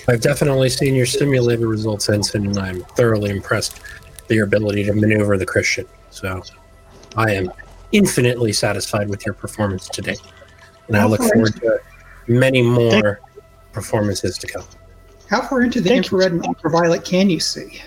I've 0.07 0.21
definitely 0.21 0.69
seen 0.69 0.93
your 0.93 1.05
simulator 1.07 1.67
results, 1.67 2.09
Ensign, 2.09 2.45
and 2.45 2.57
I'm 2.59 2.81
thoroughly 2.95 3.31
impressed 3.31 3.81
with 4.21 4.31
your 4.31 4.45
ability 4.45 4.83
to 4.85 4.93
maneuver 4.93 5.37
the 5.37 5.45
Christian. 5.45 5.87
So 6.11 6.43
I 7.15 7.31
am 7.31 7.51
infinitely 7.91 8.53
satisfied 8.53 9.09
with 9.09 9.25
your 9.25 9.33
performance 9.33 9.89
today. 9.89 10.15
And 10.87 10.97
I 10.97 11.05
look 11.05 11.21
forward 11.21 11.55
to 11.61 11.79
many 12.27 12.61
more 12.61 13.19
performances 13.71 14.37
to 14.37 14.47
come. 14.47 14.63
How 15.27 15.41
far 15.41 15.61
into 15.61 15.81
the 15.81 15.89
Thank 15.89 16.11
you. 16.11 16.17
infrared 16.17 16.33
and 16.33 16.45
ultraviolet 16.45 17.03
can 17.03 17.29
you 17.29 17.39
see? 17.39 17.81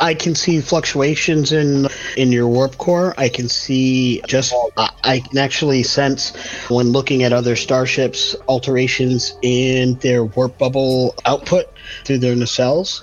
I 0.00 0.14
can 0.14 0.34
see 0.34 0.60
fluctuations 0.60 1.52
in 1.52 1.88
in 2.16 2.32
your 2.32 2.48
warp 2.48 2.78
core. 2.78 3.14
I 3.18 3.28
can 3.28 3.48
see 3.48 4.20
just 4.26 4.54
I, 4.76 4.90
I 5.04 5.18
can 5.20 5.38
actually 5.38 5.82
sense 5.82 6.34
when 6.68 6.92
looking 6.92 7.22
at 7.22 7.32
other 7.32 7.56
starships 7.56 8.34
alterations 8.48 9.34
in 9.42 9.94
their 9.96 10.24
warp 10.24 10.58
bubble 10.58 11.14
output 11.26 11.66
through 12.04 12.18
their 12.18 12.34
nacelles. 12.34 13.02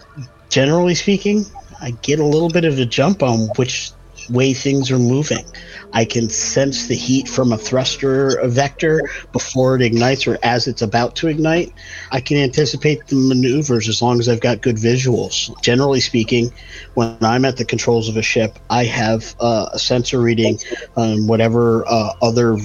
Generally 0.49 0.95
speaking, 0.95 1.45
I 1.81 1.91
get 1.91 2.19
a 2.19 2.25
little 2.25 2.49
bit 2.49 2.65
of 2.65 2.79
a 2.79 2.85
jump 2.85 3.23
on 3.23 3.49
which 3.55 3.91
way 4.29 4.53
things 4.53 4.91
are 4.91 4.99
moving. 4.99 5.45
I 5.93 6.05
can 6.05 6.29
sense 6.29 6.87
the 6.87 6.95
heat 6.95 7.27
from 7.27 7.51
a 7.51 7.57
thruster 7.57 8.37
a 8.37 8.47
vector 8.47 9.01
before 9.31 9.75
it 9.75 9.81
ignites 9.81 10.27
or 10.27 10.37
as 10.43 10.67
it's 10.67 10.81
about 10.81 11.15
to 11.17 11.27
ignite. 11.27 11.73
I 12.11 12.21
can 12.21 12.37
anticipate 12.37 13.07
the 13.07 13.15
maneuvers 13.15 13.89
as 13.89 14.01
long 14.01 14.19
as 14.19 14.29
I've 14.29 14.41
got 14.41 14.61
good 14.61 14.77
visuals. 14.77 15.49
Generally 15.61 16.01
speaking, 16.01 16.51
when 16.93 17.17
I'm 17.21 17.45
at 17.45 17.57
the 17.57 17.65
controls 17.65 18.09
of 18.09 18.17
a 18.17 18.21
ship, 18.21 18.59
I 18.69 18.83
have 18.85 19.35
uh, 19.39 19.69
a 19.73 19.79
sensor 19.79 20.21
reading 20.21 20.59
on 20.95 21.27
whatever 21.27 21.85
uh, 21.87 22.13
other 22.21 22.57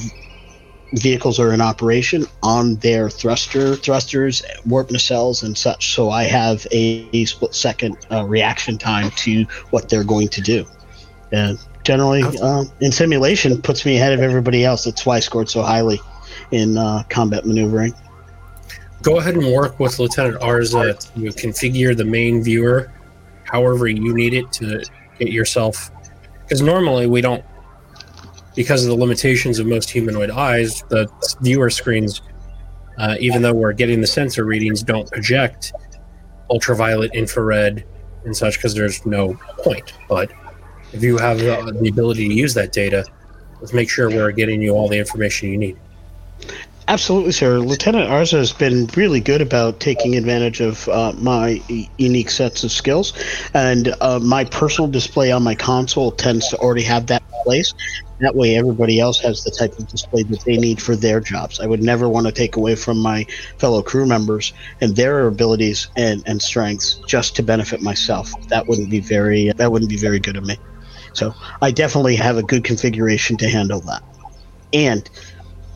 vehicles 0.94 1.40
are 1.40 1.52
in 1.52 1.60
operation 1.60 2.24
on 2.42 2.76
their 2.76 3.10
thruster 3.10 3.74
thrusters, 3.76 4.42
warp 4.66 4.88
nacelles, 4.88 5.42
and 5.42 5.56
such. 5.56 5.92
So 5.92 6.10
I 6.10 6.24
have 6.24 6.66
a, 6.72 7.08
a 7.12 7.24
split 7.24 7.54
second 7.54 7.96
uh, 8.10 8.24
reaction 8.24 8.78
time 8.78 9.10
to 9.10 9.44
what 9.70 9.88
they're 9.88 10.04
going 10.04 10.28
to 10.28 10.40
do. 10.40 10.66
And 11.34 11.58
generally, 11.82 12.22
uh, 12.22 12.64
in 12.80 12.92
simulation, 12.92 13.60
puts 13.60 13.84
me 13.84 13.96
ahead 13.96 14.12
of 14.12 14.20
everybody 14.20 14.64
else. 14.64 14.84
That's 14.84 15.04
why 15.04 15.16
I 15.16 15.20
scored 15.20 15.50
so 15.50 15.62
highly 15.62 16.00
in 16.52 16.78
uh, 16.78 17.02
combat 17.08 17.44
maneuvering. 17.44 17.92
Go 19.02 19.18
ahead 19.18 19.34
and 19.34 19.52
work 19.52 19.80
with 19.80 19.98
Lieutenant 19.98 20.40
Arza 20.40 20.96
to 21.14 21.20
configure 21.32 21.96
the 21.96 22.04
main 22.04 22.42
viewer 22.42 22.92
however 23.44 23.88
you 23.88 24.14
need 24.14 24.32
it 24.32 24.50
to 24.52 24.82
get 25.18 25.32
yourself. 25.32 25.90
Because 26.42 26.62
normally 26.62 27.06
we 27.06 27.20
don't, 27.20 27.44
because 28.54 28.84
of 28.84 28.90
the 28.90 28.96
limitations 28.96 29.58
of 29.58 29.66
most 29.66 29.90
humanoid 29.90 30.30
eyes, 30.30 30.82
the 30.88 31.08
viewer 31.40 31.68
screens, 31.68 32.22
uh, 32.98 33.16
even 33.18 33.42
though 33.42 33.52
we're 33.52 33.72
getting 33.72 34.00
the 34.00 34.06
sensor 34.06 34.44
readings, 34.44 34.82
don't 34.82 35.10
project 35.10 35.72
ultraviolet, 36.48 37.12
infrared, 37.12 37.84
and 38.24 38.36
such 38.36 38.56
because 38.56 38.74
there's 38.74 39.04
no 39.04 39.34
point. 39.58 39.92
But 40.08 40.30
if 40.94 41.02
you 41.02 41.18
have 41.18 41.42
uh, 41.42 41.72
the 41.72 41.88
ability 41.88 42.28
to 42.28 42.34
use 42.34 42.54
that 42.54 42.72
data, 42.72 43.04
let's 43.60 43.72
make 43.72 43.90
sure 43.90 44.08
we're 44.08 44.30
getting 44.30 44.62
you 44.62 44.74
all 44.74 44.88
the 44.88 44.98
information 44.98 45.50
you 45.50 45.58
need. 45.58 45.76
Absolutely, 46.86 47.32
sir. 47.32 47.58
Lieutenant 47.58 48.10
Arza 48.10 48.36
has 48.36 48.52
been 48.52 48.88
really 48.94 49.20
good 49.20 49.40
about 49.40 49.80
taking 49.80 50.16
advantage 50.16 50.60
of 50.60 50.86
uh, 50.90 51.12
my 51.16 51.60
unique 51.96 52.30
sets 52.30 52.62
of 52.62 52.70
skills, 52.70 53.14
and 53.54 53.94
uh, 54.02 54.18
my 54.20 54.44
personal 54.44 54.90
display 54.90 55.32
on 55.32 55.42
my 55.42 55.54
console 55.54 56.12
tends 56.12 56.48
to 56.50 56.58
already 56.58 56.82
have 56.82 57.06
that 57.06 57.22
in 57.22 57.42
place. 57.42 57.72
That 58.20 58.36
way, 58.36 58.56
everybody 58.56 59.00
else 59.00 59.18
has 59.20 59.42
the 59.42 59.50
type 59.50 59.76
of 59.78 59.88
display 59.88 60.22
that 60.24 60.44
they 60.44 60.58
need 60.58 60.80
for 60.80 60.94
their 60.94 61.20
jobs. 61.20 61.58
I 61.58 61.66
would 61.66 61.82
never 61.82 62.08
want 62.08 62.26
to 62.26 62.32
take 62.32 62.56
away 62.56 62.76
from 62.76 62.98
my 62.98 63.26
fellow 63.58 63.82
crew 63.82 64.06
members 64.06 64.52
and 64.80 64.94
their 64.94 65.26
abilities 65.26 65.88
and, 65.96 66.22
and 66.26 66.40
strengths 66.40 67.00
just 67.08 67.34
to 67.36 67.42
benefit 67.42 67.80
myself. 67.80 68.30
That 68.48 68.68
wouldn't 68.68 68.90
be 68.90 69.00
very 69.00 69.52
that 69.56 69.72
wouldn't 69.72 69.90
be 69.90 69.96
very 69.96 70.20
good 70.20 70.36
of 70.36 70.44
me. 70.44 70.58
So 71.14 71.34
I 71.62 71.70
definitely 71.70 72.16
have 72.16 72.36
a 72.36 72.42
good 72.42 72.64
configuration 72.64 73.36
to 73.38 73.48
handle 73.48 73.80
that. 73.82 74.02
And 74.72 75.08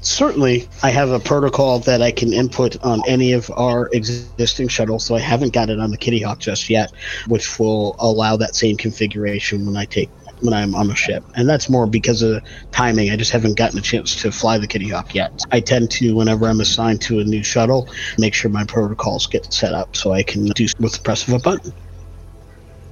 certainly 0.01 0.69
I 0.83 0.91
have 0.91 1.11
a 1.11 1.21
protocol 1.21 1.79
that 1.81 2.03
I 2.03 2.11
can 2.11 2.33
input 2.33 2.83
on 2.85 3.03
any 3.09 3.33
of 3.33 3.51
our 3.57 3.89
existing 3.93 4.69
shuttles, 4.69 5.05
so 5.05 5.15
I 5.15 5.21
haven't 5.21 5.53
got 5.53 5.71
it 5.71 5.79
on 5.81 5.91
the 5.91 5.97
Kitty 5.97 6.21
Hawk 6.21 6.41
just 6.41 6.69
yet, 6.69 6.93
which 7.27 7.59
will 7.59 7.97
allow 7.99 8.37
that 8.37 8.55
same 8.55 8.77
configuration 8.77 9.65
when 9.67 9.77
I 9.77 9.85
take 9.85 10.11
when 10.41 10.55
I'm 10.55 10.75
on 10.77 10.91
a 10.91 10.95
ship. 10.95 11.25
And 11.35 11.49
that's 11.49 11.69
more 11.69 11.87
because 11.87 12.23
of 12.23 12.43
timing. 12.71 13.11
I 13.11 13.17
just 13.17 13.33
haven't 13.33 13.57
gotten 13.57 13.79
a 13.79 13.83
chance 13.83 14.15
to 14.23 14.31
fly 14.31 14.57
the 14.57 14.69
Kitty 14.69 14.89
Hawk 14.89 15.15
yet. 15.15 15.43
I 15.51 15.59
tend 15.59 15.91
to, 15.93 16.15
whenever 16.15 16.47
I'm 16.47 16.61
assigned 16.61 17.01
to 17.03 17.19
a 17.19 17.25
new 17.25 17.43
shuttle, 17.43 17.89
make 18.19 18.35
sure 18.35 18.49
my 18.49 18.65
protocols 18.65 19.27
get 19.27 19.53
set 19.53 19.75
up 19.75 19.97
so 19.97 20.13
I 20.13 20.23
can 20.23 20.47
do 20.47 20.67
with 20.79 20.93
the 20.93 21.01
press 21.01 21.27
of 21.27 21.35
a 21.35 21.39
button. 21.41 21.73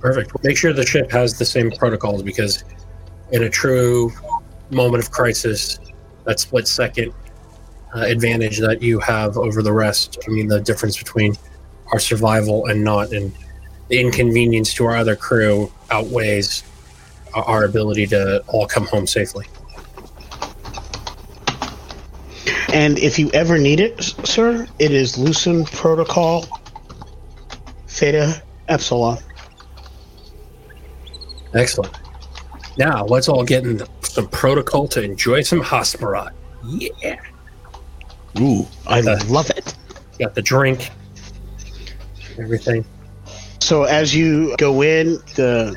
Perfect. 0.01 0.33
Make 0.45 0.57
sure 0.57 0.73
the 0.73 0.87
ship 0.87 1.11
has 1.11 1.39
the 1.39 1.45
same 1.45 1.71
protocols 1.71 2.23
because 2.23 2.65
in 3.33 3.43
a 3.43 3.51
true 3.51 4.13
moment 4.71 5.03
of 5.03 5.11
crisis, 5.11 5.79
that 6.25 6.41
split 6.41 6.69
second 6.69 7.13
uh, 7.95 8.01
advantage 8.01 8.59
that 8.59 8.83
you 8.83 8.99
have 9.01 9.37
over 9.37 9.63
the 9.63 9.73
rest. 9.73 10.19
I 10.27 10.31
mean, 10.31 10.49
the 10.49 10.61
difference 10.61 10.99
between 10.99 11.35
our 11.93 11.99
survival 11.99 12.67
and 12.67 12.83
not, 12.83 13.13
and 13.13 13.33
the 13.89 14.01
inconvenience 14.01 14.75
to 14.75 14.85
our 14.87 14.97
other 14.97 15.17
crew 15.17 15.73
outweighs 15.91 16.65
our- 17.35 17.65
ability 17.65 18.07
to 18.07 18.43
all 18.49 18.67
come 18.67 18.87
home 18.87 19.07
safely. 19.07 19.47
And 22.73 22.99
if 22.99 23.19
you 23.19 23.31
ever 23.31 23.59
need 23.59 23.81
it, 23.81 24.03
sir, 24.03 24.67
it 24.79 24.91
is 24.91 25.17
Lucent 25.19 25.71
Protocol 25.73 26.47
Theta 27.89 28.43
Epsilon. 28.69 29.19
Excellent. 31.57 31.99
Now 32.79 33.05
let's 33.07 33.29
all 33.29 33.45
get 33.45 33.65
in 33.65 33.83
some 34.03 34.29
protocol 34.29 34.87
to 34.89 35.03
enjoy 35.03 35.43
some 35.43 35.63
Hasperat. 35.63 36.31
Yeah. 36.65 37.17
Ooh, 38.39 38.67
I 38.87 39.01
Uh, 39.01 39.19
love 39.29 39.49
it. 39.51 39.75
Got 40.19 40.35
the 40.35 40.43
drink, 40.43 40.91
everything. 42.39 42.85
So 43.61 43.85
as 43.85 44.15
you 44.15 44.55
go 44.59 44.83
in, 44.83 45.19
the 45.35 45.77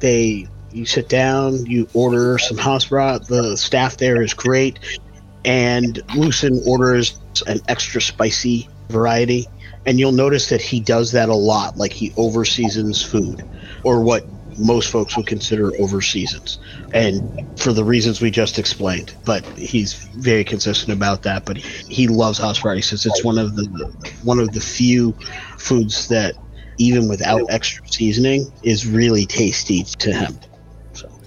they 0.00 0.48
you 0.72 0.86
sit 0.86 1.08
down, 1.08 1.66
you 1.66 1.88
order 1.94 2.38
some 2.38 2.56
house. 2.58 2.88
The 2.88 3.56
staff 3.56 3.96
there 3.96 4.22
is 4.22 4.34
great, 4.34 4.78
and 5.44 5.96
Lucen 6.10 6.66
orders 6.66 7.18
an 7.46 7.60
extra 7.68 8.00
spicy 8.00 8.68
variety. 8.88 9.46
And 9.86 9.98
you'll 9.98 10.12
notice 10.12 10.50
that 10.50 10.60
he 10.60 10.78
does 10.78 11.12
that 11.12 11.28
a 11.28 11.34
lot. 11.34 11.78
Like 11.78 11.92
he 11.92 12.10
overseasons 12.10 13.02
food, 13.04 13.42
or 13.82 14.02
what 14.02 14.26
most 14.60 14.90
folks 14.90 15.16
would 15.16 15.26
consider 15.26 15.72
over 15.80 16.00
seasons, 16.00 16.58
and 16.92 17.58
for 17.58 17.72
the 17.72 17.84
reasons 17.84 18.20
we 18.20 18.30
just 18.30 18.58
explained. 18.58 19.14
But 19.24 19.44
he's 19.58 19.94
very 19.94 20.44
consistent 20.44 20.96
about 20.96 21.22
that. 21.22 21.44
But 21.44 21.56
he 21.56 22.06
loves 22.06 22.38
house 22.38 22.60
says 22.60 23.06
it's 23.06 23.24
one 23.24 23.38
of 23.38 23.56
the 23.56 23.66
one 24.22 24.38
of 24.38 24.52
the 24.52 24.60
few 24.60 25.12
foods 25.58 26.08
that 26.08 26.34
even 26.80 27.08
without 27.08 27.42
extra 27.50 27.86
seasoning, 27.86 28.50
is 28.62 28.86
really 28.86 29.26
tasty 29.26 29.84
to 29.84 30.12
him. 30.12 30.38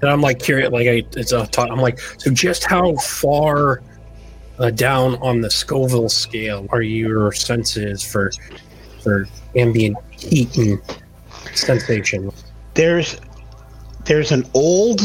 And 0.01 0.09
I'm 0.09 0.19
like 0.19 0.39
curious, 0.39 0.71
like 0.71 0.87
I, 0.87 1.03
it's. 1.15 1.31
I'm 1.31 1.77
like, 1.77 1.99
so 1.99 2.31
just 2.31 2.65
how 2.65 2.95
far 2.95 3.81
uh, 4.59 4.71
down 4.71 5.15
on 5.17 5.41
the 5.41 5.49
Scoville 5.49 6.09
scale 6.09 6.67
are 6.71 6.81
your 6.81 7.31
senses 7.31 8.03
for 8.03 8.31
for 9.01 9.27
ambient 9.55 9.95
heat 10.11 10.57
and 10.57 10.81
sensation? 11.53 12.31
There's 12.73 13.17
there's 14.05 14.31
an 14.31 14.45
old 14.53 15.01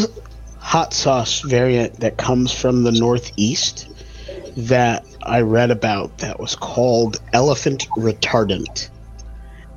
hot 0.58 0.92
sauce 0.92 1.40
variant 1.40 2.00
that 2.00 2.16
comes 2.16 2.52
from 2.52 2.84
the 2.84 2.92
northeast 2.92 3.88
that 4.56 5.06
I 5.22 5.40
read 5.40 5.70
about 5.70 6.18
that 6.18 6.40
was 6.40 6.56
called 6.56 7.20
elephant 7.32 7.88
retardant. 7.96 8.88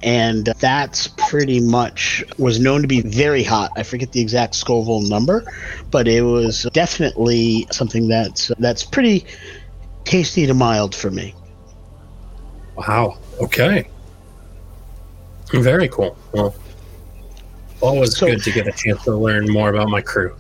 And 0.03 0.45
that's 0.59 1.09
pretty 1.09 1.59
much 1.59 2.23
was 2.39 2.59
known 2.59 2.81
to 2.81 2.87
be 2.87 3.01
very 3.01 3.43
hot. 3.43 3.71
I 3.75 3.83
forget 3.83 4.11
the 4.11 4.19
exact 4.19 4.55
Scoville 4.55 5.03
number, 5.03 5.45
but 5.91 6.07
it 6.07 6.23
was 6.23 6.63
definitely 6.73 7.67
something 7.71 8.07
that's 8.07 8.51
that's 8.57 8.83
pretty 8.83 9.25
tasty 10.03 10.47
to 10.47 10.55
mild 10.55 10.95
for 10.95 11.11
me. 11.11 11.35
Wow. 12.75 13.19
Okay. 13.39 13.87
Very 15.53 15.87
cool. 15.89 16.17
Well, 16.31 16.55
always 17.81 18.17
So- 18.17 18.27
good 18.27 18.43
to 18.43 18.51
get 18.51 18.67
a 18.67 18.71
chance 18.71 19.03
to 19.03 19.15
learn 19.15 19.49
more 19.51 19.69
about 19.69 19.89
my 19.89 20.01
crew. 20.01 20.33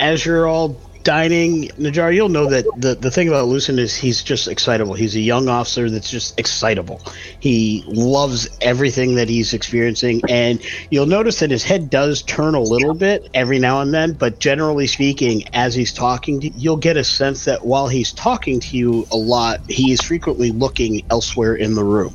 as 0.00 0.26
you're 0.26 0.46
all 0.46 0.76
dining, 1.04 1.68
Najar, 1.78 2.12
you'll 2.14 2.28
know 2.30 2.46
that 2.46 2.64
the, 2.78 2.94
the 2.94 3.10
thing 3.10 3.28
about 3.28 3.46
Lucen 3.46 3.78
is 3.78 3.94
he's 3.94 4.22
just 4.22 4.48
excitable. 4.48 4.94
He's 4.94 5.14
a 5.14 5.20
young 5.20 5.48
officer 5.48 5.88
that's 5.90 6.10
just 6.10 6.38
excitable. 6.40 7.00
He 7.40 7.84
loves 7.86 8.48
everything 8.60 9.14
that 9.16 9.28
he's 9.28 9.52
experiencing, 9.54 10.22
and 10.28 10.60
you'll 10.90 11.06
notice 11.06 11.40
that 11.40 11.50
his 11.50 11.62
head 11.62 11.90
does 11.90 12.22
turn 12.22 12.54
a 12.54 12.60
little 12.60 12.94
bit 12.94 13.28
every 13.34 13.58
now 13.58 13.82
and 13.82 13.92
then, 13.94 14.14
but 14.14 14.40
generally 14.40 14.86
speaking, 14.86 15.44
as 15.52 15.74
he's 15.74 15.92
talking 15.92 16.40
to 16.40 16.46
you, 16.48 16.52
you'll 16.56 16.76
get 16.76 16.96
a 16.96 17.04
sense 17.04 17.44
that 17.44 17.64
while 17.64 17.86
he's 17.86 18.12
talking 18.12 18.58
to 18.60 18.76
you 18.76 19.06
a 19.12 19.16
lot, 19.16 19.60
he 19.68 19.92
is 19.92 20.00
frequently 20.00 20.50
looking 20.50 21.04
elsewhere 21.10 21.54
in 21.54 21.74
the 21.74 21.84
room. 21.84 22.14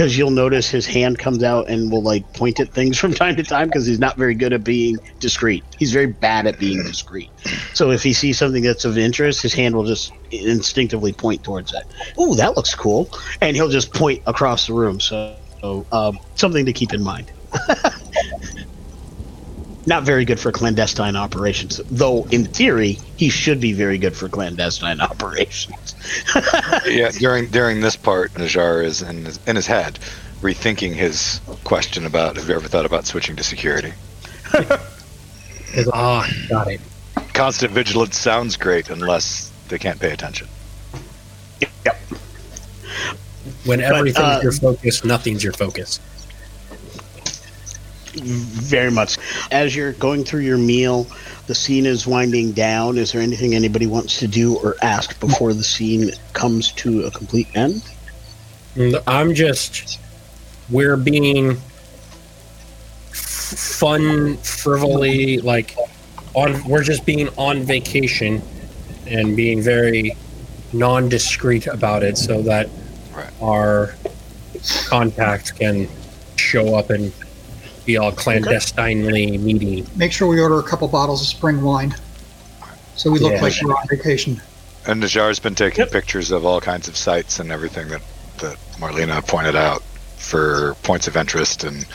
Because 0.00 0.16
you'll 0.16 0.30
notice 0.30 0.70
his 0.70 0.86
hand 0.86 1.18
comes 1.18 1.42
out 1.42 1.68
and 1.68 1.92
will 1.92 2.00
like 2.00 2.24
point 2.32 2.58
at 2.58 2.72
things 2.72 2.98
from 2.98 3.12
time 3.12 3.36
to 3.36 3.42
time 3.42 3.68
because 3.68 3.84
he's 3.84 3.98
not 3.98 4.16
very 4.16 4.34
good 4.34 4.54
at 4.54 4.64
being 4.64 4.96
discreet. 5.18 5.62
He's 5.76 5.92
very 5.92 6.06
bad 6.06 6.46
at 6.46 6.58
being 6.58 6.82
discreet. 6.84 7.28
So 7.74 7.90
if 7.90 8.02
he 8.02 8.14
sees 8.14 8.38
something 8.38 8.62
that's 8.62 8.86
of 8.86 8.96
interest, 8.96 9.42
his 9.42 9.52
hand 9.52 9.76
will 9.76 9.84
just 9.84 10.10
instinctively 10.30 11.12
point 11.12 11.44
towards 11.44 11.74
it. 11.74 11.82
Oh, 12.16 12.34
that 12.36 12.56
looks 12.56 12.74
cool, 12.74 13.10
and 13.42 13.54
he'll 13.54 13.68
just 13.68 13.92
point 13.92 14.22
across 14.26 14.66
the 14.66 14.72
room. 14.72 15.00
So, 15.00 15.36
so 15.60 15.84
um, 15.92 16.18
something 16.34 16.64
to 16.64 16.72
keep 16.72 16.94
in 16.94 17.02
mind. 17.02 17.30
Not 19.90 20.04
very 20.04 20.24
good 20.24 20.38
for 20.38 20.52
clandestine 20.52 21.16
operations, 21.16 21.80
though. 21.90 22.24
In 22.30 22.44
theory, 22.44 23.00
he 23.16 23.28
should 23.28 23.60
be 23.60 23.72
very 23.72 23.98
good 23.98 24.16
for 24.16 24.28
clandestine 24.28 25.00
operations. 25.10 25.96
yeah, 26.86 27.10
during 27.10 27.46
during 27.46 27.80
this 27.80 27.96
part, 27.96 28.32
Najar 28.34 28.84
is 28.84 29.02
in 29.02 29.24
his, 29.24 29.40
in 29.48 29.56
his 29.56 29.66
head, 29.66 29.98
rethinking 30.42 30.94
his 30.94 31.40
question 31.64 32.06
about 32.06 32.36
have 32.36 32.48
you 32.48 32.54
ever 32.54 32.68
thought 32.68 32.86
about 32.86 33.04
switching 33.04 33.34
to 33.34 33.42
security? 33.42 33.92
Ah, 35.92 36.28
got 36.48 36.68
it. 36.68 36.80
Constant 37.34 37.72
vigilance 37.72 38.16
sounds 38.16 38.56
great 38.56 38.90
unless 38.90 39.50
they 39.68 39.78
can't 39.78 39.98
pay 39.98 40.12
attention. 40.12 40.46
Yep. 41.84 41.96
When 43.64 43.80
everything's 43.80 44.18
uh, 44.18 44.40
your 44.40 44.52
focus, 44.52 45.04
nothing's 45.04 45.42
your 45.42 45.52
focus. 45.52 45.98
Very 48.12 48.90
much. 48.90 49.18
As 49.50 49.74
you're 49.74 49.92
going 49.92 50.24
through 50.24 50.40
your 50.40 50.58
meal, 50.58 51.06
the 51.46 51.54
scene 51.54 51.86
is 51.86 52.06
winding 52.06 52.52
down. 52.52 52.98
Is 52.98 53.12
there 53.12 53.20
anything 53.20 53.54
anybody 53.54 53.86
wants 53.86 54.18
to 54.18 54.26
do 54.28 54.56
or 54.56 54.76
ask 54.82 55.18
before 55.20 55.54
the 55.54 55.62
scene 55.64 56.10
comes 56.32 56.72
to 56.72 57.04
a 57.04 57.10
complete 57.10 57.48
end? 57.54 57.82
Mm, 58.74 59.02
I'm 59.06 59.34
just, 59.34 60.00
we're 60.70 60.96
being 60.96 61.56
fun, 63.12 64.36
frivolly, 64.38 65.38
like, 65.38 65.76
on. 66.34 66.62
We're 66.68 66.84
just 66.84 67.04
being 67.04 67.28
on 67.36 67.62
vacation 67.62 68.42
and 69.06 69.36
being 69.36 69.60
very 69.62 70.16
non-discreet 70.72 71.66
about 71.66 72.02
it, 72.02 72.16
so 72.16 72.42
that 72.42 72.68
Right. 73.12 73.30
our 73.42 73.94
contacts 74.86 75.50
can 75.50 75.88
show 76.36 76.76
up 76.76 76.90
and 76.90 77.12
be 77.84 77.96
all 77.96 78.12
clandestinely 78.12 79.38
meeting. 79.38 79.86
Make 79.96 80.12
sure 80.12 80.28
we 80.28 80.40
order 80.40 80.58
a 80.58 80.62
couple 80.62 80.86
bottles 80.88 81.20
of 81.22 81.28
spring 81.28 81.62
wine, 81.62 81.94
so 82.96 83.10
we 83.10 83.18
look 83.18 83.32
Yeah. 83.32 83.42
like 83.42 83.54
we're 83.62 83.74
on 83.74 83.86
vacation. 83.88 84.40
And 84.86 85.02
Najar's 85.02 85.38
been 85.38 85.54
taking 85.54 85.80
Yep. 85.80 85.92
pictures 85.92 86.30
of 86.30 86.44
all 86.44 86.60
kinds 86.60 86.88
of 86.88 86.96
sites 86.96 87.38
and 87.38 87.52
everything 87.52 87.88
that, 87.88 88.02
that 88.38 88.56
Marlena 88.78 89.26
pointed 89.26 89.56
out 89.56 89.82
for 90.16 90.74
points 90.82 91.06
of 91.06 91.16
interest 91.16 91.64
and 91.64 91.86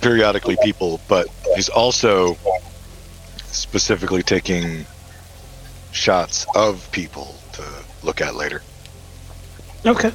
periodically 0.00 0.56
people, 0.62 1.00
but 1.08 1.26
he's 1.54 1.68
also 1.68 2.36
specifically 3.46 4.22
taking 4.22 4.84
shots 5.92 6.46
of 6.54 6.90
people 6.92 7.34
to 7.52 7.62
look 8.02 8.20
at 8.20 8.34
later. 8.34 8.62
Okay. 9.86 10.12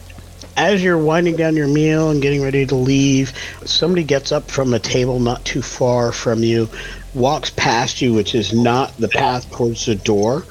As 0.57 0.83
you're 0.83 0.97
winding 0.97 1.35
down 1.35 1.55
your 1.55 1.67
meal 1.67 2.09
and 2.09 2.19
getting 2.19 2.41
ready 2.41 2.65
to 2.65 2.75
leave, 2.75 3.31
somebody 3.63 4.03
gets 4.03 4.31
up 4.31 4.49
from 4.49 4.73
a 4.73 4.79
table 4.79 5.19
not 5.19 5.45
too 5.45 5.61
far 5.61 6.11
from 6.11 6.43
you, 6.43 6.67
walks 7.13 7.51
past 7.51 8.01
you, 8.01 8.13
which 8.13 8.33
is 8.33 8.53
not 8.53 8.97
the 8.97 9.07
path 9.07 9.49
towards 9.51 9.85
the 9.85 9.93
door, 9.93 10.43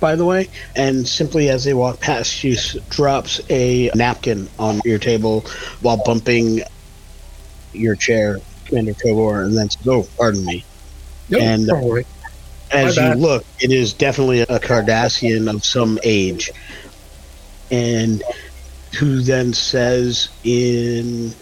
by 0.00 0.16
the 0.16 0.24
way, 0.24 0.48
and 0.74 1.06
simply 1.06 1.48
as 1.48 1.62
they 1.62 1.74
walk 1.74 2.00
past 2.00 2.42
you, 2.42 2.56
drops 2.90 3.40
a 3.50 3.88
napkin 3.94 4.48
on 4.58 4.80
your 4.84 4.98
table 4.98 5.44
while 5.80 6.02
bumping 6.04 6.62
your 7.72 7.94
chair, 7.94 8.40
Commander 8.64 8.94
Tobor, 8.94 9.44
and 9.44 9.56
then 9.56 9.70
says, 9.70 9.86
Oh, 9.86 10.08
pardon 10.16 10.44
me. 10.44 10.64
And-. 11.30 11.70
As 12.72 12.96
you 12.96 13.12
look, 13.14 13.44
it 13.60 13.70
is 13.70 13.92
definitely 13.92 14.40
a 14.40 14.58
Cardassian 14.58 15.54
of 15.54 15.62
some 15.62 15.98
age. 16.02 16.50
And 17.70 18.22
who 18.98 19.20
then 19.20 19.52
says 19.52 20.28
in 20.44 21.34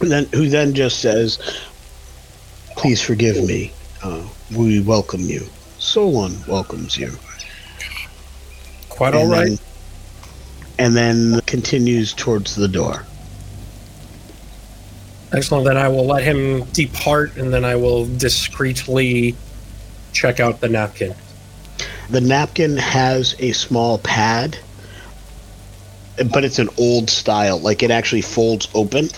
then 0.00 0.26
who 0.32 0.48
then 0.48 0.74
just 0.74 1.00
says, 1.00 1.38
Please 2.76 3.00
forgive 3.00 3.44
me. 3.44 3.72
Uh, 4.02 4.26
we 4.56 4.80
welcome 4.80 5.20
you. 5.20 5.46
Solon 5.78 6.36
welcomes 6.48 6.96
you. 6.96 7.12
Quite 8.88 9.14
and 9.14 9.16
all 9.16 9.28
right. 9.28 9.48
Then, 9.48 9.58
and 10.78 10.96
then 10.96 11.40
continues 11.42 12.12
towards 12.12 12.56
the 12.56 12.68
door. 12.68 13.04
Excellent. 15.32 15.66
Then 15.66 15.76
I 15.76 15.88
will 15.88 16.06
let 16.06 16.24
him 16.24 16.64
depart, 16.72 17.36
and 17.36 17.52
then 17.52 17.64
I 17.64 17.76
will 17.76 18.06
discreetly 18.16 19.34
check 20.12 20.40
out 20.40 20.60
the 20.60 20.68
napkin. 20.68 21.14
The 22.10 22.20
napkin 22.20 22.76
has 22.76 23.34
a 23.38 23.52
small 23.52 23.98
pad, 23.98 24.58
but 26.30 26.44
it's 26.44 26.58
an 26.58 26.68
old 26.78 27.10
style. 27.10 27.58
Like 27.58 27.82
it 27.82 27.90
actually 27.90 28.22
folds 28.22 28.68
open, 28.74 29.08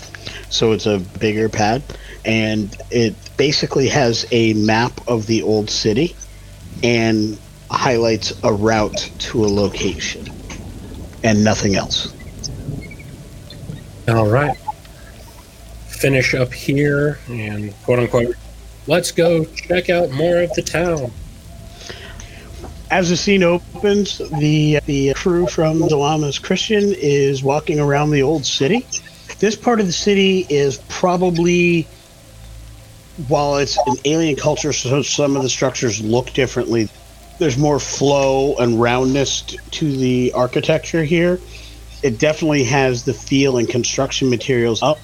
so 0.50 0.72
it's 0.72 0.86
a 0.86 0.98
bigger 1.18 1.48
pad, 1.48 1.82
and 2.24 2.76
it 2.90 3.14
basically 3.36 3.88
has 3.88 4.26
a 4.30 4.54
map 4.54 4.92
of 5.08 5.26
the 5.26 5.42
old 5.42 5.70
city 5.70 6.14
and 6.82 7.38
highlights 7.70 8.32
a 8.44 8.52
route 8.52 9.10
to 9.18 9.44
a 9.44 9.48
location 9.48 10.26
and 11.22 11.42
nothing 11.42 11.74
else. 11.74 12.12
All 14.08 14.28
right. 14.28 14.56
Finish 15.88 16.34
up 16.34 16.52
here 16.52 17.18
and 17.28 17.74
quote 17.82 17.98
unquote, 17.98 18.36
let's 18.86 19.10
go 19.10 19.44
check 19.44 19.88
out 19.88 20.10
more 20.10 20.42
of 20.42 20.52
the 20.52 20.62
town. 20.62 21.10
As 22.94 23.10
the 23.10 23.16
scene 23.16 23.42
opens, 23.42 24.18
the 24.18 24.78
the 24.86 25.14
crew 25.14 25.48
from 25.48 25.80
Dalamas 25.80 26.40
Christian 26.40 26.94
is 26.96 27.42
walking 27.42 27.80
around 27.80 28.12
the 28.12 28.22
old 28.22 28.46
city. 28.46 28.86
This 29.40 29.56
part 29.56 29.80
of 29.80 29.86
the 29.86 29.92
city 29.92 30.46
is 30.48 30.78
probably 30.88 31.88
while 33.26 33.56
it's 33.56 33.76
an 33.88 33.96
alien 34.04 34.36
culture, 34.36 34.72
so 34.72 35.02
some 35.02 35.34
of 35.34 35.42
the 35.42 35.48
structures 35.48 36.00
look 36.02 36.32
differently. 36.34 36.88
There's 37.40 37.58
more 37.58 37.80
flow 37.80 38.54
and 38.58 38.80
roundness 38.80 39.40
to 39.42 39.96
the 39.96 40.30
architecture 40.32 41.02
here. 41.02 41.40
It 42.04 42.20
definitely 42.20 42.62
has 42.62 43.04
the 43.04 43.12
feel 43.12 43.58
and 43.58 43.68
construction 43.68 44.30
materials 44.30 44.84
up 44.84 45.00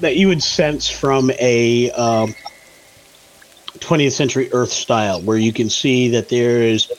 that 0.00 0.16
you 0.16 0.26
would 0.26 0.42
sense 0.42 0.90
from 0.90 1.30
a 1.38 1.92
um, 1.92 2.34
20th 3.78 4.12
century 4.12 4.50
Earth 4.52 4.72
style, 4.72 5.22
where 5.22 5.36
you 5.36 5.52
can 5.52 5.70
see 5.70 6.08
that 6.08 6.28
there 6.28 6.62
is 6.62 6.90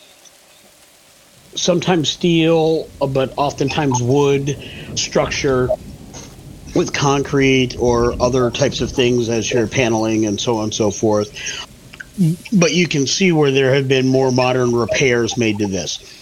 sometimes 1.56 2.10
steel, 2.10 2.88
uh, 3.02 3.08
but 3.08 3.34
oftentimes 3.38 4.02
wood 4.02 4.58
structure 4.96 5.70
with 6.76 6.94
concrete 6.94 7.76
or 7.80 8.16
other 8.22 8.50
types 8.50 8.82
of 8.82 8.92
things 8.92 9.30
as 9.30 9.52
your 9.52 9.68
paneling 9.68 10.26
and 10.26 10.40
so 10.40 10.58
on 10.58 10.66
and 10.66 10.74
so 10.74 10.92
forth. 10.92 11.30
But 12.54 12.74
you 12.74 12.88
can 12.88 13.08
see 13.08 13.32
where 13.32 13.52
there 13.52 13.74
have 13.74 13.88
been 13.88 14.08
more 14.08 14.32
modern 14.32 14.74
repairs 14.74 15.38
made 15.38 15.60
to 15.60 15.68
this. 15.68 16.18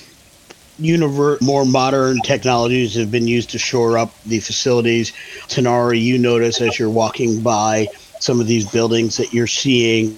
More 0.79 1.65
modern 1.65 2.21
technologies 2.21 2.95
have 2.95 3.11
been 3.11 3.27
used 3.27 3.49
to 3.49 3.59
shore 3.59 3.97
up 3.97 4.13
the 4.23 4.39
facilities. 4.39 5.11
Tanari, 5.47 6.01
you 6.01 6.17
notice 6.17 6.61
as 6.61 6.79
you're 6.79 6.89
walking 6.89 7.41
by 7.41 7.87
some 8.19 8.39
of 8.39 8.47
these 8.47 8.69
buildings 8.71 9.17
that 9.17 9.33
you're 9.33 9.47
seeing 9.47 10.17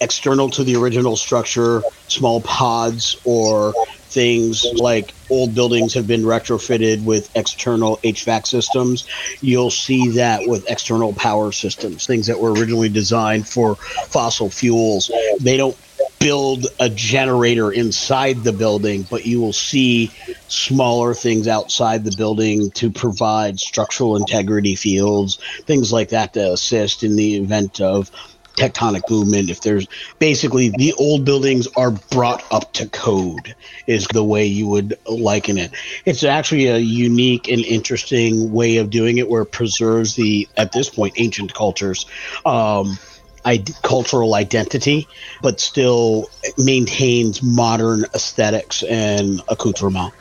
external 0.00 0.50
to 0.50 0.64
the 0.64 0.74
original 0.76 1.16
structure, 1.16 1.82
small 2.08 2.40
pods 2.40 3.20
or 3.24 3.72
things 4.10 4.64
like 4.74 5.14
old 5.30 5.54
buildings 5.54 5.94
have 5.94 6.06
been 6.06 6.22
retrofitted 6.22 7.02
with 7.02 7.30
external 7.34 7.98
HVAC 8.04 8.46
systems. 8.46 9.06
You'll 9.40 9.70
see 9.70 10.10
that 10.10 10.42
with 10.46 10.68
external 10.68 11.14
power 11.14 11.52
systems, 11.52 12.06
things 12.06 12.26
that 12.26 12.40
were 12.40 12.52
originally 12.52 12.88
designed 12.88 13.48
for 13.48 13.76
fossil 14.10 14.50
fuels. 14.50 15.10
They 15.40 15.56
don't 15.56 15.78
build 16.18 16.66
a 16.78 16.90
generator 16.90 17.72
inside 17.72 18.44
the 18.44 18.52
building, 18.52 19.06
but 19.08 19.24
you 19.24 19.40
will 19.40 19.54
see 19.54 20.14
smaller 20.48 21.14
things 21.14 21.48
outside 21.48 22.04
the 22.04 22.14
building 22.16 22.70
to 22.72 22.90
provide 22.90 23.58
structural 23.58 24.16
integrity 24.16 24.74
fields, 24.74 25.38
things 25.66 25.92
like 25.92 26.10
that 26.10 26.34
to 26.34 26.52
assist 26.52 27.02
in 27.02 27.16
the 27.16 27.36
event 27.36 27.80
of 27.80 28.10
tectonic 28.56 29.08
movement 29.10 29.50
if 29.50 29.60
there's 29.62 29.86
basically 30.18 30.70
the 30.70 30.92
old 30.94 31.24
buildings 31.24 31.66
are 31.76 31.92
brought 32.10 32.42
up 32.52 32.72
to 32.74 32.88
code 32.88 33.54
is 33.86 34.06
the 34.08 34.24
way 34.24 34.44
you 34.44 34.66
would 34.66 34.98
liken 35.06 35.56
it. 35.58 35.72
It's 36.04 36.24
actually 36.24 36.66
a 36.66 36.78
unique 36.78 37.48
and 37.48 37.64
interesting 37.64 38.52
way 38.52 38.76
of 38.76 38.90
doing 38.90 39.18
it 39.18 39.28
where 39.28 39.42
it 39.42 39.52
preserves 39.52 40.16
the 40.16 40.48
at 40.56 40.72
this 40.72 40.88
point 40.90 41.14
ancient 41.16 41.54
cultures 41.54 42.06
um, 42.44 42.98
I- 43.44 43.64
cultural 43.82 44.34
identity 44.34 45.08
but 45.42 45.60
still 45.60 46.30
maintains 46.58 47.42
modern 47.42 48.04
aesthetics 48.14 48.82
and 48.82 49.40
accoutrement. 49.48 50.12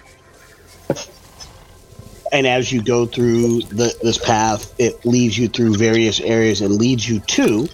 And 2.31 2.45
as 2.45 2.71
you 2.71 2.83
go 2.83 3.07
through 3.07 3.61
the, 3.63 3.93
this 4.01 4.17
path 4.17 4.73
it 4.77 5.05
leads 5.05 5.37
you 5.37 5.47
through 5.47 5.75
various 5.75 6.19
areas 6.19 6.61
and 6.61 6.75
leads 6.75 7.09
you 7.09 7.19
to 7.19 7.67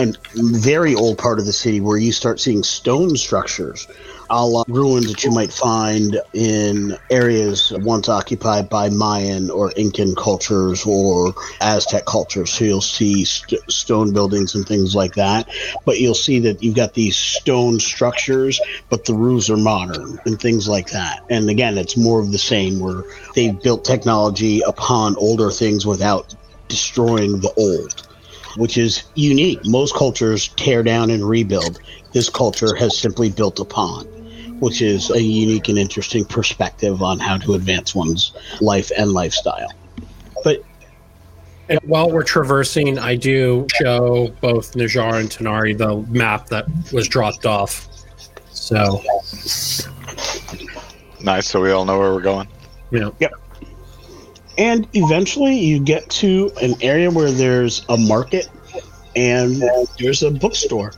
a 0.00 0.12
very 0.34 0.94
old 0.94 1.18
part 1.18 1.38
of 1.38 1.46
the 1.46 1.52
city 1.52 1.80
where 1.80 1.98
you 1.98 2.12
start 2.12 2.40
seeing 2.40 2.62
stone 2.62 3.16
structures, 3.16 3.86
a 4.30 4.46
la 4.46 4.64
ruins 4.68 5.08
that 5.08 5.24
you 5.24 5.30
might 5.30 5.52
find 5.52 6.20
in 6.32 6.96
areas 7.10 7.72
once 7.78 8.08
occupied 8.08 8.68
by 8.68 8.88
Mayan 8.88 9.50
or 9.50 9.72
Incan 9.76 10.14
cultures 10.14 10.84
or 10.86 11.34
Aztec 11.60 12.06
cultures. 12.06 12.52
So 12.52 12.64
you'll 12.64 12.80
see 12.80 13.24
st- 13.24 13.60
stone 13.70 14.12
buildings 14.12 14.54
and 14.54 14.66
things 14.66 14.94
like 14.94 15.14
that. 15.14 15.48
But 15.84 16.00
you'll 16.00 16.14
see 16.14 16.38
that 16.40 16.62
you've 16.62 16.76
got 16.76 16.94
these 16.94 17.16
stone 17.16 17.80
structures, 17.80 18.60
but 18.88 19.04
the 19.04 19.14
roofs 19.14 19.50
are 19.50 19.56
modern 19.56 20.18
and 20.24 20.40
things 20.40 20.68
like 20.68 20.90
that. 20.90 21.20
And 21.28 21.50
again, 21.50 21.76
it's 21.76 21.96
more 21.96 22.20
of 22.20 22.32
the 22.32 22.38
same 22.38 22.80
where 22.80 23.02
they've 23.34 23.60
built 23.62 23.84
technology 23.84 24.60
upon 24.66 25.16
older 25.16 25.50
things 25.50 25.84
without 25.84 26.34
destroying 26.68 27.40
the 27.40 27.52
old 27.56 28.06
which 28.56 28.76
is 28.78 29.04
unique. 29.14 29.60
Most 29.66 29.94
cultures 29.94 30.48
tear 30.56 30.82
down 30.82 31.10
and 31.10 31.26
rebuild. 31.28 31.80
This 32.12 32.28
culture 32.28 32.74
has 32.76 32.98
simply 32.98 33.30
built 33.30 33.60
upon, 33.60 34.04
which 34.60 34.82
is 34.82 35.10
a 35.10 35.22
unique 35.22 35.68
and 35.68 35.78
interesting 35.78 36.24
perspective 36.24 37.02
on 37.02 37.18
how 37.18 37.38
to 37.38 37.54
advance 37.54 37.94
one's 37.94 38.32
life 38.60 38.90
and 38.96 39.12
lifestyle. 39.12 39.72
But 40.44 40.62
And 41.68 41.78
while 41.84 42.10
we're 42.10 42.24
traversing, 42.24 42.98
I 42.98 43.14
do 43.14 43.66
show 43.80 44.28
both 44.40 44.72
Najar 44.72 45.20
and 45.20 45.30
Tanari 45.30 45.76
the 45.76 45.98
map 46.12 46.48
that 46.48 46.66
was 46.92 47.06
dropped 47.08 47.46
off. 47.46 47.86
So, 48.50 49.02
Nice. 51.22 51.48
So 51.48 51.60
we 51.60 51.70
all 51.70 51.84
know 51.84 51.98
where 51.98 52.12
we're 52.12 52.20
going. 52.22 52.48
you 52.90 53.00
know, 53.00 53.14
and 54.60 54.86
eventually 54.92 55.58
you 55.58 55.80
get 55.80 56.08
to 56.10 56.52
an 56.60 56.74
area 56.82 57.10
where 57.10 57.30
there's 57.30 57.82
a 57.88 57.96
market 57.96 58.46
and 59.16 59.62
there's 59.98 60.22
a 60.22 60.30
bookstore. 60.30 60.92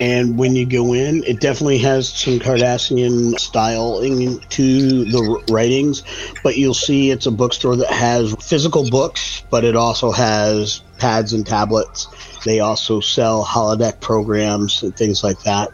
And 0.00 0.38
when 0.38 0.54
you 0.54 0.64
go 0.66 0.94
in, 0.94 1.24
it 1.24 1.40
definitely 1.40 1.78
has 1.78 2.08
some 2.08 2.38
Cardassian 2.38 3.38
styling 3.38 4.38
to 4.38 5.04
the 5.04 5.44
writings, 5.50 6.04
but 6.42 6.56
you'll 6.56 6.72
see 6.74 7.10
it's 7.10 7.26
a 7.26 7.30
bookstore 7.30 7.76
that 7.76 7.90
has 7.90 8.34
physical 8.36 8.88
books, 8.88 9.42
but 9.50 9.64
it 9.64 9.74
also 9.74 10.12
has 10.12 10.80
pads 10.98 11.32
and 11.32 11.44
tablets. 11.44 12.06
They 12.46 12.60
also 12.60 13.00
sell 13.00 13.44
holodeck 13.44 14.00
programs 14.00 14.82
and 14.82 14.96
things 14.96 15.24
like 15.24 15.42
that. 15.42 15.68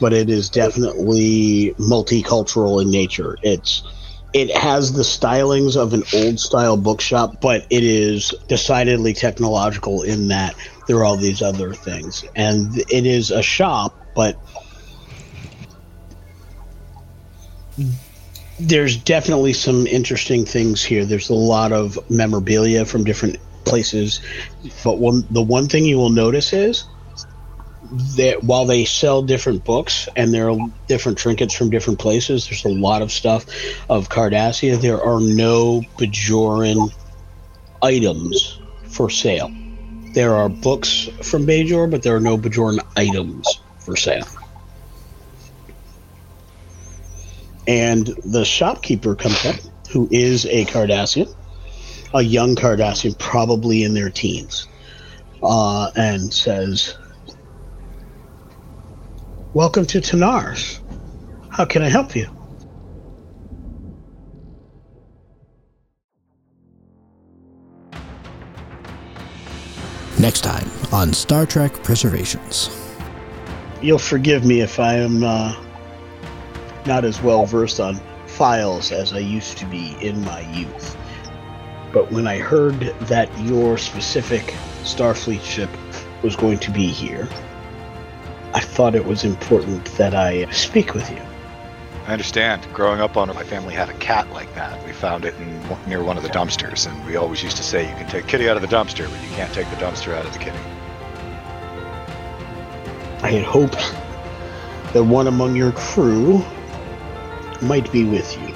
But 0.00 0.12
it 0.12 0.28
is 0.28 0.50
definitely 0.50 1.72
multicultural 1.78 2.82
in 2.82 2.90
nature. 2.90 3.38
It's 3.42 3.84
it 4.32 4.56
has 4.56 4.92
the 4.92 5.02
stylings 5.02 5.76
of 5.76 5.92
an 5.92 6.02
old 6.14 6.40
style 6.40 6.76
bookshop, 6.76 7.40
but 7.40 7.66
it 7.70 7.84
is 7.84 8.34
decidedly 8.48 9.12
technological 9.12 10.02
in 10.02 10.28
that 10.28 10.54
there 10.86 10.96
are 10.96 11.04
all 11.04 11.16
these 11.16 11.42
other 11.42 11.74
things. 11.74 12.24
And 12.34 12.78
it 12.90 13.06
is 13.06 13.30
a 13.30 13.42
shop, 13.42 13.98
but 14.14 14.38
there's 18.58 18.96
definitely 18.96 19.52
some 19.52 19.86
interesting 19.86 20.44
things 20.44 20.82
here. 20.82 21.04
There's 21.04 21.30
a 21.30 21.34
lot 21.34 21.72
of 21.72 21.98
memorabilia 22.10 22.84
from 22.84 23.04
different 23.04 23.36
places, 23.64 24.20
but 24.82 24.98
one 24.98 25.26
the 25.30 25.42
one 25.42 25.68
thing 25.68 25.84
you 25.84 25.96
will 25.96 26.10
notice 26.10 26.52
is 26.52 26.84
that 28.16 28.42
while 28.42 28.64
they 28.64 28.84
sell 28.84 29.22
different 29.22 29.64
books 29.64 30.08
and 30.16 30.32
there 30.32 30.50
are 30.50 30.58
different 30.86 31.18
trinkets 31.18 31.54
from 31.54 31.70
different 31.70 31.98
places, 31.98 32.48
there's 32.48 32.64
a 32.64 32.68
lot 32.68 33.02
of 33.02 33.12
stuff 33.12 33.44
of 33.88 34.08
Cardassia. 34.08 34.80
There 34.80 35.02
are 35.02 35.20
no 35.20 35.82
Bajoran 35.98 36.90
items 37.82 38.60
for 38.84 39.10
sale. 39.10 39.50
There 40.14 40.34
are 40.34 40.48
books 40.48 41.08
from 41.22 41.46
Bajor, 41.46 41.90
but 41.90 42.02
there 42.02 42.16
are 42.16 42.20
no 42.20 42.38
Bajoran 42.38 42.80
items 42.96 43.60
for 43.80 43.96
sale. 43.96 44.26
And 47.66 48.06
the 48.24 48.44
shopkeeper 48.44 49.14
comes 49.14 49.44
up, 49.44 49.56
who 49.90 50.08
is 50.10 50.46
a 50.46 50.64
Cardassian, 50.66 51.32
a 52.14 52.22
young 52.22 52.56
Cardassian, 52.56 53.18
probably 53.18 53.84
in 53.84 53.94
their 53.94 54.10
teens, 54.10 54.66
uh, 55.42 55.90
and 55.94 56.32
says, 56.32 56.96
Welcome 59.54 59.84
to 59.88 60.00
Tanars. 60.00 60.80
How 61.50 61.66
can 61.66 61.82
I 61.82 61.90
help 61.90 62.16
you? 62.16 62.26
Next 70.18 70.40
time 70.40 70.70
on 70.90 71.12
Star 71.12 71.44
Trek 71.44 71.74
Preservations. 71.82 72.70
You'll 73.82 73.98
forgive 73.98 74.46
me 74.46 74.62
if 74.62 74.80
I 74.80 74.94
am 74.94 75.22
uh, 75.22 75.54
not 76.86 77.04
as 77.04 77.20
well 77.20 77.44
versed 77.44 77.78
on 77.78 78.00
files 78.26 78.90
as 78.90 79.12
I 79.12 79.18
used 79.18 79.58
to 79.58 79.66
be 79.66 79.98
in 80.00 80.24
my 80.24 80.40
youth. 80.56 80.96
But 81.92 82.10
when 82.10 82.26
I 82.26 82.38
heard 82.38 82.80
that 83.00 83.28
your 83.40 83.76
specific 83.76 84.54
Starfleet 84.82 85.42
ship 85.42 85.68
was 86.22 86.36
going 86.36 86.58
to 86.60 86.70
be 86.70 86.86
here, 86.86 87.28
I 88.54 88.60
thought 88.60 88.94
it 88.94 89.04
was 89.04 89.24
important 89.24 89.84
that 89.96 90.14
I 90.14 90.50
speak 90.50 90.94
with 90.94 91.10
you. 91.10 91.22
I 92.06 92.12
understand. 92.12 92.66
Growing 92.72 93.00
up 93.00 93.16
on 93.16 93.30
it, 93.30 93.34
my 93.34 93.44
family 93.44 93.74
had 93.74 93.88
a 93.88 93.94
cat 93.94 94.30
like 94.32 94.52
that. 94.54 94.84
We 94.84 94.92
found 94.92 95.24
it 95.24 95.34
in, 95.36 95.62
near 95.86 96.02
one 96.02 96.16
of 96.16 96.22
the 96.22 96.28
dumpsters, 96.28 96.86
and 96.86 97.06
we 97.06 97.16
always 97.16 97.42
used 97.42 97.56
to 97.58 97.62
say, 97.62 97.88
"You 97.88 97.94
can 97.94 98.08
take 98.08 98.26
kitty 98.26 98.48
out 98.48 98.56
of 98.56 98.62
the 98.62 98.68
dumpster, 98.68 99.08
but 99.08 99.22
you 99.22 99.28
can't 99.36 99.52
take 99.54 99.70
the 99.70 99.76
dumpster 99.76 100.12
out 100.14 100.26
of 100.26 100.32
the 100.32 100.38
kitty." 100.38 100.58
I 103.22 103.30
had 103.30 103.44
hoped 103.44 103.94
that 104.92 105.04
one 105.04 105.28
among 105.28 105.54
your 105.54 105.72
crew 105.72 106.44
might 107.60 107.90
be 107.92 108.04
with 108.04 108.36
you. 108.42 108.52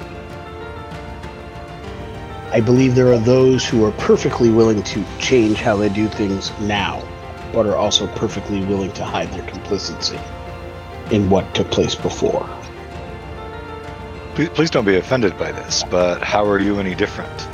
I 2.51 2.59
believe 2.59 2.95
there 2.95 3.11
are 3.13 3.17
those 3.17 3.65
who 3.65 3.85
are 3.85 3.91
perfectly 3.93 4.49
willing 4.49 4.83
to 4.83 5.05
change 5.19 5.57
how 5.59 5.77
they 5.77 5.89
do 5.89 6.07
things 6.07 6.51
now, 6.59 7.01
but 7.53 7.65
are 7.65 7.75
also 7.75 8.07
perfectly 8.15 8.63
willing 8.65 8.91
to 8.93 9.03
hide 9.03 9.31
their 9.31 9.45
complicity 9.47 10.19
in 11.11 11.29
what 11.29 11.53
took 11.55 11.69
place 11.71 11.95
before. 11.95 12.47
Please, 14.35 14.49
please 14.49 14.69
don't 14.69 14.85
be 14.85 14.97
offended 14.97 15.37
by 15.37 15.51
this, 15.51 15.83
but 15.89 16.21
how 16.21 16.45
are 16.45 16.59
you 16.59 16.79
any 16.79 16.93
different? 16.93 17.47